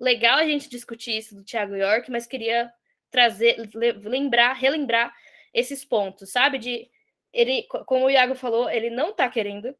legal 0.00 0.38
a 0.38 0.44
gente 0.44 0.68
discutir 0.68 1.18
isso 1.18 1.34
do 1.34 1.44
Thiago 1.44 1.76
York, 1.76 2.10
mas 2.10 2.26
queria 2.26 2.72
trazer, 3.10 3.56
lembrar, 3.74 4.54
relembrar 4.54 5.14
esses 5.52 5.84
pontos, 5.84 6.30
sabe? 6.30 6.58
De 6.58 6.90
ele, 7.32 7.66
como 7.86 8.06
o 8.06 8.10
Iago 8.10 8.34
falou, 8.34 8.70
ele 8.70 8.88
não 8.88 9.12
tá 9.12 9.28
querendo 9.28 9.76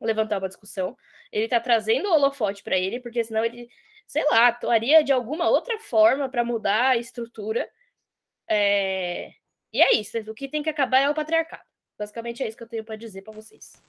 levantar 0.00 0.38
uma 0.38 0.48
discussão, 0.48 0.96
ele 1.30 1.46
tá 1.46 1.60
trazendo 1.60 2.08
o 2.08 2.12
holofote 2.12 2.62
para 2.62 2.76
ele, 2.76 3.00
porque 3.00 3.22
senão 3.22 3.44
ele, 3.44 3.68
sei 4.06 4.24
lá, 4.24 4.48
atuaria 4.48 5.04
de 5.04 5.12
alguma 5.12 5.48
outra 5.48 5.78
forma 5.78 6.28
para 6.28 6.44
mudar 6.44 6.88
a 6.88 6.96
estrutura. 6.96 7.68
É... 8.48 9.30
E 9.72 9.80
é 9.80 9.94
isso, 9.94 10.18
o 10.18 10.34
que 10.34 10.48
tem 10.48 10.62
que 10.62 10.70
acabar 10.70 11.00
é 11.00 11.08
o 11.08 11.14
patriarcado. 11.14 11.62
Basicamente 11.96 12.42
é 12.42 12.48
isso 12.48 12.56
que 12.56 12.62
eu 12.62 12.68
tenho 12.68 12.84
para 12.84 12.96
dizer 12.96 13.22
para 13.22 13.32
vocês. 13.32 13.80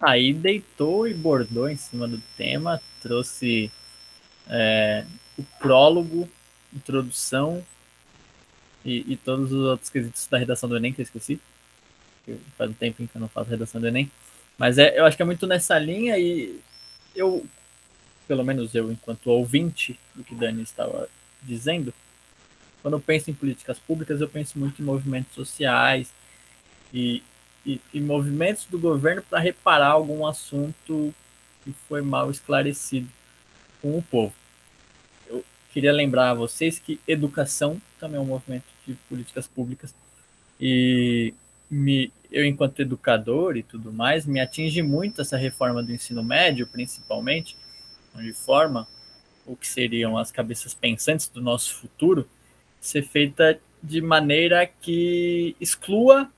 Aí 0.00 0.32
deitou 0.32 1.06
e 1.06 1.12
bordou 1.12 1.68
em 1.68 1.76
cima 1.76 2.08
do 2.08 2.20
tema, 2.36 2.80
trouxe 3.02 3.70
é, 4.48 5.04
o 5.38 5.42
prólogo, 5.58 6.28
introdução 6.72 7.64
e, 8.84 9.12
e, 9.12 9.16
todos 9.16 9.52
os 9.52 9.64
outros 9.64 9.88
quesitos 9.88 10.26
da 10.26 10.38
redação 10.38 10.68
do 10.68 10.76
Enem 10.76 10.92
que 10.92 11.00
eu 11.00 11.04
esqueci. 11.04 11.40
Faz 12.56 12.70
um 12.70 12.74
tempo 12.74 12.96
que 12.96 13.08
eu 13.14 13.20
não 13.20 13.28
faço 13.28 13.50
redação 13.50 13.80
do 13.80 13.86
Enem. 13.86 14.10
Mas 14.58 14.78
é, 14.78 14.98
eu 14.98 15.04
acho 15.04 15.16
que 15.16 15.22
é 15.22 15.26
muito 15.26 15.46
nessa 15.46 15.78
linha 15.78 16.18
e 16.18 16.60
eu, 17.14 17.46
pelo 18.28 18.44
menos 18.44 18.74
eu, 18.74 18.90
enquanto 18.90 19.28
ouvinte 19.28 19.98
do 20.14 20.22
que 20.22 20.34
Dani 20.34 20.62
estava 20.62 21.08
dizendo, 21.42 21.92
quando 22.82 22.94
eu 22.94 23.00
penso 23.00 23.30
em 23.30 23.34
políticas 23.34 23.78
públicas, 23.78 24.20
eu 24.20 24.28
penso 24.28 24.58
muito 24.58 24.80
em 24.80 24.84
movimentos 24.84 25.34
sociais 25.34 26.12
e, 26.92 27.22
e, 27.64 27.80
e 27.92 28.00
movimentos 28.00 28.66
do 28.66 28.78
governo 28.78 29.22
para 29.22 29.38
reparar 29.38 29.88
algum 29.88 30.26
assunto 30.26 31.14
que 31.64 31.72
foi 31.88 32.02
mal 32.02 32.30
esclarecido 32.30 33.08
com 33.84 33.98
o 33.98 34.02
povo. 34.02 34.32
Eu 35.28 35.44
queria 35.70 35.92
lembrar 35.92 36.30
a 36.30 36.34
vocês 36.34 36.78
que 36.78 36.98
educação 37.06 37.78
também 38.00 38.16
é 38.16 38.20
um 38.20 38.24
movimento 38.24 38.64
de 38.86 38.94
políticas 39.10 39.46
públicas 39.46 39.94
e 40.58 41.34
me, 41.70 42.10
eu, 42.32 42.46
enquanto 42.46 42.80
educador 42.80 43.58
e 43.58 43.62
tudo 43.62 43.92
mais, 43.92 44.24
me 44.24 44.40
atinge 44.40 44.80
muito 44.80 45.20
essa 45.20 45.36
reforma 45.36 45.82
do 45.82 45.92
ensino 45.92 46.24
médio, 46.24 46.66
principalmente, 46.66 47.58
onde 48.16 48.32
forma 48.32 48.88
o 49.44 49.54
que 49.54 49.66
seriam 49.66 50.16
as 50.16 50.30
cabeças 50.30 50.72
pensantes 50.72 51.28
do 51.28 51.42
nosso 51.42 51.74
futuro, 51.74 52.26
ser 52.80 53.02
feita 53.02 53.60
de 53.82 54.00
maneira 54.00 54.66
que 54.66 55.54
exclua 55.60 56.30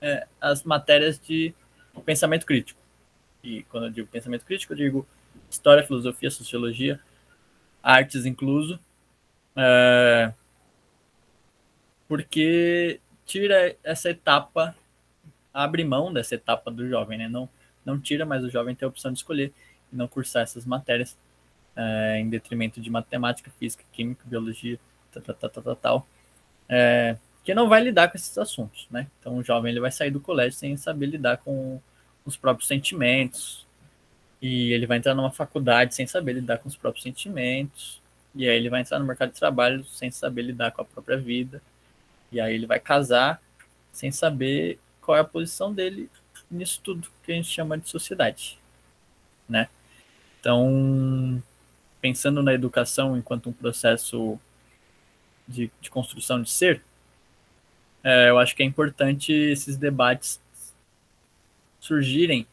é, 0.00 0.24
as 0.40 0.62
matérias 0.62 1.18
de 1.18 1.52
pensamento 2.04 2.46
crítico. 2.46 2.78
E 3.42 3.64
quando 3.64 3.86
eu 3.86 3.90
digo 3.90 4.06
pensamento 4.06 4.44
crítico, 4.44 4.72
eu 4.72 4.76
digo 4.76 5.06
história, 5.54 5.84
filosofia, 5.84 6.30
sociologia, 6.30 7.00
artes 7.82 8.26
incluso, 8.26 8.78
é, 9.56 10.32
porque 12.08 13.00
tira 13.24 13.76
essa 13.82 14.10
etapa, 14.10 14.74
abre 15.52 15.84
mão 15.84 16.12
dessa 16.12 16.34
etapa 16.34 16.70
do 16.70 16.88
jovem, 16.88 17.18
né? 17.18 17.28
Não, 17.28 17.48
não 17.84 17.98
tira 17.98 18.26
mais 18.26 18.44
o 18.44 18.50
jovem 18.50 18.74
ter 18.74 18.84
a 18.84 18.88
opção 18.88 19.12
de 19.12 19.18
escolher 19.18 19.52
e 19.92 19.96
não 19.96 20.08
cursar 20.08 20.42
essas 20.42 20.64
matérias 20.64 21.16
é, 21.76 22.18
em 22.18 22.28
detrimento 22.28 22.80
de 22.80 22.90
matemática, 22.90 23.50
física, 23.58 23.84
química, 23.92 24.24
biologia, 24.26 24.78
tal, 25.12 25.22
tal, 25.22 25.50
tal, 25.50 25.62
tal, 25.62 25.76
tal 25.76 26.06
é, 26.68 27.16
que 27.42 27.54
não 27.54 27.68
vai 27.68 27.82
lidar 27.82 28.08
com 28.08 28.16
esses 28.16 28.36
assuntos, 28.38 28.86
né? 28.90 29.06
Então 29.20 29.36
o 29.36 29.42
jovem 29.42 29.70
ele 29.70 29.80
vai 29.80 29.90
sair 29.92 30.10
do 30.10 30.20
colégio 30.20 30.58
sem 30.58 30.76
saber 30.76 31.06
lidar 31.06 31.38
com 31.38 31.80
os 32.24 32.36
próprios 32.36 32.68
sentimentos, 32.68 33.66
e 34.46 34.74
ele 34.74 34.86
vai 34.86 34.98
entrar 34.98 35.14
numa 35.14 35.30
faculdade 35.30 35.94
sem 35.94 36.06
saber 36.06 36.34
lidar 36.34 36.58
com 36.58 36.68
os 36.68 36.76
próprios 36.76 37.02
sentimentos. 37.02 38.02
E 38.34 38.46
aí 38.46 38.54
ele 38.54 38.68
vai 38.68 38.82
entrar 38.82 38.98
no 38.98 39.06
mercado 39.06 39.32
de 39.32 39.38
trabalho 39.38 39.82
sem 39.86 40.10
saber 40.10 40.42
lidar 40.42 40.70
com 40.70 40.82
a 40.82 40.84
própria 40.84 41.16
vida. 41.16 41.62
E 42.30 42.38
aí 42.38 42.54
ele 42.54 42.66
vai 42.66 42.78
casar 42.78 43.40
sem 43.90 44.12
saber 44.12 44.78
qual 45.00 45.16
é 45.16 45.20
a 45.22 45.24
posição 45.24 45.72
dele 45.72 46.10
nisso 46.50 46.78
tudo 46.84 47.08
que 47.22 47.32
a 47.32 47.34
gente 47.34 47.48
chama 47.48 47.78
de 47.78 47.88
sociedade, 47.88 48.58
né? 49.48 49.66
Então, 50.38 51.42
pensando 52.02 52.42
na 52.42 52.52
educação 52.52 53.16
enquanto 53.16 53.48
um 53.48 53.52
processo 53.52 54.38
de, 55.48 55.70
de 55.80 55.88
construção 55.88 56.42
de 56.42 56.50
ser, 56.50 56.82
é, 58.02 58.28
eu 58.28 58.38
acho 58.38 58.54
que 58.54 58.62
é 58.62 58.66
importante 58.66 59.32
esses 59.32 59.78
debates 59.78 60.38
surgirem 61.80 62.46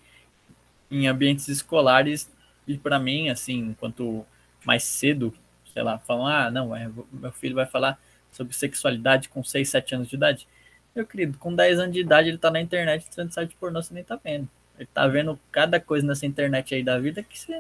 em 0.92 1.08
ambientes 1.08 1.48
escolares 1.48 2.30
e 2.68 2.78
para 2.78 3.00
mim, 3.00 3.30
assim, 3.30 3.76
quanto 3.80 4.26
mais 4.64 4.84
cedo, 4.84 5.34
sei 5.74 5.82
lá, 5.82 5.98
falam, 6.00 6.28
ah, 6.28 6.52
não, 6.52 6.76
é, 6.76 6.90
meu 7.12 7.32
filho 7.32 7.56
vai 7.56 7.66
falar 7.66 8.00
sobre 8.32 8.54
sexualidade 8.54 9.30
com 9.30 9.44
6, 9.44 9.68
7 9.70 9.96
anos 9.96 10.08
de 10.10 10.16
idade. 10.16 10.48
Meu 10.96 11.06
querido, 11.06 11.38
com 11.38 11.56
10 11.56 11.80
anos 11.80 11.94
de 11.94 12.02
idade 12.02 12.30
ele 12.30 12.38
tá 12.38 12.52
na 12.52 12.62
internet 12.62 13.06
trazendo 13.06 13.34
site 13.34 13.56
pornô, 13.60 13.82
você 13.82 13.94
nem 13.94 14.04
tá 14.04 14.20
vendo. 14.22 14.48
Ele 14.78 14.90
tá 14.94 15.08
vendo 15.08 15.40
cada 15.52 15.80
coisa 15.80 16.06
nessa 16.06 16.26
internet 16.26 16.76
aí 16.76 16.84
da 16.84 17.00
vida 17.00 17.24
que 17.24 17.40
você 17.40 17.60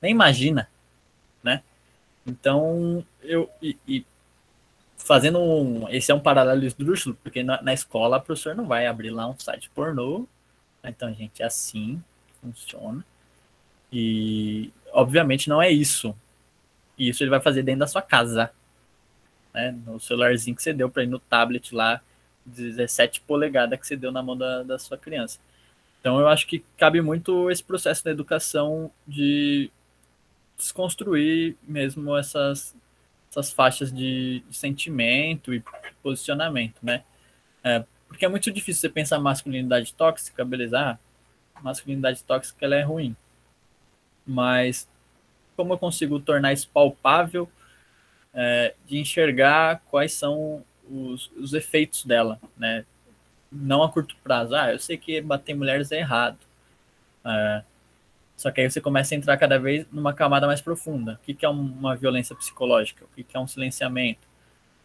nem 0.00 0.10
imagina, 0.10 0.68
né? 1.42 1.62
Então, 2.26 3.04
eu. 3.22 3.50
E, 3.60 3.76
e 3.86 4.06
fazendo 4.96 5.38
um. 5.40 5.88
Esse 5.88 6.12
é 6.12 6.14
um 6.14 6.20
paralelo 6.20 6.64
esdrúxulo, 6.64 7.16
porque 7.22 7.42
na, 7.42 7.60
na 7.62 7.74
escola 7.74 8.18
o 8.18 8.20
professor 8.20 8.54
não 8.54 8.66
vai 8.66 8.86
abrir 8.86 9.10
lá 9.10 9.28
um 9.28 9.38
site 9.38 9.70
pornô. 9.70 10.26
Então, 10.82 11.12
gente, 11.14 11.42
é 11.42 11.46
assim 11.46 12.02
funciona. 12.44 13.04
E, 13.92 14.70
obviamente, 14.92 15.48
não 15.48 15.62
é 15.62 15.70
isso. 15.70 16.14
Isso 16.98 17.22
ele 17.22 17.30
vai 17.30 17.40
fazer 17.40 17.62
dentro 17.62 17.80
da 17.80 17.86
sua 17.86 18.02
casa. 18.02 18.50
Né? 19.52 19.76
No 19.86 19.98
celularzinho 19.98 20.56
que 20.56 20.62
você 20.62 20.72
deu 20.72 20.90
para 20.90 21.04
ir 21.04 21.06
no 21.06 21.18
tablet 21.18 21.74
lá, 21.74 22.00
17 22.44 23.22
polegadas 23.22 23.78
que 23.78 23.86
você 23.86 23.96
deu 23.96 24.12
na 24.12 24.22
mão 24.22 24.36
da, 24.36 24.62
da 24.62 24.78
sua 24.78 24.98
criança. 24.98 25.38
Então, 26.00 26.20
eu 26.20 26.28
acho 26.28 26.46
que 26.46 26.62
cabe 26.76 27.00
muito 27.00 27.50
esse 27.50 27.62
processo 27.62 28.04
da 28.04 28.10
educação 28.10 28.90
de 29.06 29.70
desconstruir 30.56 31.56
mesmo 31.62 32.16
essas, 32.16 32.76
essas 33.30 33.50
faixas 33.50 33.90
de, 33.92 34.44
de 34.48 34.56
sentimento 34.56 35.54
e 35.54 35.62
posicionamento, 36.02 36.76
né? 36.82 37.02
É, 37.62 37.84
porque 38.06 38.24
é 38.24 38.28
muito 38.28 38.52
difícil 38.52 38.82
você 38.82 38.88
pensar 38.88 39.18
masculinidade 39.18 39.94
tóxica, 39.94 40.44
beleza? 40.44 40.78
Ah, 40.78 40.98
masculinidade 41.62 42.22
tóxica 42.22 42.64
ela 42.64 42.76
é 42.76 42.82
ruim. 42.82 43.16
Mas 44.26 44.88
como 45.56 45.72
eu 45.72 45.78
consigo 45.78 46.18
tornar 46.20 46.52
isso 46.52 46.68
palpável 46.68 47.48
é, 48.32 48.74
de 48.86 48.98
enxergar 48.98 49.80
quais 49.90 50.12
são 50.12 50.64
os, 50.90 51.30
os 51.36 51.54
efeitos 51.54 52.04
dela, 52.04 52.40
né? 52.56 52.84
Não 53.50 53.82
a 53.82 53.90
curto 53.90 54.16
prazo. 54.22 54.54
Ah, 54.54 54.72
eu 54.72 54.78
sei 54.78 54.96
que 54.96 55.20
bater 55.20 55.54
mulheres 55.54 55.92
é 55.92 55.98
errado. 55.98 56.38
É, 57.24 57.62
só 58.36 58.50
que 58.50 58.60
aí 58.60 58.70
você 58.70 58.80
começa 58.80 59.14
a 59.14 59.18
entrar 59.18 59.36
cada 59.36 59.58
vez 59.58 59.86
numa 59.92 60.12
camada 60.12 60.46
mais 60.46 60.60
profunda. 60.60 61.14
O 61.14 61.24
que, 61.24 61.34
que 61.34 61.46
é 61.46 61.48
uma 61.48 61.94
violência 61.94 62.34
psicológica? 62.34 63.04
O 63.04 63.08
que, 63.14 63.22
que 63.22 63.36
é 63.36 63.40
um 63.40 63.46
silenciamento? 63.46 64.26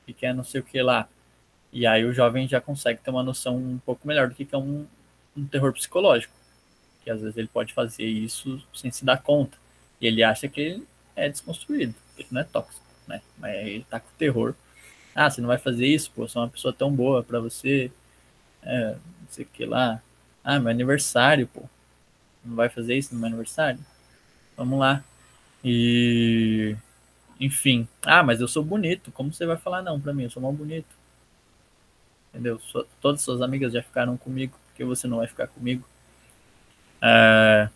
O 0.04 0.06
que, 0.06 0.14
que 0.14 0.26
é 0.26 0.34
não 0.34 0.44
sei 0.44 0.62
o 0.62 0.64
que 0.64 0.82
lá? 0.82 1.10
E 1.74 1.86
aí 1.88 2.06
o 2.06 2.14
jovem 2.14 2.48
já 2.48 2.62
consegue 2.62 3.02
ter 3.02 3.10
uma 3.10 3.24
noção 3.24 3.58
um 3.58 3.80
pouco 3.80 4.08
melhor 4.08 4.30
do 4.30 4.36
que, 4.36 4.46
que 4.46 4.56
é 4.56 4.58
um, 4.58 4.86
um 5.36 5.46
terror 5.46 5.74
psicológico 5.74 6.39
que 7.04 7.10
às 7.10 7.22
vezes 7.22 7.38
ele 7.38 7.48
pode 7.48 7.74
fazer 7.74 8.06
isso 8.06 8.62
sem 8.74 8.92
se 8.92 9.06
dar 9.06 9.22
conta. 9.22 9.58
E 10.02 10.08
ele 10.08 10.24
acha 10.24 10.48
que 10.48 10.62
ele 10.62 10.88
é 11.16 11.30
desconstruído, 11.30 11.96
ele 12.18 12.28
não 12.32 12.42
é 12.42 12.44
tóxico, 12.44 12.86
né? 13.08 13.22
Mas 13.38 13.56
ele 13.68 13.86
tá 13.90 14.00
com 14.00 14.10
terror. 14.18 14.56
Ah, 15.16 15.30
você 15.30 15.42
não 15.42 15.48
vai 15.48 15.58
fazer 15.58 15.86
isso, 15.88 16.12
pô, 16.12 16.28
sou 16.28 16.42
uma 16.42 16.50
pessoa 16.50 16.74
tão 16.74 16.92
boa 16.92 17.24
para 17.24 17.40
você. 17.40 17.92
É, 18.64 18.92
não 18.92 19.28
sei 19.30 19.46
o 19.46 19.48
que 19.48 19.66
lá. 19.66 20.02
Ah, 20.44 20.60
meu 20.60 20.70
aniversário, 20.70 21.48
pô. 21.48 21.64
Não 22.44 22.56
vai 22.56 22.70
fazer 22.70 22.96
isso 22.96 23.14
no 23.14 23.20
meu 23.20 23.28
aniversário? 23.28 23.80
Vamos 24.56 24.80
lá. 24.80 25.04
E. 25.64 26.76
Enfim. 27.40 27.88
Ah, 28.04 28.24
mas 28.24 28.42
eu 28.42 28.48
sou 28.48 28.64
bonito. 28.64 29.12
Como 29.12 29.34
você 29.34 29.46
vai 29.46 29.58
falar 29.58 29.82
não 29.82 30.00
pra 30.00 30.14
mim? 30.14 30.24
Eu 30.24 30.30
sou 30.30 30.42
mal 30.42 30.54
bonito. 30.54 30.88
Entendeu? 32.30 32.62
todas 33.02 33.22
suas 33.22 33.42
amigas 33.42 33.74
já 33.74 33.82
ficaram 33.82 34.16
comigo. 34.18 34.58
porque 34.68 34.84
você 34.84 35.08
não 35.08 35.18
vai 35.18 35.28
ficar 35.28 35.48
comigo? 35.48 35.84
É, 37.02 37.70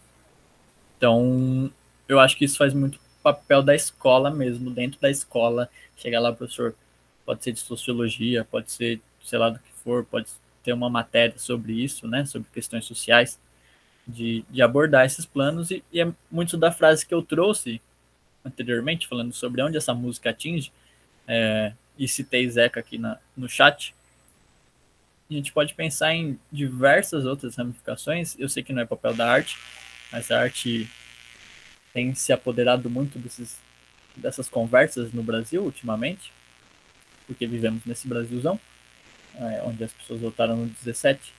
então, 0.97 1.71
eu 2.07 2.19
acho 2.19 2.37
que 2.37 2.45
isso 2.45 2.57
faz 2.57 2.73
muito 2.73 2.99
papel 3.21 3.63
da 3.63 3.73
escola 3.73 4.29
mesmo, 4.29 4.69
dentro 4.69 4.99
da 4.99 5.09
escola, 5.09 5.69
chegar 5.97 6.19
lá, 6.19 6.33
professor, 6.33 6.75
pode 7.25 7.43
ser 7.43 7.53
de 7.53 7.59
sociologia, 7.59 8.43
pode 8.43 8.71
ser, 8.71 9.01
sei 9.23 9.39
lá 9.39 9.49
do 9.49 9.59
que 9.59 9.71
for, 9.83 10.05
pode 10.05 10.27
ter 10.63 10.73
uma 10.73 10.89
matéria 10.89 11.37
sobre 11.37 11.73
isso, 11.73 12.07
né, 12.07 12.25
sobre 12.25 12.47
questões 12.53 12.85
sociais, 12.85 13.39
de, 14.05 14.43
de 14.49 14.61
abordar 14.61 15.05
esses 15.05 15.25
planos, 15.25 15.71
e, 15.71 15.83
e 15.91 16.01
é 16.01 16.11
muito 16.29 16.57
da 16.57 16.71
frase 16.71 17.05
que 17.05 17.13
eu 17.13 17.21
trouxe 17.21 17.81
anteriormente, 18.43 19.07
falando 19.07 19.33
sobre 19.33 19.61
onde 19.61 19.77
essa 19.77 19.93
música 19.93 20.29
atinge, 20.29 20.71
é, 21.25 21.73
e 21.97 22.07
citei 22.07 22.49
Zeca 22.49 22.81
aqui 22.81 22.97
na, 22.97 23.17
no 23.37 23.47
chat, 23.47 23.95
a 25.29 25.33
gente 25.33 25.51
pode 25.51 25.73
pensar 25.73 26.13
em 26.13 26.39
diversas 26.51 27.25
outras 27.25 27.55
ramificações. 27.55 28.35
Eu 28.37 28.49
sei 28.49 28.63
que 28.63 28.73
não 28.73 28.81
é 28.81 28.85
papel 28.85 29.13
da 29.13 29.29
arte, 29.29 29.57
mas 30.11 30.29
a 30.29 30.41
arte 30.41 30.89
tem 31.93 32.13
se 32.13 32.33
apoderado 32.33 32.89
muito 32.89 33.19
desses, 33.19 33.59
dessas 34.15 34.49
conversas 34.49 35.13
no 35.13 35.23
Brasil 35.23 35.63
ultimamente, 35.63 36.31
porque 37.25 37.47
vivemos 37.47 37.85
nesse 37.85 38.07
Brasilzão, 38.07 38.59
é, 39.35 39.61
onde 39.65 39.83
as 39.83 39.93
pessoas 39.93 40.21
votaram 40.21 40.57
no 40.57 40.65
17. 40.67 41.33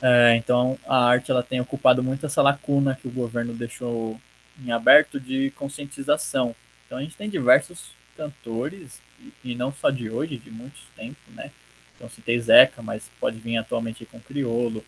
É, 0.00 0.36
então 0.36 0.78
a 0.86 1.06
arte 1.06 1.30
ela 1.30 1.42
tem 1.42 1.60
ocupado 1.60 2.02
muito 2.02 2.26
essa 2.26 2.42
lacuna 2.42 2.98
que 3.00 3.08
o 3.08 3.10
governo 3.10 3.54
deixou 3.54 4.20
em 4.62 4.70
aberto 4.70 5.18
de 5.18 5.50
conscientização. 5.52 6.54
Então 6.86 6.98
a 6.98 7.02
gente 7.02 7.16
tem 7.16 7.28
diversos 7.28 7.90
cantores, 8.16 9.02
e 9.44 9.54
não 9.54 9.72
só 9.72 9.90
de 9.90 10.08
hoje, 10.08 10.38
de 10.38 10.50
muitos 10.50 10.82
tempos, 10.96 11.34
né? 11.34 11.50
Então 11.96 12.08
citei 12.08 12.38
Zeca, 12.38 12.82
mas 12.82 13.10
pode 13.18 13.38
vir 13.38 13.56
atualmente 13.56 14.04
com 14.04 14.20
Criolo, 14.20 14.84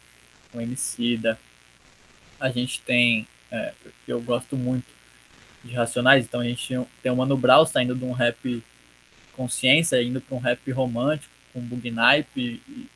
com 0.52 0.60
Emicida. 0.60 1.38
A 2.38 2.50
gente 2.50 2.80
tem, 2.82 3.26
é, 3.50 3.72
eu 4.06 4.20
gosto 4.20 4.56
muito 4.56 4.86
de 5.64 5.74
Racionais, 5.74 6.24
então 6.24 6.40
a 6.40 6.44
gente 6.44 6.78
tem 7.02 7.10
o 7.10 7.16
Mano 7.16 7.36
Brown 7.36 7.66
saindo 7.66 7.94
de 7.94 8.04
um 8.04 8.12
rap 8.12 8.62
consciência, 9.32 10.02
indo 10.02 10.20
para 10.20 10.36
um 10.36 10.40
rap 10.40 10.70
romântico, 10.70 11.32
com 11.52 11.60
Bugnipe 11.60 12.62
e, 12.68 12.88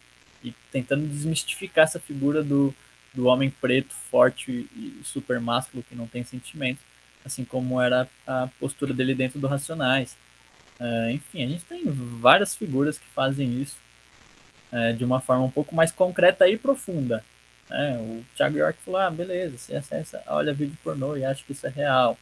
e 0.44 0.54
tentando 0.70 1.06
desmistificar 1.06 1.84
essa 1.84 1.98
figura 1.98 2.42
do, 2.42 2.74
do 3.14 3.26
homem 3.26 3.50
preto, 3.50 3.94
forte 3.94 4.68
e 4.76 5.00
super 5.02 5.40
másculo 5.40 5.82
que 5.82 5.94
não 5.94 6.06
tem 6.06 6.22
sentimentos, 6.22 6.84
assim 7.24 7.44
como 7.44 7.80
era 7.80 8.08
a 8.26 8.48
postura 8.60 8.92
dele 8.92 9.14
dentro 9.14 9.40
do 9.40 9.46
Racionais. 9.46 10.16
Uh, 10.78 11.10
enfim, 11.10 11.44
a 11.44 11.48
gente 11.48 11.64
tem 11.64 11.84
várias 11.86 12.54
figuras 12.54 12.98
que 12.98 13.06
fazem 13.14 13.60
isso 13.60 13.76
é, 14.72 14.92
de 14.92 15.04
uma 15.04 15.20
forma 15.20 15.44
um 15.44 15.50
pouco 15.50 15.74
mais 15.74 15.92
concreta 15.92 16.48
e 16.48 16.56
profunda. 16.56 17.22
É, 17.70 17.96
o 17.98 18.24
Thiago 18.34 18.56
York 18.56 18.78
falou: 18.82 19.00
ah, 19.00 19.10
beleza, 19.10 19.58
você 19.58 19.76
acessa, 19.76 20.22
olha 20.26 20.54
vídeo 20.54 20.76
pornô 20.82 21.16
e 21.16 21.24
acha 21.24 21.44
que 21.44 21.52
isso 21.52 21.66
é 21.66 21.70
real. 21.70 22.18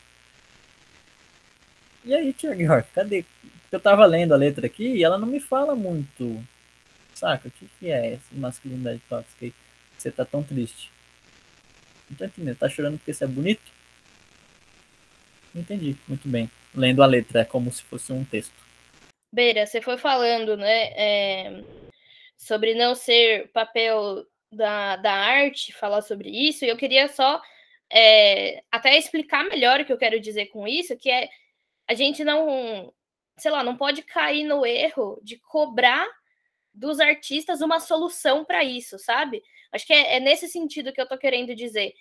E 2.05 2.15
aí, 2.15 2.33
Thiago 2.33 2.61
York, 2.61 2.89
cadê? 2.93 3.25
Eu 3.71 3.79
tava 3.79 4.05
lendo 4.07 4.35
a 4.35 4.37
letra 4.37 4.67
aqui 4.67 4.85
e 4.97 5.05
ela 5.05 5.17
não 5.19 5.29
me 5.29 5.39
fala 5.39 5.77
muito. 5.77 6.43
Saca? 7.15 7.49
O 7.49 7.51
que, 7.51 7.69
que 7.79 7.91
é 7.91 8.15
essa 8.15 8.25
masculinidade 8.33 9.01
tóxica 9.09 9.45
aí? 9.45 9.55
Você 9.97 10.11
tá 10.11 10.25
tão 10.25 10.43
triste. 10.43 10.91
Não 12.09 12.17
tô 12.17 12.25
entendendo. 12.25 12.57
Tá 12.57 12.69
chorando 12.69 12.99
porque 12.99 13.13
você 13.13 13.25
é 13.25 13.29
bonito? 13.29 13.63
Entendi, 15.55 15.97
muito 16.09 16.27
bem. 16.27 16.51
Lendo 16.75 17.03
a 17.03 17.07
letra, 17.07 17.41
é 17.41 17.45
como 17.45 17.71
se 17.71 17.83
fosse 17.83 18.13
um 18.13 18.25
texto. 18.25 18.55
Beira, 19.33 19.67
você 19.67 19.81
foi 19.83 19.99
falando, 19.99 20.57
né? 20.57 20.93
É 20.97 21.63
sobre 22.41 22.75
não 22.75 22.95
ser 22.95 23.49
papel 23.53 24.27
da, 24.51 24.97
da 24.97 25.13
arte 25.13 25.75
falar 25.75 26.01
sobre 26.01 26.31
isso, 26.31 26.65
e 26.65 26.69
eu 26.69 26.77
queria 26.77 27.07
só 27.07 27.41
é, 27.93 28.65
até 28.73 28.97
explicar 28.97 29.45
melhor 29.45 29.81
o 29.81 29.85
que 29.85 29.93
eu 29.93 29.99
quero 29.99 30.19
dizer 30.19 30.47
com 30.47 30.67
isso, 30.67 30.97
que 30.97 31.11
é 31.11 31.29
a 31.87 31.93
gente 31.93 32.25
não, 32.25 32.93
sei 33.37 33.51
lá, 33.51 33.63
não 33.63 33.77
pode 33.77 34.03
cair 34.03 34.45
no 34.45 34.65
erro 34.65 35.21
de 35.23 35.37
cobrar 35.37 36.09
dos 36.73 36.99
artistas 36.99 37.61
uma 37.61 37.79
solução 37.79 38.43
para 38.45 38.65
isso, 38.65 38.99
sabe? 38.99 39.43
Acho 39.71 39.87
que 39.87 39.93
é, 39.93 40.17
é, 40.17 40.21
nesse 40.21 40.49
sentido 40.49 40.93
que 40.93 41.01
eu 41.01 41.09
tô 41.09 41.19
querendo 41.19 41.55
dizer. 41.55 41.93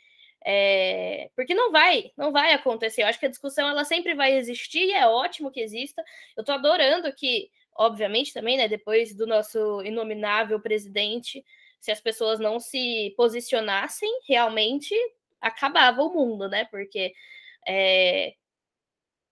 É, 0.45 1.29
porque 1.35 1.53
não 1.53 1.69
vai, 1.69 2.11
não 2.15 2.31
vai 2.31 2.53
acontecer. 2.53 3.03
Eu 3.03 3.07
acho 3.07 3.19
que 3.19 3.25
a 3.25 3.29
discussão 3.29 3.67
ela 3.67 3.83
sempre 3.83 4.13
vai 4.13 4.37
existir 4.37 4.85
e 4.85 4.93
é 4.93 5.05
ótimo 5.05 5.51
que 5.51 5.59
exista. 5.59 6.01
Eu 6.37 6.45
tô 6.45 6.53
adorando 6.53 7.11
que 7.13 7.51
obviamente 7.79 8.33
também, 8.33 8.57
né, 8.57 8.67
depois 8.67 9.15
do 9.15 9.25
nosso 9.25 9.81
inominável 9.83 10.59
presidente, 10.59 11.43
se 11.79 11.91
as 11.91 12.01
pessoas 12.01 12.37
não 12.37 12.59
se 12.59 13.13
posicionassem, 13.15 14.09
realmente 14.27 14.93
acabava 15.39 16.01
o 16.01 16.13
mundo, 16.13 16.49
né? 16.49 16.65
Porque 16.65 17.13
é, 17.65 18.35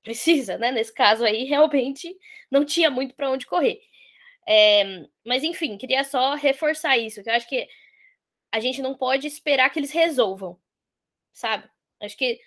precisa, 0.02 0.58
né? 0.58 0.72
Nesse 0.72 0.94
caso 0.94 1.26
aí, 1.26 1.44
realmente 1.46 2.18
não 2.50 2.64
tinha 2.64 2.90
muito 2.90 3.14
para 3.16 3.30
onde 3.30 3.46
correr. 3.46 3.82
É, 4.48 5.06
mas 5.26 5.44
enfim, 5.44 5.78
queria 5.78 6.06
só 6.06 6.36
reforçar 6.36 6.98
isso, 6.98 7.22
que 7.22 7.30
eu 7.30 7.34
acho 7.34 7.50
que 7.50 7.68
a 8.50 8.62
gente 8.62 8.82
não 8.82 8.96
pode 8.96 9.28
esperar 9.28 9.70
que 9.70 9.78
eles 9.78 9.92
resolvam, 9.92 10.58
sabe? 11.34 11.70
Acho 12.02 12.16
que 12.18 12.40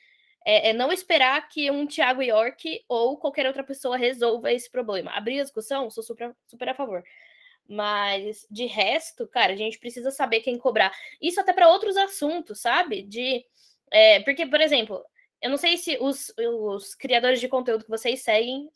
é, 0.45 0.70
é, 0.70 0.72
não 0.72 0.93
esperar 0.93 1.49
que 1.49 1.70
um 1.70 1.86
Thiago 1.86 2.22
York 2.22 2.84
ou 2.88 3.18
qualquer 3.18 3.47
outra 3.47 3.62
pessoa 3.62 3.97
resolva 3.97 4.53
esse 4.53 4.70
problema. 4.70 5.11
Abrir 5.12 5.41
a 5.41 5.45
discussão, 5.45 5.91
sou 5.91 6.03
super, 6.03 6.34
super 6.47 6.68
a 6.68 6.74
favor. 6.74 7.03
Mas 7.68 8.47
de 8.51 8.66
resto, 8.66 9.28
cara, 9.28 9.53
a 9.53 9.57
gente 9.57 9.78
precisa 9.78 10.11
saber 10.11 10.41
quem 10.41 10.59
cobrar. 10.59 10.93
Isso 11.20 11.41
até 11.41 11.53
para 11.53 11.68
outros 11.68 11.97
assuntos, 11.97 12.61
sabe? 12.61 13.03
De 13.03 13.45
é, 13.91 14.20
porque, 14.20 14.47
por 14.47 14.61
exemplo, 14.61 15.05
eu 15.43 15.51
não 15.51 15.57
sei 15.57 15.76
se 15.76 15.99
os, 16.01 16.32
os 16.38 16.95
criadores 16.95 17.41
de 17.41 17.49
conteúdo 17.49 17.84
que 17.84 17.91
vocês 17.91 18.22
seguem 18.22 18.68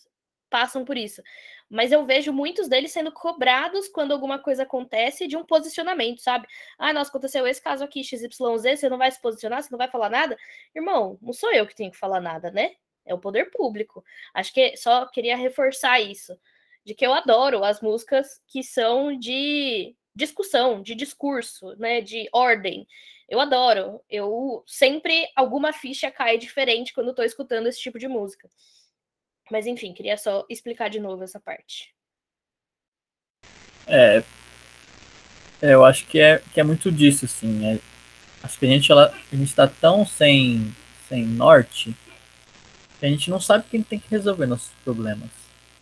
passam 0.51 0.85
por 0.85 0.97
isso, 0.97 1.23
mas 1.71 1.93
eu 1.93 2.05
vejo 2.05 2.33
muitos 2.33 2.69
deles 2.69 2.93
sendo 2.93 3.12
cobrados 3.12 3.89
quando 3.89 4.12
alguma 4.12 4.39
coisa 4.39 4.62
acontece 4.65 5.27
de 5.27 5.37
um 5.37 5.45
posicionamento, 5.45 6.21
sabe? 6.21 6.47
Ah, 6.79 6.93
nossa, 6.93 7.11
aconteceu 7.11 7.47
esse 7.47 7.61
caso 7.62 7.83
aqui, 7.85 8.05
XYZ, 8.05 8.31
você 8.79 8.89
não 8.89 8.99
vai 8.99 9.11
se 9.11 9.21
posicionar, 9.21 9.62
você 9.62 9.69
não 9.71 9.79
vai 9.79 9.89
falar 9.89 10.11
nada? 10.11 10.37
Irmão, 10.75 11.19
não 11.23 11.33
sou 11.33 11.53
eu 11.53 11.67
que 11.67 11.75
tenho 11.75 11.91
que 11.91 11.99
falar 11.99 12.21
nada, 12.21 12.51
né? 12.51 12.73
É 13.05 13.15
o 13.15 13.19
poder 13.19 13.51
público. 13.51 14.05
Acho 14.33 14.53
que 14.53 14.77
só 14.77 15.07
queria 15.07 15.37
reforçar 15.37 16.01
isso, 16.01 16.39
de 16.85 16.95
que 16.95 17.07
eu 17.07 17.12
adoro 17.12 17.65
as 17.65 17.81
músicas 17.81 18.41
que 18.47 18.62
são 18.62 19.17
de 19.19 19.95
discussão, 20.15 20.81
de 20.83 20.95
discurso, 20.95 21.75
né, 21.77 22.01
de 22.01 22.29
ordem. 22.33 22.87
Eu 23.29 23.41
adoro. 23.41 24.01
Eu 24.09 24.62
sempre 24.67 25.27
alguma 25.35 25.73
ficha 25.73 26.11
cai 26.11 26.39
diferente 26.39 26.93
quando 26.93 27.11
estou 27.11 27.25
escutando 27.25 27.67
esse 27.67 27.81
tipo 27.81 27.99
de 27.99 28.07
música. 28.09 28.49
Mas 29.51 29.66
enfim, 29.66 29.92
queria 29.92 30.16
só 30.16 30.45
explicar 30.49 30.88
de 30.88 30.99
novo 30.99 31.22
essa 31.22 31.38
parte. 31.38 31.95
É, 33.86 34.22
é 35.61 35.74
eu 35.74 35.84
acho 35.84 36.07
que 36.07 36.18
é, 36.18 36.42
que 36.53 36.61
é 36.61 36.64
muito 36.64 36.90
disso, 36.90 37.24
assim. 37.24 37.66
É, 37.66 37.78
acho 38.42 38.59
que 38.59 38.66
a 38.66 38.68
gente, 38.68 38.90
ela, 38.90 39.14
a 39.32 39.36
gente 39.36 39.55
tá 39.55 39.66
tão 39.66 40.07
sem, 40.07 40.74
sem 41.09 41.24
norte 41.24 41.95
que 42.99 43.07
a 43.07 43.09
gente 43.09 43.30
não 43.30 43.40
sabe 43.40 43.64
quem 43.70 43.82
tem 43.82 43.99
que 43.99 44.11
resolver 44.11 44.47
nossos 44.47 44.70
problemas, 44.84 45.30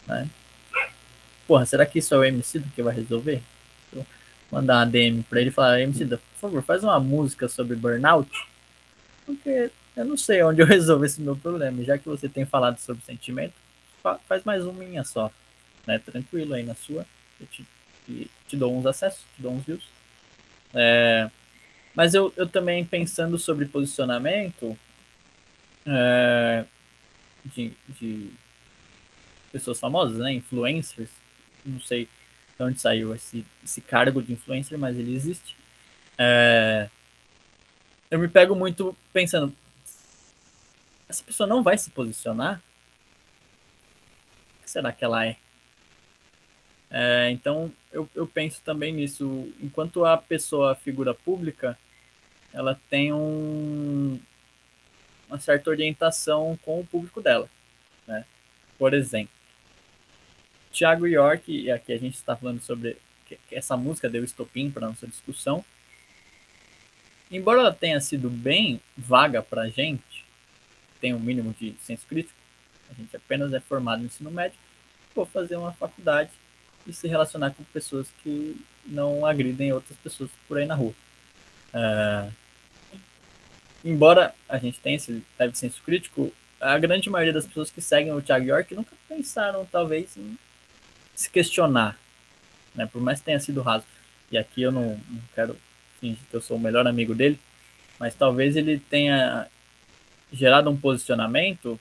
né? 0.06 0.28
Porra, 1.46 1.66
será 1.66 1.86
que 1.86 1.98
isso 1.98 2.14
é 2.14 2.18
o 2.18 2.24
MC 2.24 2.58
do 2.58 2.70
que 2.70 2.82
vai 2.82 2.94
resolver? 2.94 3.42
Mandar 4.50 4.78
uma 4.78 4.86
DM 4.86 5.22
pra 5.22 5.40
ele 5.40 5.50
e 5.50 5.52
falar, 5.52 5.80
MC, 5.80 6.04
por 6.06 6.18
favor, 6.36 6.62
faz 6.62 6.82
uma 6.82 6.98
música 7.00 7.48
sobre 7.48 7.76
burnout, 7.76 8.30
porque 9.24 9.70
eu 9.96 10.04
não 10.04 10.16
sei 10.16 10.42
onde 10.42 10.60
eu 10.60 10.66
resolvo 10.66 11.04
esse 11.04 11.20
meu 11.20 11.36
problema. 11.36 11.82
Já 11.84 11.98
que 11.98 12.08
você 12.08 12.28
tem 12.28 12.44
falado 12.44 12.78
sobre 12.78 13.04
sentimento, 13.04 13.54
faz 14.26 14.44
mais 14.44 14.64
uma 14.64 14.72
minha 14.72 15.04
só. 15.04 15.30
Né? 15.86 15.98
Tranquilo 15.98 16.54
aí 16.54 16.62
na 16.62 16.74
sua. 16.74 17.06
Eu 17.40 17.46
te, 17.46 17.66
te, 18.06 18.30
te 18.48 18.56
dou 18.56 18.76
uns 18.76 18.86
acessos, 18.86 19.24
te 19.36 19.42
dou 19.42 19.52
uns 19.52 19.64
views. 19.64 19.84
É, 20.74 21.30
mas 21.94 22.14
eu, 22.14 22.32
eu 22.36 22.48
também 22.48 22.84
pensando 22.84 23.38
sobre 23.38 23.66
posicionamento 23.66 24.76
é, 25.86 26.64
de, 27.44 27.72
de 28.00 28.30
pessoas 29.50 29.78
famosas, 29.78 30.18
né? 30.18 30.32
Influencers. 30.32 31.10
Não 31.64 31.80
sei 31.80 32.08
de 32.56 32.64
onde 32.64 32.80
saiu 32.80 33.14
esse, 33.14 33.44
esse 33.62 33.80
cargo 33.80 34.22
de 34.22 34.32
influencer, 34.32 34.78
mas 34.78 34.96
ele 34.96 35.14
existe. 35.14 35.56
É, 36.18 36.88
eu 38.10 38.18
me 38.18 38.28
pego 38.28 38.54
muito 38.54 38.96
pensando, 39.12 39.54
essa 41.12 41.22
pessoa 41.22 41.46
não 41.46 41.62
vai 41.62 41.76
se 41.76 41.90
posicionar? 41.90 42.62
O 44.58 44.64
que 44.64 44.70
será 44.70 44.92
que 44.92 45.04
ela 45.04 45.26
é? 45.26 45.36
é 46.90 47.30
então, 47.30 47.70
eu, 47.92 48.08
eu 48.14 48.26
penso 48.26 48.62
também 48.62 48.92
nisso. 48.92 49.52
Enquanto 49.60 50.04
a 50.04 50.16
pessoa, 50.16 50.72
a 50.72 50.74
figura 50.74 51.14
pública, 51.14 51.78
ela 52.52 52.80
tem 52.88 53.12
um, 53.12 54.18
uma 55.28 55.38
certa 55.38 55.70
orientação 55.70 56.58
com 56.62 56.80
o 56.80 56.86
público 56.86 57.20
dela. 57.20 57.48
Né? 58.06 58.24
Por 58.78 58.94
exemplo, 58.94 59.34
Thiago 60.72 61.06
York, 61.06 61.52
e 61.52 61.70
aqui 61.70 61.92
a 61.92 61.98
gente 61.98 62.14
está 62.14 62.34
falando 62.34 62.60
sobre 62.62 62.96
essa 63.50 63.76
música 63.76 64.10
deu 64.10 64.24
estopim 64.24 64.70
para 64.70 64.88
nossa 64.88 65.06
discussão. 65.06 65.64
Embora 67.30 67.60
ela 67.60 67.72
tenha 67.72 68.00
sido 68.00 68.28
bem 68.28 68.80
vaga 68.96 69.42
para 69.42 69.62
a 69.62 69.68
gente, 69.68 70.11
tem 71.02 71.12
um 71.12 71.18
mínimo 71.18 71.52
de 71.58 71.74
senso 71.80 72.06
crítico, 72.06 72.38
a 72.88 72.94
gente 72.94 73.14
apenas 73.16 73.52
é 73.52 73.58
formado 73.58 73.98
no 73.98 74.06
ensino 74.06 74.30
médio, 74.30 74.56
vou 75.14 75.26
fazer 75.26 75.56
uma 75.56 75.72
faculdade 75.72 76.30
e 76.86 76.92
se 76.92 77.08
relacionar 77.08 77.50
com 77.50 77.64
pessoas 77.64 78.08
que 78.22 78.56
não 78.86 79.26
agridem 79.26 79.72
outras 79.72 79.98
pessoas 79.98 80.30
por 80.46 80.58
aí 80.58 80.64
na 80.64 80.76
rua. 80.76 80.94
Uh, 81.74 82.32
embora 83.84 84.32
a 84.48 84.58
gente 84.58 84.80
tenha 84.80 84.96
esse 84.96 85.24
leve 85.38 85.58
senso 85.58 85.82
crítico, 85.82 86.32
a 86.60 86.78
grande 86.78 87.10
maioria 87.10 87.32
das 87.32 87.46
pessoas 87.46 87.70
que 87.70 87.80
seguem 87.80 88.12
o 88.12 88.22
Thiago 88.22 88.46
York 88.46 88.74
nunca 88.74 88.94
pensaram, 89.08 89.66
talvez, 89.66 90.16
em 90.16 90.38
se 91.14 91.28
questionar, 91.28 91.98
né? 92.74 92.86
Por 92.86 93.02
mais 93.02 93.18
que 93.18 93.26
tenha 93.26 93.40
sido 93.40 93.60
raso. 93.60 93.84
E 94.30 94.38
aqui 94.38 94.62
eu 94.62 94.70
não, 94.70 95.00
não 95.10 95.20
quero 95.34 95.56
fingir 96.00 96.24
que 96.30 96.34
eu 96.36 96.40
sou 96.40 96.56
o 96.56 96.60
melhor 96.60 96.86
amigo 96.86 97.14
dele, 97.14 97.38
mas 97.98 98.14
talvez 98.14 98.56
ele 98.56 98.78
tenha 98.78 99.48
gerado 100.32 100.70
um 100.70 100.76
posicionamento. 100.76 101.78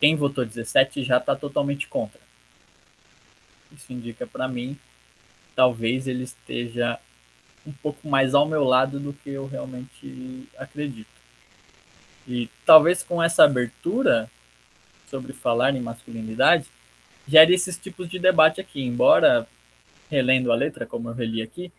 Quem 0.00 0.14
votou 0.14 0.44
17 0.44 1.02
já 1.02 1.18
está 1.18 1.34
totalmente 1.34 1.88
contra. 1.88 2.20
Isso 3.72 3.92
indica 3.92 4.26
para 4.26 4.46
mim, 4.48 4.78
talvez 5.54 6.06
ele 6.06 6.24
esteja 6.24 6.98
um 7.66 7.72
pouco 7.72 8.08
mais 8.08 8.34
ao 8.34 8.46
meu 8.46 8.64
lado 8.64 8.98
do 8.98 9.12
que 9.12 9.30
eu 9.30 9.46
realmente 9.46 10.48
acredito. 10.56 11.10
E 12.26 12.48
talvez 12.64 13.02
com 13.02 13.22
essa 13.22 13.44
abertura 13.44 14.30
sobre 15.06 15.32
falar 15.32 15.74
em 15.74 15.80
masculinidade, 15.80 16.66
gere 17.26 17.54
esses 17.54 17.76
tipos 17.78 18.08
de 18.08 18.18
debate 18.18 18.60
aqui. 18.60 18.82
Embora, 18.82 19.46
relendo 20.10 20.52
a 20.52 20.54
letra, 20.54 20.86
como 20.86 21.08
eu 21.08 21.14
reli 21.14 21.42
aqui, 21.42 21.72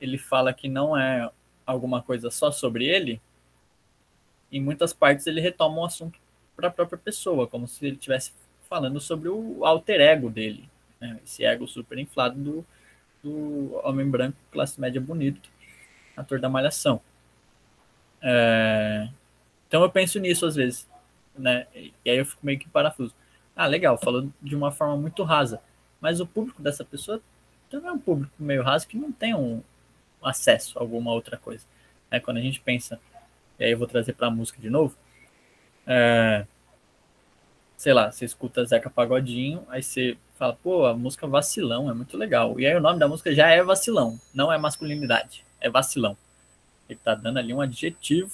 ele 0.00 0.18
fala 0.18 0.52
que 0.52 0.68
não 0.68 0.96
é 0.96 1.28
alguma 1.66 2.02
coisa 2.02 2.30
só 2.30 2.50
sobre 2.50 2.86
ele, 2.86 3.20
em 4.52 4.60
muitas 4.60 4.92
partes 4.92 5.26
ele 5.26 5.40
retoma 5.40 5.80
um 5.80 5.84
assunto 5.84 6.18
para 6.54 6.68
a 6.68 6.70
própria 6.70 6.98
pessoa, 6.98 7.46
como 7.46 7.66
se 7.66 7.86
ele 7.86 7.96
estivesse 7.96 8.32
falando 8.68 9.00
sobre 9.00 9.28
o 9.28 9.64
alter 9.64 10.00
ego 10.00 10.30
dele, 10.30 10.68
né? 11.00 11.18
esse 11.24 11.44
ego 11.44 11.66
super 11.66 11.98
inflado 11.98 12.38
do, 12.38 12.66
do 13.22 13.80
homem 13.84 14.08
branco, 14.08 14.36
classe 14.50 14.80
média 14.80 15.00
bonito, 15.00 15.50
ator 16.16 16.38
da 16.38 16.48
malhação. 16.48 17.00
É... 18.20 19.08
Então 19.66 19.82
eu 19.82 19.90
penso 19.90 20.18
nisso 20.20 20.46
às 20.46 20.54
vezes, 20.54 20.88
né? 21.36 21.66
E 21.74 22.10
aí 22.10 22.18
eu 22.18 22.26
fico 22.26 22.44
meio 22.44 22.58
que 22.58 22.68
parafuso. 22.68 23.14
Ah, 23.56 23.66
legal, 23.66 23.98
falou 23.98 24.28
de 24.40 24.54
uma 24.54 24.70
forma 24.70 24.96
muito 24.96 25.22
rasa. 25.22 25.60
Mas 26.00 26.20
o 26.20 26.26
público 26.26 26.62
dessa 26.62 26.84
pessoa 26.84 27.20
também 27.70 27.88
é 27.88 27.92
um 27.92 27.98
público 27.98 28.32
meio 28.38 28.62
raso 28.62 28.86
que 28.86 28.96
não 28.96 29.10
tem 29.10 29.34
um 29.34 29.62
acesso 30.22 30.78
a 30.78 30.82
alguma 30.82 31.12
outra 31.12 31.36
coisa. 31.36 31.64
É, 32.10 32.20
quando 32.20 32.36
a 32.36 32.40
gente 32.40 32.60
pensa, 32.60 33.00
e 33.58 33.64
aí 33.64 33.70
eu 33.72 33.78
vou 33.78 33.86
trazer 33.86 34.14
para 34.14 34.28
a 34.28 34.30
música 34.30 34.60
de 34.60 34.70
novo, 34.70 34.96
é, 35.86 36.46
sei 37.76 37.92
lá, 37.92 38.10
você 38.10 38.24
escuta 38.24 38.64
Zeca 38.64 38.88
Pagodinho, 38.88 39.66
aí 39.68 39.82
você 39.82 40.16
fala, 40.38 40.56
pô, 40.62 40.86
a 40.86 40.94
música 40.94 41.26
Vacilão 41.26 41.90
é 41.90 41.94
muito 41.94 42.16
legal. 42.16 42.58
E 42.58 42.66
aí 42.66 42.74
o 42.76 42.80
nome 42.80 42.98
da 42.98 43.08
música 43.08 43.34
já 43.34 43.48
é 43.48 43.62
Vacilão, 43.62 44.20
não 44.32 44.52
é 44.52 44.58
masculinidade, 44.58 45.44
é 45.60 45.68
Vacilão. 45.68 46.16
Ele 46.88 46.98
tá 47.02 47.14
dando 47.14 47.38
ali 47.38 47.52
um 47.52 47.60
adjetivo 47.60 48.32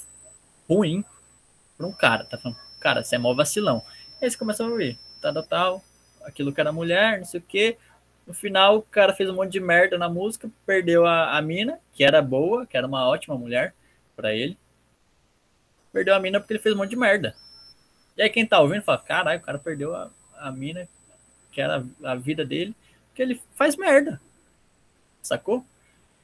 ruim 0.68 1.04
para 1.76 1.86
um 1.86 1.92
cara, 1.92 2.24
tá 2.24 2.36
falando, 2.36 2.58
cara, 2.80 3.02
você 3.02 3.16
é 3.16 3.18
mó 3.18 3.32
vacilão. 3.34 3.82
Aí 4.20 4.30
você 4.30 4.36
começa 4.36 4.64
a 4.64 4.66
ouvir, 4.66 4.98
tal, 5.20 5.32
tal, 5.32 5.42
tal, 5.44 5.84
aquilo 6.24 6.52
que 6.52 6.60
era 6.60 6.72
mulher, 6.72 7.18
não 7.18 7.24
sei 7.24 7.40
o 7.40 7.42
quê. 7.42 7.78
No 8.26 8.34
final, 8.34 8.76
o 8.76 8.82
cara 8.82 9.14
fez 9.14 9.30
um 9.30 9.34
monte 9.34 9.52
de 9.52 9.60
merda 9.60 9.96
na 9.96 10.08
música, 10.08 10.50
perdeu 10.66 11.06
a, 11.06 11.38
a 11.38 11.40
mina, 11.40 11.80
que 11.94 12.04
era 12.04 12.20
boa, 12.20 12.66
que 12.66 12.76
era 12.76 12.86
uma 12.86 13.08
ótima 13.08 13.36
mulher 13.38 13.74
para 14.14 14.34
ele. 14.34 14.58
Perdeu 15.92 16.14
a 16.14 16.20
mina 16.20 16.40
porque 16.40 16.52
ele 16.52 16.62
fez 16.62 16.74
um 16.74 16.78
monte 16.78 16.90
de 16.90 16.96
merda. 16.96 17.34
E 18.16 18.22
aí 18.22 18.30
quem 18.30 18.46
tá 18.46 18.60
ouvindo 18.60 18.82
fala, 18.82 18.98
caralho, 18.98 19.38
o 19.38 19.42
cara 19.42 19.58
perdeu 19.58 19.94
a, 19.94 20.10
a 20.36 20.50
mina, 20.50 20.88
que 21.52 21.60
era 21.60 21.84
a 22.04 22.14
vida 22.14 22.44
dele, 22.44 22.74
porque 23.08 23.22
ele 23.22 23.40
faz 23.54 23.76
merda. 23.76 24.20
Sacou? 25.22 25.64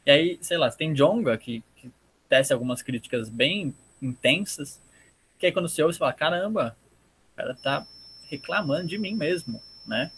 E 0.04 0.10
aí, 0.10 0.38
sei 0.40 0.58
lá, 0.58 0.70
tem 0.70 0.92
Jonga, 0.92 1.36
que, 1.38 1.62
que 1.76 1.90
tece 2.28 2.52
algumas 2.52 2.82
críticas 2.82 3.28
bem 3.28 3.74
intensas, 4.02 4.80
que 5.38 5.46
aí 5.46 5.52
quando 5.52 5.68
você 5.68 5.82
ouve, 5.82 5.94
você 5.94 5.98
fala, 5.98 6.12
caramba, 6.12 6.76
o 7.32 7.36
cara 7.36 7.54
tá 7.54 7.86
reclamando 8.28 8.88
de 8.88 8.98
mim 8.98 9.14
mesmo, 9.14 9.62
né? 9.86 10.10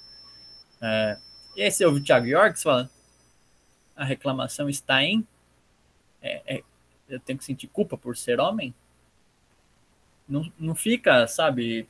É, 0.80 1.18
e 1.56 1.62
aí 1.62 1.70
você 1.70 1.84
ouve 1.84 2.00
o 2.00 2.02
Thiago 2.02 2.26
York, 2.26 2.58
você 2.58 2.64
fala, 2.64 2.90
a 3.94 4.04
reclamação 4.04 4.68
está 4.68 5.02
em 5.02 5.26
é, 6.20 6.56
é, 6.56 6.62
eu 7.08 7.20
tenho 7.20 7.38
que 7.38 7.44
sentir 7.44 7.68
culpa 7.68 7.96
por 7.96 8.16
ser 8.16 8.40
homem? 8.40 8.74
Não, 10.28 10.50
não 10.58 10.74
fica, 10.74 11.26
sabe, 11.26 11.86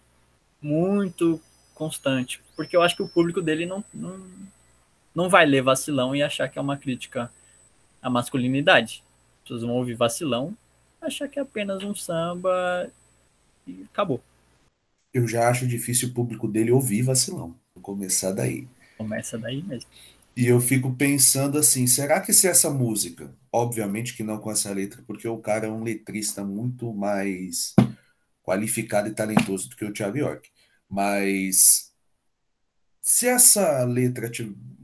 muito 0.61 1.41
constante, 1.75 2.41
porque 2.55 2.77
eu 2.77 2.83
acho 2.83 2.97
que 2.97 3.03
o 3.03 3.09
público 3.09 3.43
dele 3.43 3.67
não, 3.67 3.85
não, 3.93 4.21
não 5.15 5.29
vai 5.29 5.47
ler 5.47 5.63
vacilão 5.63 6.15
e 6.15 6.23
achar 6.23 6.49
que 6.49 6.59
é 6.59 6.63
uma 6.63 6.77
crítica 6.77 7.31
à 8.03 8.09
masculinidade. 8.09 9.03
As 9.37 9.43
pessoas 9.43 9.63
vão 9.63 9.73
ouvir 9.73 9.95
vacilão, 9.95 10.57
achar 11.01 11.29
que 11.29 11.39
é 11.39 11.43
apenas 11.43 11.83
um 11.83 11.95
samba 11.95 12.91
e 13.67 13.85
acabou 13.93 14.23
eu 15.17 15.27
já 15.27 15.49
acho 15.49 15.67
difícil 15.67 16.11
o 16.11 16.13
público 16.13 16.47
dele 16.47 16.71
ouvir 16.71 17.01
vacilão. 17.01 17.55
Vou 17.75 17.83
começar 17.83 18.33
daí. 18.33 18.69
Começa 18.99 19.39
daí 19.39 19.63
mesmo. 19.63 19.89
E 20.37 20.47
eu 20.47 20.61
fico 20.61 20.93
pensando 20.93 21.57
assim, 21.57 21.87
será 21.87 22.21
que 22.21 22.35
se 22.35 22.47
essa 22.47 22.69
música, 22.69 23.31
obviamente 23.51 24.15
que 24.15 24.23
não 24.23 24.37
com 24.37 24.51
essa 24.51 24.71
letra, 24.71 25.03
porque 25.07 25.27
o 25.27 25.39
cara 25.39 25.67
é 25.67 25.71
um 25.71 25.83
letrista 25.83 26.45
muito 26.45 26.93
mais 26.93 27.75
qualificado 28.47 29.09
e 29.09 29.15
talentoso 29.15 29.69
do 29.69 29.77
que 29.77 29.85
o 29.85 29.93
Thiago 29.93 30.17
York, 30.17 30.49
mas 30.89 31.93
se 33.03 33.27
essa 33.27 33.85
letra 33.85 34.31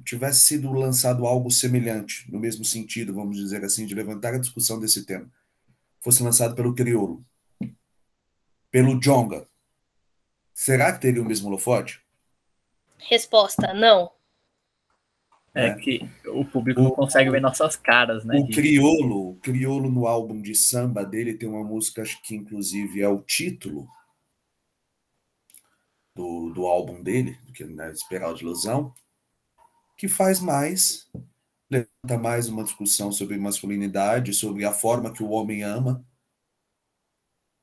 tivesse 0.04 0.40
sido 0.40 0.72
lançado 0.72 1.24
algo 1.26 1.48
semelhante, 1.48 2.30
no 2.30 2.40
mesmo 2.40 2.64
sentido, 2.64 3.14
vamos 3.14 3.36
dizer 3.36 3.64
assim, 3.64 3.86
de 3.86 3.94
levantar 3.94 4.34
a 4.34 4.38
discussão 4.38 4.80
desse 4.80 5.06
tema, 5.06 5.30
fosse 6.00 6.24
lançado 6.24 6.56
pelo 6.56 6.74
Criolo, 6.74 7.24
pelo 8.68 8.98
Jonga, 8.98 9.46
será 10.52 10.92
que 10.92 11.00
teria 11.00 11.22
o 11.22 11.24
mesmo 11.24 11.46
holofote? 11.46 12.02
Resposta: 12.98 13.72
não. 13.72 14.10
É, 15.54 15.66
é, 15.66 15.74
que 15.74 16.08
o 16.26 16.44
público 16.46 16.80
o, 16.80 16.84
não 16.84 16.90
consegue 16.92 17.30
ver 17.30 17.40
nossas 17.40 17.76
caras, 17.76 18.24
né? 18.24 18.38
O 18.38 18.48
Criolo, 18.48 19.30
o 19.32 19.36
Criolo 19.36 19.90
no 19.90 20.06
álbum 20.06 20.40
de 20.40 20.54
samba 20.54 21.04
dele 21.04 21.34
tem 21.34 21.48
uma 21.48 21.62
música, 21.62 22.00
acho 22.00 22.22
que 22.22 22.34
inclusive 22.34 23.02
é 23.02 23.08
o 23.08 23.20
título 23.20 23.86
do, 26.14 26.50
do 26.50 26.66
álbum 26.66 27.02
dele, 27.02 27.38
que 27.54 27.64
é 27.64 27.66
né, 27.66 27.90
Espiral 27.92 28.34
de 28.34 28.44
Ilusão, 28.44 28.94
que 29.96 30.08
faz 30.08 30.40
mais, 30.40 31.10
levanta 31.70 32.18
mais 32.18 32.48
uma 32.48 32.64
discussão 32.64 33.12
sobre 33.12 33.36
masculinidade, 33.36 34.32
sobre 34.32 34.64
a 34.64 34.72
forma 34.72 35.12
que 35.12 35.22
o 35.22 35.30
homem 35.30 35.62
ama, 35.62 36.02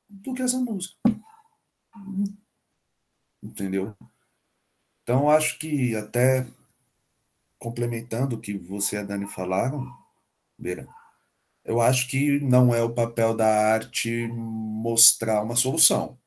do 0.08 0.34
que 0.34 0.44
essa 0.44 0.60
música. 0.60 0.96
Entendeu? 3.42 3.96
Então, 5.04 5.30
acho 5.30 5.58
que 5.58 5.96
até 5.96 6.46
complementando 7.60 8.38
o 8.38 8.40
que 8.40 8.58
você 8.58 8.96
e 8.96 9.00
a 9.00 9.04
Dani 9.04 9.28
falaram, 9.28 9.86
Beira, 10.58 10.88
eu 11.64 11.82
acho 11.82 12.08
que 12.08 12.40
não 12.40 12.74
é 12.74 12.82
o 12.82 12.94
papel 12.94 13.36
da 13.36 13.48
arte 13.48 14.28
mostrar 14.28 15.44
uma 15.44 15.58
solução 15.58 16.18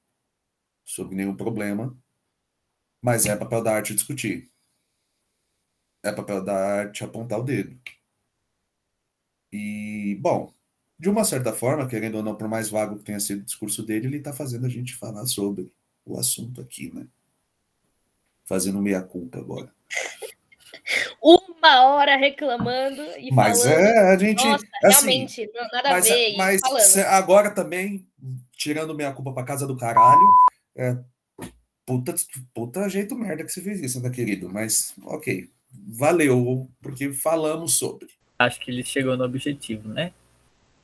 sobre 0.84 1.16
nenhum 1.16 1.34
problema, 1.34 1.96
mas 3.00 3.26
é 3.26 3.34
papel 3.34 3.62
da 3.62 3.74
arte 3.74 3.94
discutir. 3.94 4.52
É 6.02 6.12
papel 6.12 6.44
da 6.44 6.54
arte 6.54 7.02
apontar 7.02 7.40
o 7.40 7.42
dedo. 7.42 7.80
E, 9.50 10.16
bom, 10.20 10.52
de 10.98 11.08
uma 11.08 11.24
certa 11.24 11.52
forma, 11.52 11.88
querendo 11.88 12.16
ou 12.16 12.22
não, 12.22 12.36
por 12.36 12.48
mais 12.48 12.68
vago 12.68 12.98
que 12.98 13.04
tenha 13.04 13.20
sido 13.20 13.40
o 13.40 13.44
discurso 13.44 13.82
dele, 13.84 14.06
ele 14.06 14.18
está 14.18 14.32
fazendo 14.32 14.66
a 14.66 14.68
gente 14.68 14.94
falar 14.94 15.26
sobre 15.26 15.72
o 16.04 16.18
assunto 16.18 16.60
aqui, 16.60 16.92
né? 16.92 17.06
Fazendo 18.44 18.82
meia-culpa 18.82 19.38
agora 19.38 19.72
uma 21.22 21.84
hora 21.86 22.16
reclamando 22.16 23.02
e 23.18 23.32
mas 23.32 23.62
falando. 23.62 23.78
é, 23.78 24.12
a 24.12 24.18
gente. 24.18 24.44
Nossa, 24.44 24.66
assim, 24.84 25.06
realmente, 25.06 25.50
nada 25.72 25.90
mas, 25.90 26.10
a 26.10 26.14
ver. 26.14 26.36
Mas 26.36 26.96
agora 26.98 27.50
também, 27.50 28.06
tirando 28.52 28.94
minha 28.94 29.12
culpa 29.12 29.32
pra 29.32 29.44
casa 29.44 29.66
do 29.66 29.76
caralho, 29.76 30.20
é, 30.76 30.96
puta, 31.86 32.14
puta 32.52 32.88
jeito 32.88 33.14
merda 33.14 33.44
que 33.44 33.52
você 33.52 33.62
fez 33.62 33.80
isso, 33.80 34.00
né, 34.02 34.10
querido? 34.10 34.50
Mas, 34.50 34.94
ok. 35.04 35.48
Valeu, 35.70 36.68
porque 36.82 37.12
falamos 37.12 37.78
sobre. 37.78 38.08
Acho 38.38 38.60
que 38.60 38.70
ele 38.70 38.84
chegou 38.84 39.16
no 39.16 39.24
objetivo, 39.24 39.88
né? 39.88 40.12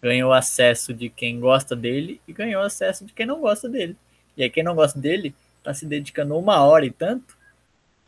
Ganhou 0.00 0.32
acesso 0.32 0.94
de 0.94 1.10
quem 1.10 1.40
gosta 1.40 1.74
dele 1.74 2.20
e 2.26 2.32
ganhou 2.32 2.62
acesso 2.62 3.04
de 3.04 3.12
quem 3.12 3.26
não 3.26 3.40
gosta 3.40 3.68
dele. 3.68 3.96
E 4.36 4.42
aí, 4.44 4.48
quem 4.48 4.62
não 4.62 4.74
gosta 4.74 4.98
dele 4.98 5.34
tá 5.62 5.74
se 5.74 5.84
dedicando 5.84 6.38
uma 6.38 6.64
hora 6.64 6.86
e 6.86 6.90
tanto 6.90 7.36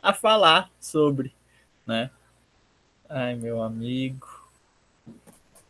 a 0.01 0.15
falar 0.15 0.71
sobre 0.81 1.35
né? 1.91 2.11
Ai, 3.11 3.35
meu 3.35 3.61
amigo. 3.61 4.25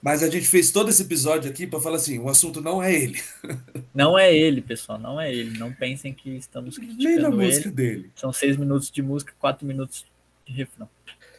Mas 0.03 0.23
a 0.23 0.29
gente 0.29 0.47
fez 0.47 0.71
todo 0.71 0.91
esse 0.91 1.03
episódio 1.03 1.51
aqui 1.51 1.67
para 1.67 1.81
falar 1.81 1.97
assim: 1.97 2.19
o 2.19 2.29
assunto 2.29 2.61
não 2.61 2.83
é 2.83 2.95
ele. 2.95 3.19
Não 3.93 4.17
é 4.17 4.33
ele, 4.33 4.63
pessoal, 4.63 5.01
não 5.01 5.21
é 5.21 5.35
ele. 5.35 5.59
Não 5.59 5.73
pensem 5.73 6.15
que 6.15 6.31
estamos 6.37 6.79
criticando 6.79 7.03
Nem 7.09 7.19
na 7.19 7.29
música 7.29 7.67
ele. 7.67 7.75
dele. 7.75 8.13
São 8.15 8.33
seis 8.33 8.57
minutos 8.57 8.89
de 8.89 9.03
música, 9.03 9.35
quatro 9.37 9.67
minutos 9.67 10.07
de 10.47 10.53
refrão. 10.53 10.89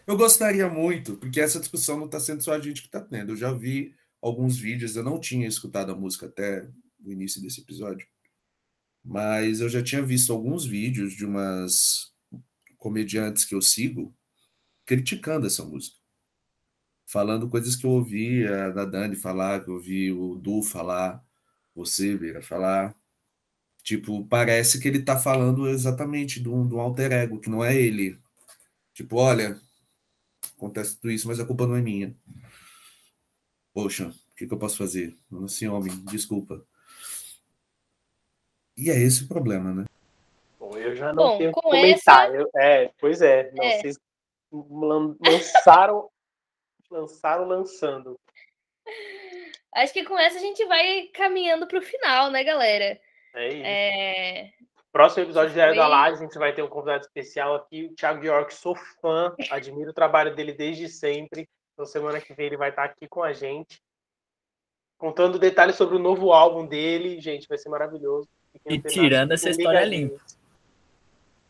Eu 0.06 0.18
gostaria 0.18 0.68
muito, 0.68 1.16
porque 1.16 1.40
essa 1.40 1.62
discussão 1.62 1.98
não 1.98 2.08
está 2.08 2.20
sendo 2.20 2.44
só 2.44 2.52
a 2.52 2.60
gente 2.60 2.82
que 2.82 2.90
está 2.90 3.00
tendo. 3.00 3.32
Eu 3.32 3.36
já 3.38 3.54
vi 3.54 3.96
alguns 4.22 4.58
vídeos, 4.58 4.98
eu 4.98 5.04
não 5.04 5.18
tinha 5.18 5.48
escutado 5.48 5.94
a 5.94 5.96
música 5.96 6.26
até 6.26 6.68
o 7.04 7.10
início 7.10 7.42
desse 7.42 7.62
episódio, 7.62 8.06
mas 9.04 9.62
eu 9.62 9.70
já 9.70 9.82
tinha 9.82 10.02
visto 10.04 10.34
alguns 10.34 10.66
vídeos 10.66 11.14
de 11.14 11.26
umas 11.26 12.12
comediantes 12.78 13.46
que 13.46 13.56
eu 13.56 13.62
sigo 13.62 14.14
criticando 14.86 15.48
essa 15.48 15.64
música. 15.64 15.98
Falando 17.06 17.50
coisas 17.50 17.76
que 17.76 17.86
eu 17.86 17.92
ouvi 17.92 18.48
a 18.48 18.70
da 18.70 18.86
Dani 18.86 19.16
falar, 19.16 19.64
que 19.64 19.70
eu 19.70 19.76
ouvi 19.76 20.12
o 20.12 20.36
Du 20.36 20.62
falar, 20.62 21.24
você, 21.76 22.16
Vera, 22.16 22.42
falar. 22.42 22.96
Tipo, 23.84 24.26
parece 24.28 24.80
que 24.80 24.88
ele 24.88 25.02
tá 25.02 25.18
falando 25.18 25.68
exatamente 25.68 26.40
de 26.40 26.48
um, 26.48 26.68
de 26.68 26.76
um 26.76 26.80
alter 26.80 27.12
ego, 27.12 27.40
que 27.40 27.50
não 27.50 27.64
é 27.64 27.76
ele. 27.76 28.20
Tipo, 28.94 29.18
olha, 29.18 29.60
acontece 30.56 30.96
tudo 30.96 31.12
isso, 31.12 31.28
mas 31.28 31.40
a 31.40 31.46
culpa 31.46 31.66
não 31.66 31.76
é 31.76 31.82
minha. 31.82 32.16
Poxa, 33.74 34.08
o 34.10 34.36
que, 34.36 34.46
que 34.46 34.54
eu 34.54 34.60
posso 34.60 34.78
fazer? 34.78 35.16
Assim, 35.44 35.68
homem, 35.68 35.92
desculpa. 36.06 36.64
E 38.78 38.90
é 38.90 39.00
esse 39.00 39.24
o 39.24 39.28
problema, 39.28 39.74
né? 39.74 39.86
Bom, 40.60 40.78
eu 40.78 40.96
já 40.96 41.14
não 41.14 41.24
Bom, 41.24 41.38
tenho 41.38 41.54
que 41.54 41.62
comentar. 41.62 42.34
Essa... 42.34 42.50
É, 42.56 42.92
pois 43.00 43.22
é. 43.22 43.52
Não, 43.54 43.64
é. 43.64 43.82
Vocês 43.82 43.98
lançaram, 44.52 46.10
lançaram 46.90 47.48
lançando. 47.48 48.20
Acho 49.74 49.94
que 49.94 50.04
com 50.04 50.18
essa 50.18 50.38
a 50.38 50.42
gente 50.42 50.66
vai 50.66 51.04
caminhando 51.14 51.66
para 51.66 51.80
o 51.80 51.82
final, 51.82 52.30
né, 52.30 52.44
galera? 52.44 53.00
É 53.34 53.48
isso. 53.48 53.64
É... 53.66 54.54
Próximo 54.92 55.24
episódio 55.24 55.50
de 55.50 55.54
Diário 55.56 55.76
da 55.76 55.88
Laje, 55.88 56.18
a 56.18 56.26
gente 56.26 56.38
vai 56.38 56.54
ter 56.54 56.62
um 56.62 56.68
convidado 56.68 57.06
especial 57.06 57.56
aqui, 57.56 57.86
o 57.86 57.96
Thiago 57.96 58.26
York. 58.26 58.54
Sou 58.54 58.76
fã, 58.76 59.34
admiro 59.50 59.92
o 59.92 59.94
trabalho 59.94 60.36
dele 60.36 60.52
desde 60.52 60.90
sempre. 60.90 61.48
Então, 61.74 61.86
semana 61.86 62.20
que 62.20 62.34
vem 62.34 62.48
ele 62.48 62.58
vai 62.58 62.72
estar 62.72 62.84
aqui 62.84 63.08
com 63.08 63.24
a 63.24 63.32
gente, 63.32 63.82
contando 64.98 65.40
detalhes 65.40 65.78
sobre 65.78 65.96
o 65.96 66.00
novo 66.00 66.34
álbum 66.34 66.68
dele. 66.68 67.22
Gente, 67.22 67.48
vai 67.48 67.58
ser 67.58 67.70
maravilhoso. 67.70 68.28
E 68.66 68.78
tirando 68.82 69.32
essa 69.32 69.50
história 69.50 69.86
limpa 69.86 70.20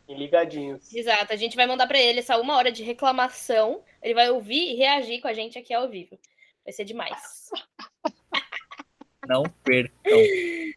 ligadinhos. 0.07 0.93
Exato, 0.93 1.33
a 1.33 1.35
gente 1.35 1.55
vai 1.55 1.65
mandar 1.65 1.87
para 1.87 1.99
ele 1.99 2.19
essa 2.19 2.37
uma 2.37 2.55
hora 2.57 2.71
de 2.71 2.83
reclamação. 2.83 3.83
Ele 4.01 4.13
vai 4.13 4.29
ouvir 4.29 4.71
e 4.71 4.75
reagir 4.75 5.21
com 5.21 5.27
a 5.27 5.33
gente 5.33 5.57
aqui 5.57 5.73
ao 5.73 5.89
vivo. 5.89 6.17
Vai 6.63 6.73
ser 6.73 6.85
demais. 6.85 7.49
Não 9.27 9.43
percam. 9.63 9.93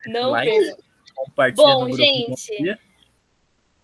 Não 0.07 0.33
percam. 0.33 1.65
Bom, 1.65 1.91
gente. 1.97 2.79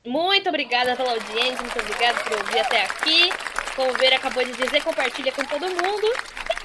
Muito 0.05 0.49
obrigada 0.49 0.97
pela 0.97 1.13
audiência, 1.13 1.63
muito 1.63 1.79
obrigada 1.79 2.19
por 2.25 2.39
ouvir 2.39 2.61
até 2.61 2.85
aqui. 2.85 3.29
Como 3.77 3.91
o 3.91 3.99
Ver 3.99 4.15
acabou 4.15 4.45
de 4.45 4.53
dizer, 4.53 4.83
compartilha 4.83 5.33
com 5.33 5.45
todo 5.45 5.67
mundo. 5.67 6.07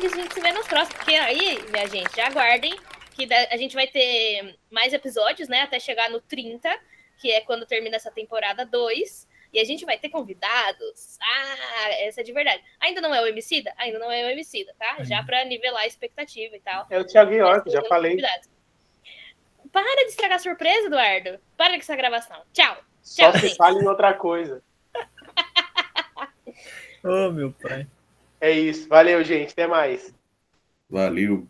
E 0.01 0.05
a 0.05 0.09
gente 0.09 0.33
se 0.33 0.41
vê 0.41 0.51
nos 0.51 0.67
próximos. 0.67 0.95
Porque 0.95 1.15
aí, 1.15 1.61
minha 1.69 1.87
gente, 1.87 2.19
aguardem 2.21 2.73
que 3.13 3.27
a 3.33 3.57
gente 3.57 3.75
vai 3.75 3.87
ter 3.87 4.57
mais 4.69 4.93
episódios, 4.93 5.47
né? 5.47 5.61
Até 5.61 5.79
chegar 5.79 6.09
no 6.09 6.21
30 6.21 6.69
que 7.17 7.31
é 7.31 7.41
quando 7.41 7.65
termina 7.65 7.95
essa 7.95 8.11
temporada 8.11 8.65
2. 8.65 9.27
E 9.53 9.59
a 9.59 9.63
gente 9.63 9.85
vai 9.85 9.97
ter 9.97 10.09
convidados. 10.09 11.17
Ah, 11.21 11.89
essa 12.01 12.19
é 12.19 12.23
de 12.23 12.33
verdade. 12.33 12.61
Ainda 12.79 12.99
não 12.99 13.15
é 13.15 13.21
o 13.21 13.27
Emicida? 13.27 13.73
Ainda 13.77 13.99
não 13.99 14.11
é 14.11 14.25
o 14.25 14.29
Emicida, 14.29 14.73
tá? 14.77 15.01
Já 15.03 15.23
para 15.23 15.45
nivelar 15.45 15.83
a 15.83 15.87
expectativa 15.87 16.55
e 16.55 16.59
tal. 16.59 16.85
É 16.89 16.99
o 16.99 17.05
Thiago 17.05 17.31
York, 17.31 17.71
já 17.71 17.81
falei. 17.85 18.11
Convidados. 18.11 18.49
Para 19.71 20.03
de 20.03 20.09
estragar 20.09 20.37
a 20.37 20.39
surpresa, 20.39 20.87
Eduardo. 20.87 21.39
Para 21.55 21.71
com 21.71 21.79
essa 21.79 21.95
gravação. 21.95 22.41
Tchau. 22.51 22.77
Só 23.01 23.31
Tchau, 23.31 23.39
se 23.39 23.55
fale 23.55 23.79
em 23.79 23.87
outra 23.87 24.13
coisa. 24.13 24.61
Ô, 27.03 27.27
oh, 27.27 27.31
meu 27.31 27.53
pai. 27.53 27.87
É 28.41 28.51
isso. 28.51 28.89
Valeu, 28.89 29.23
gente. 29.23 29.51
Até 29.51 29.67
mais. 29.67 30.13
Valeu. 30.89 31.47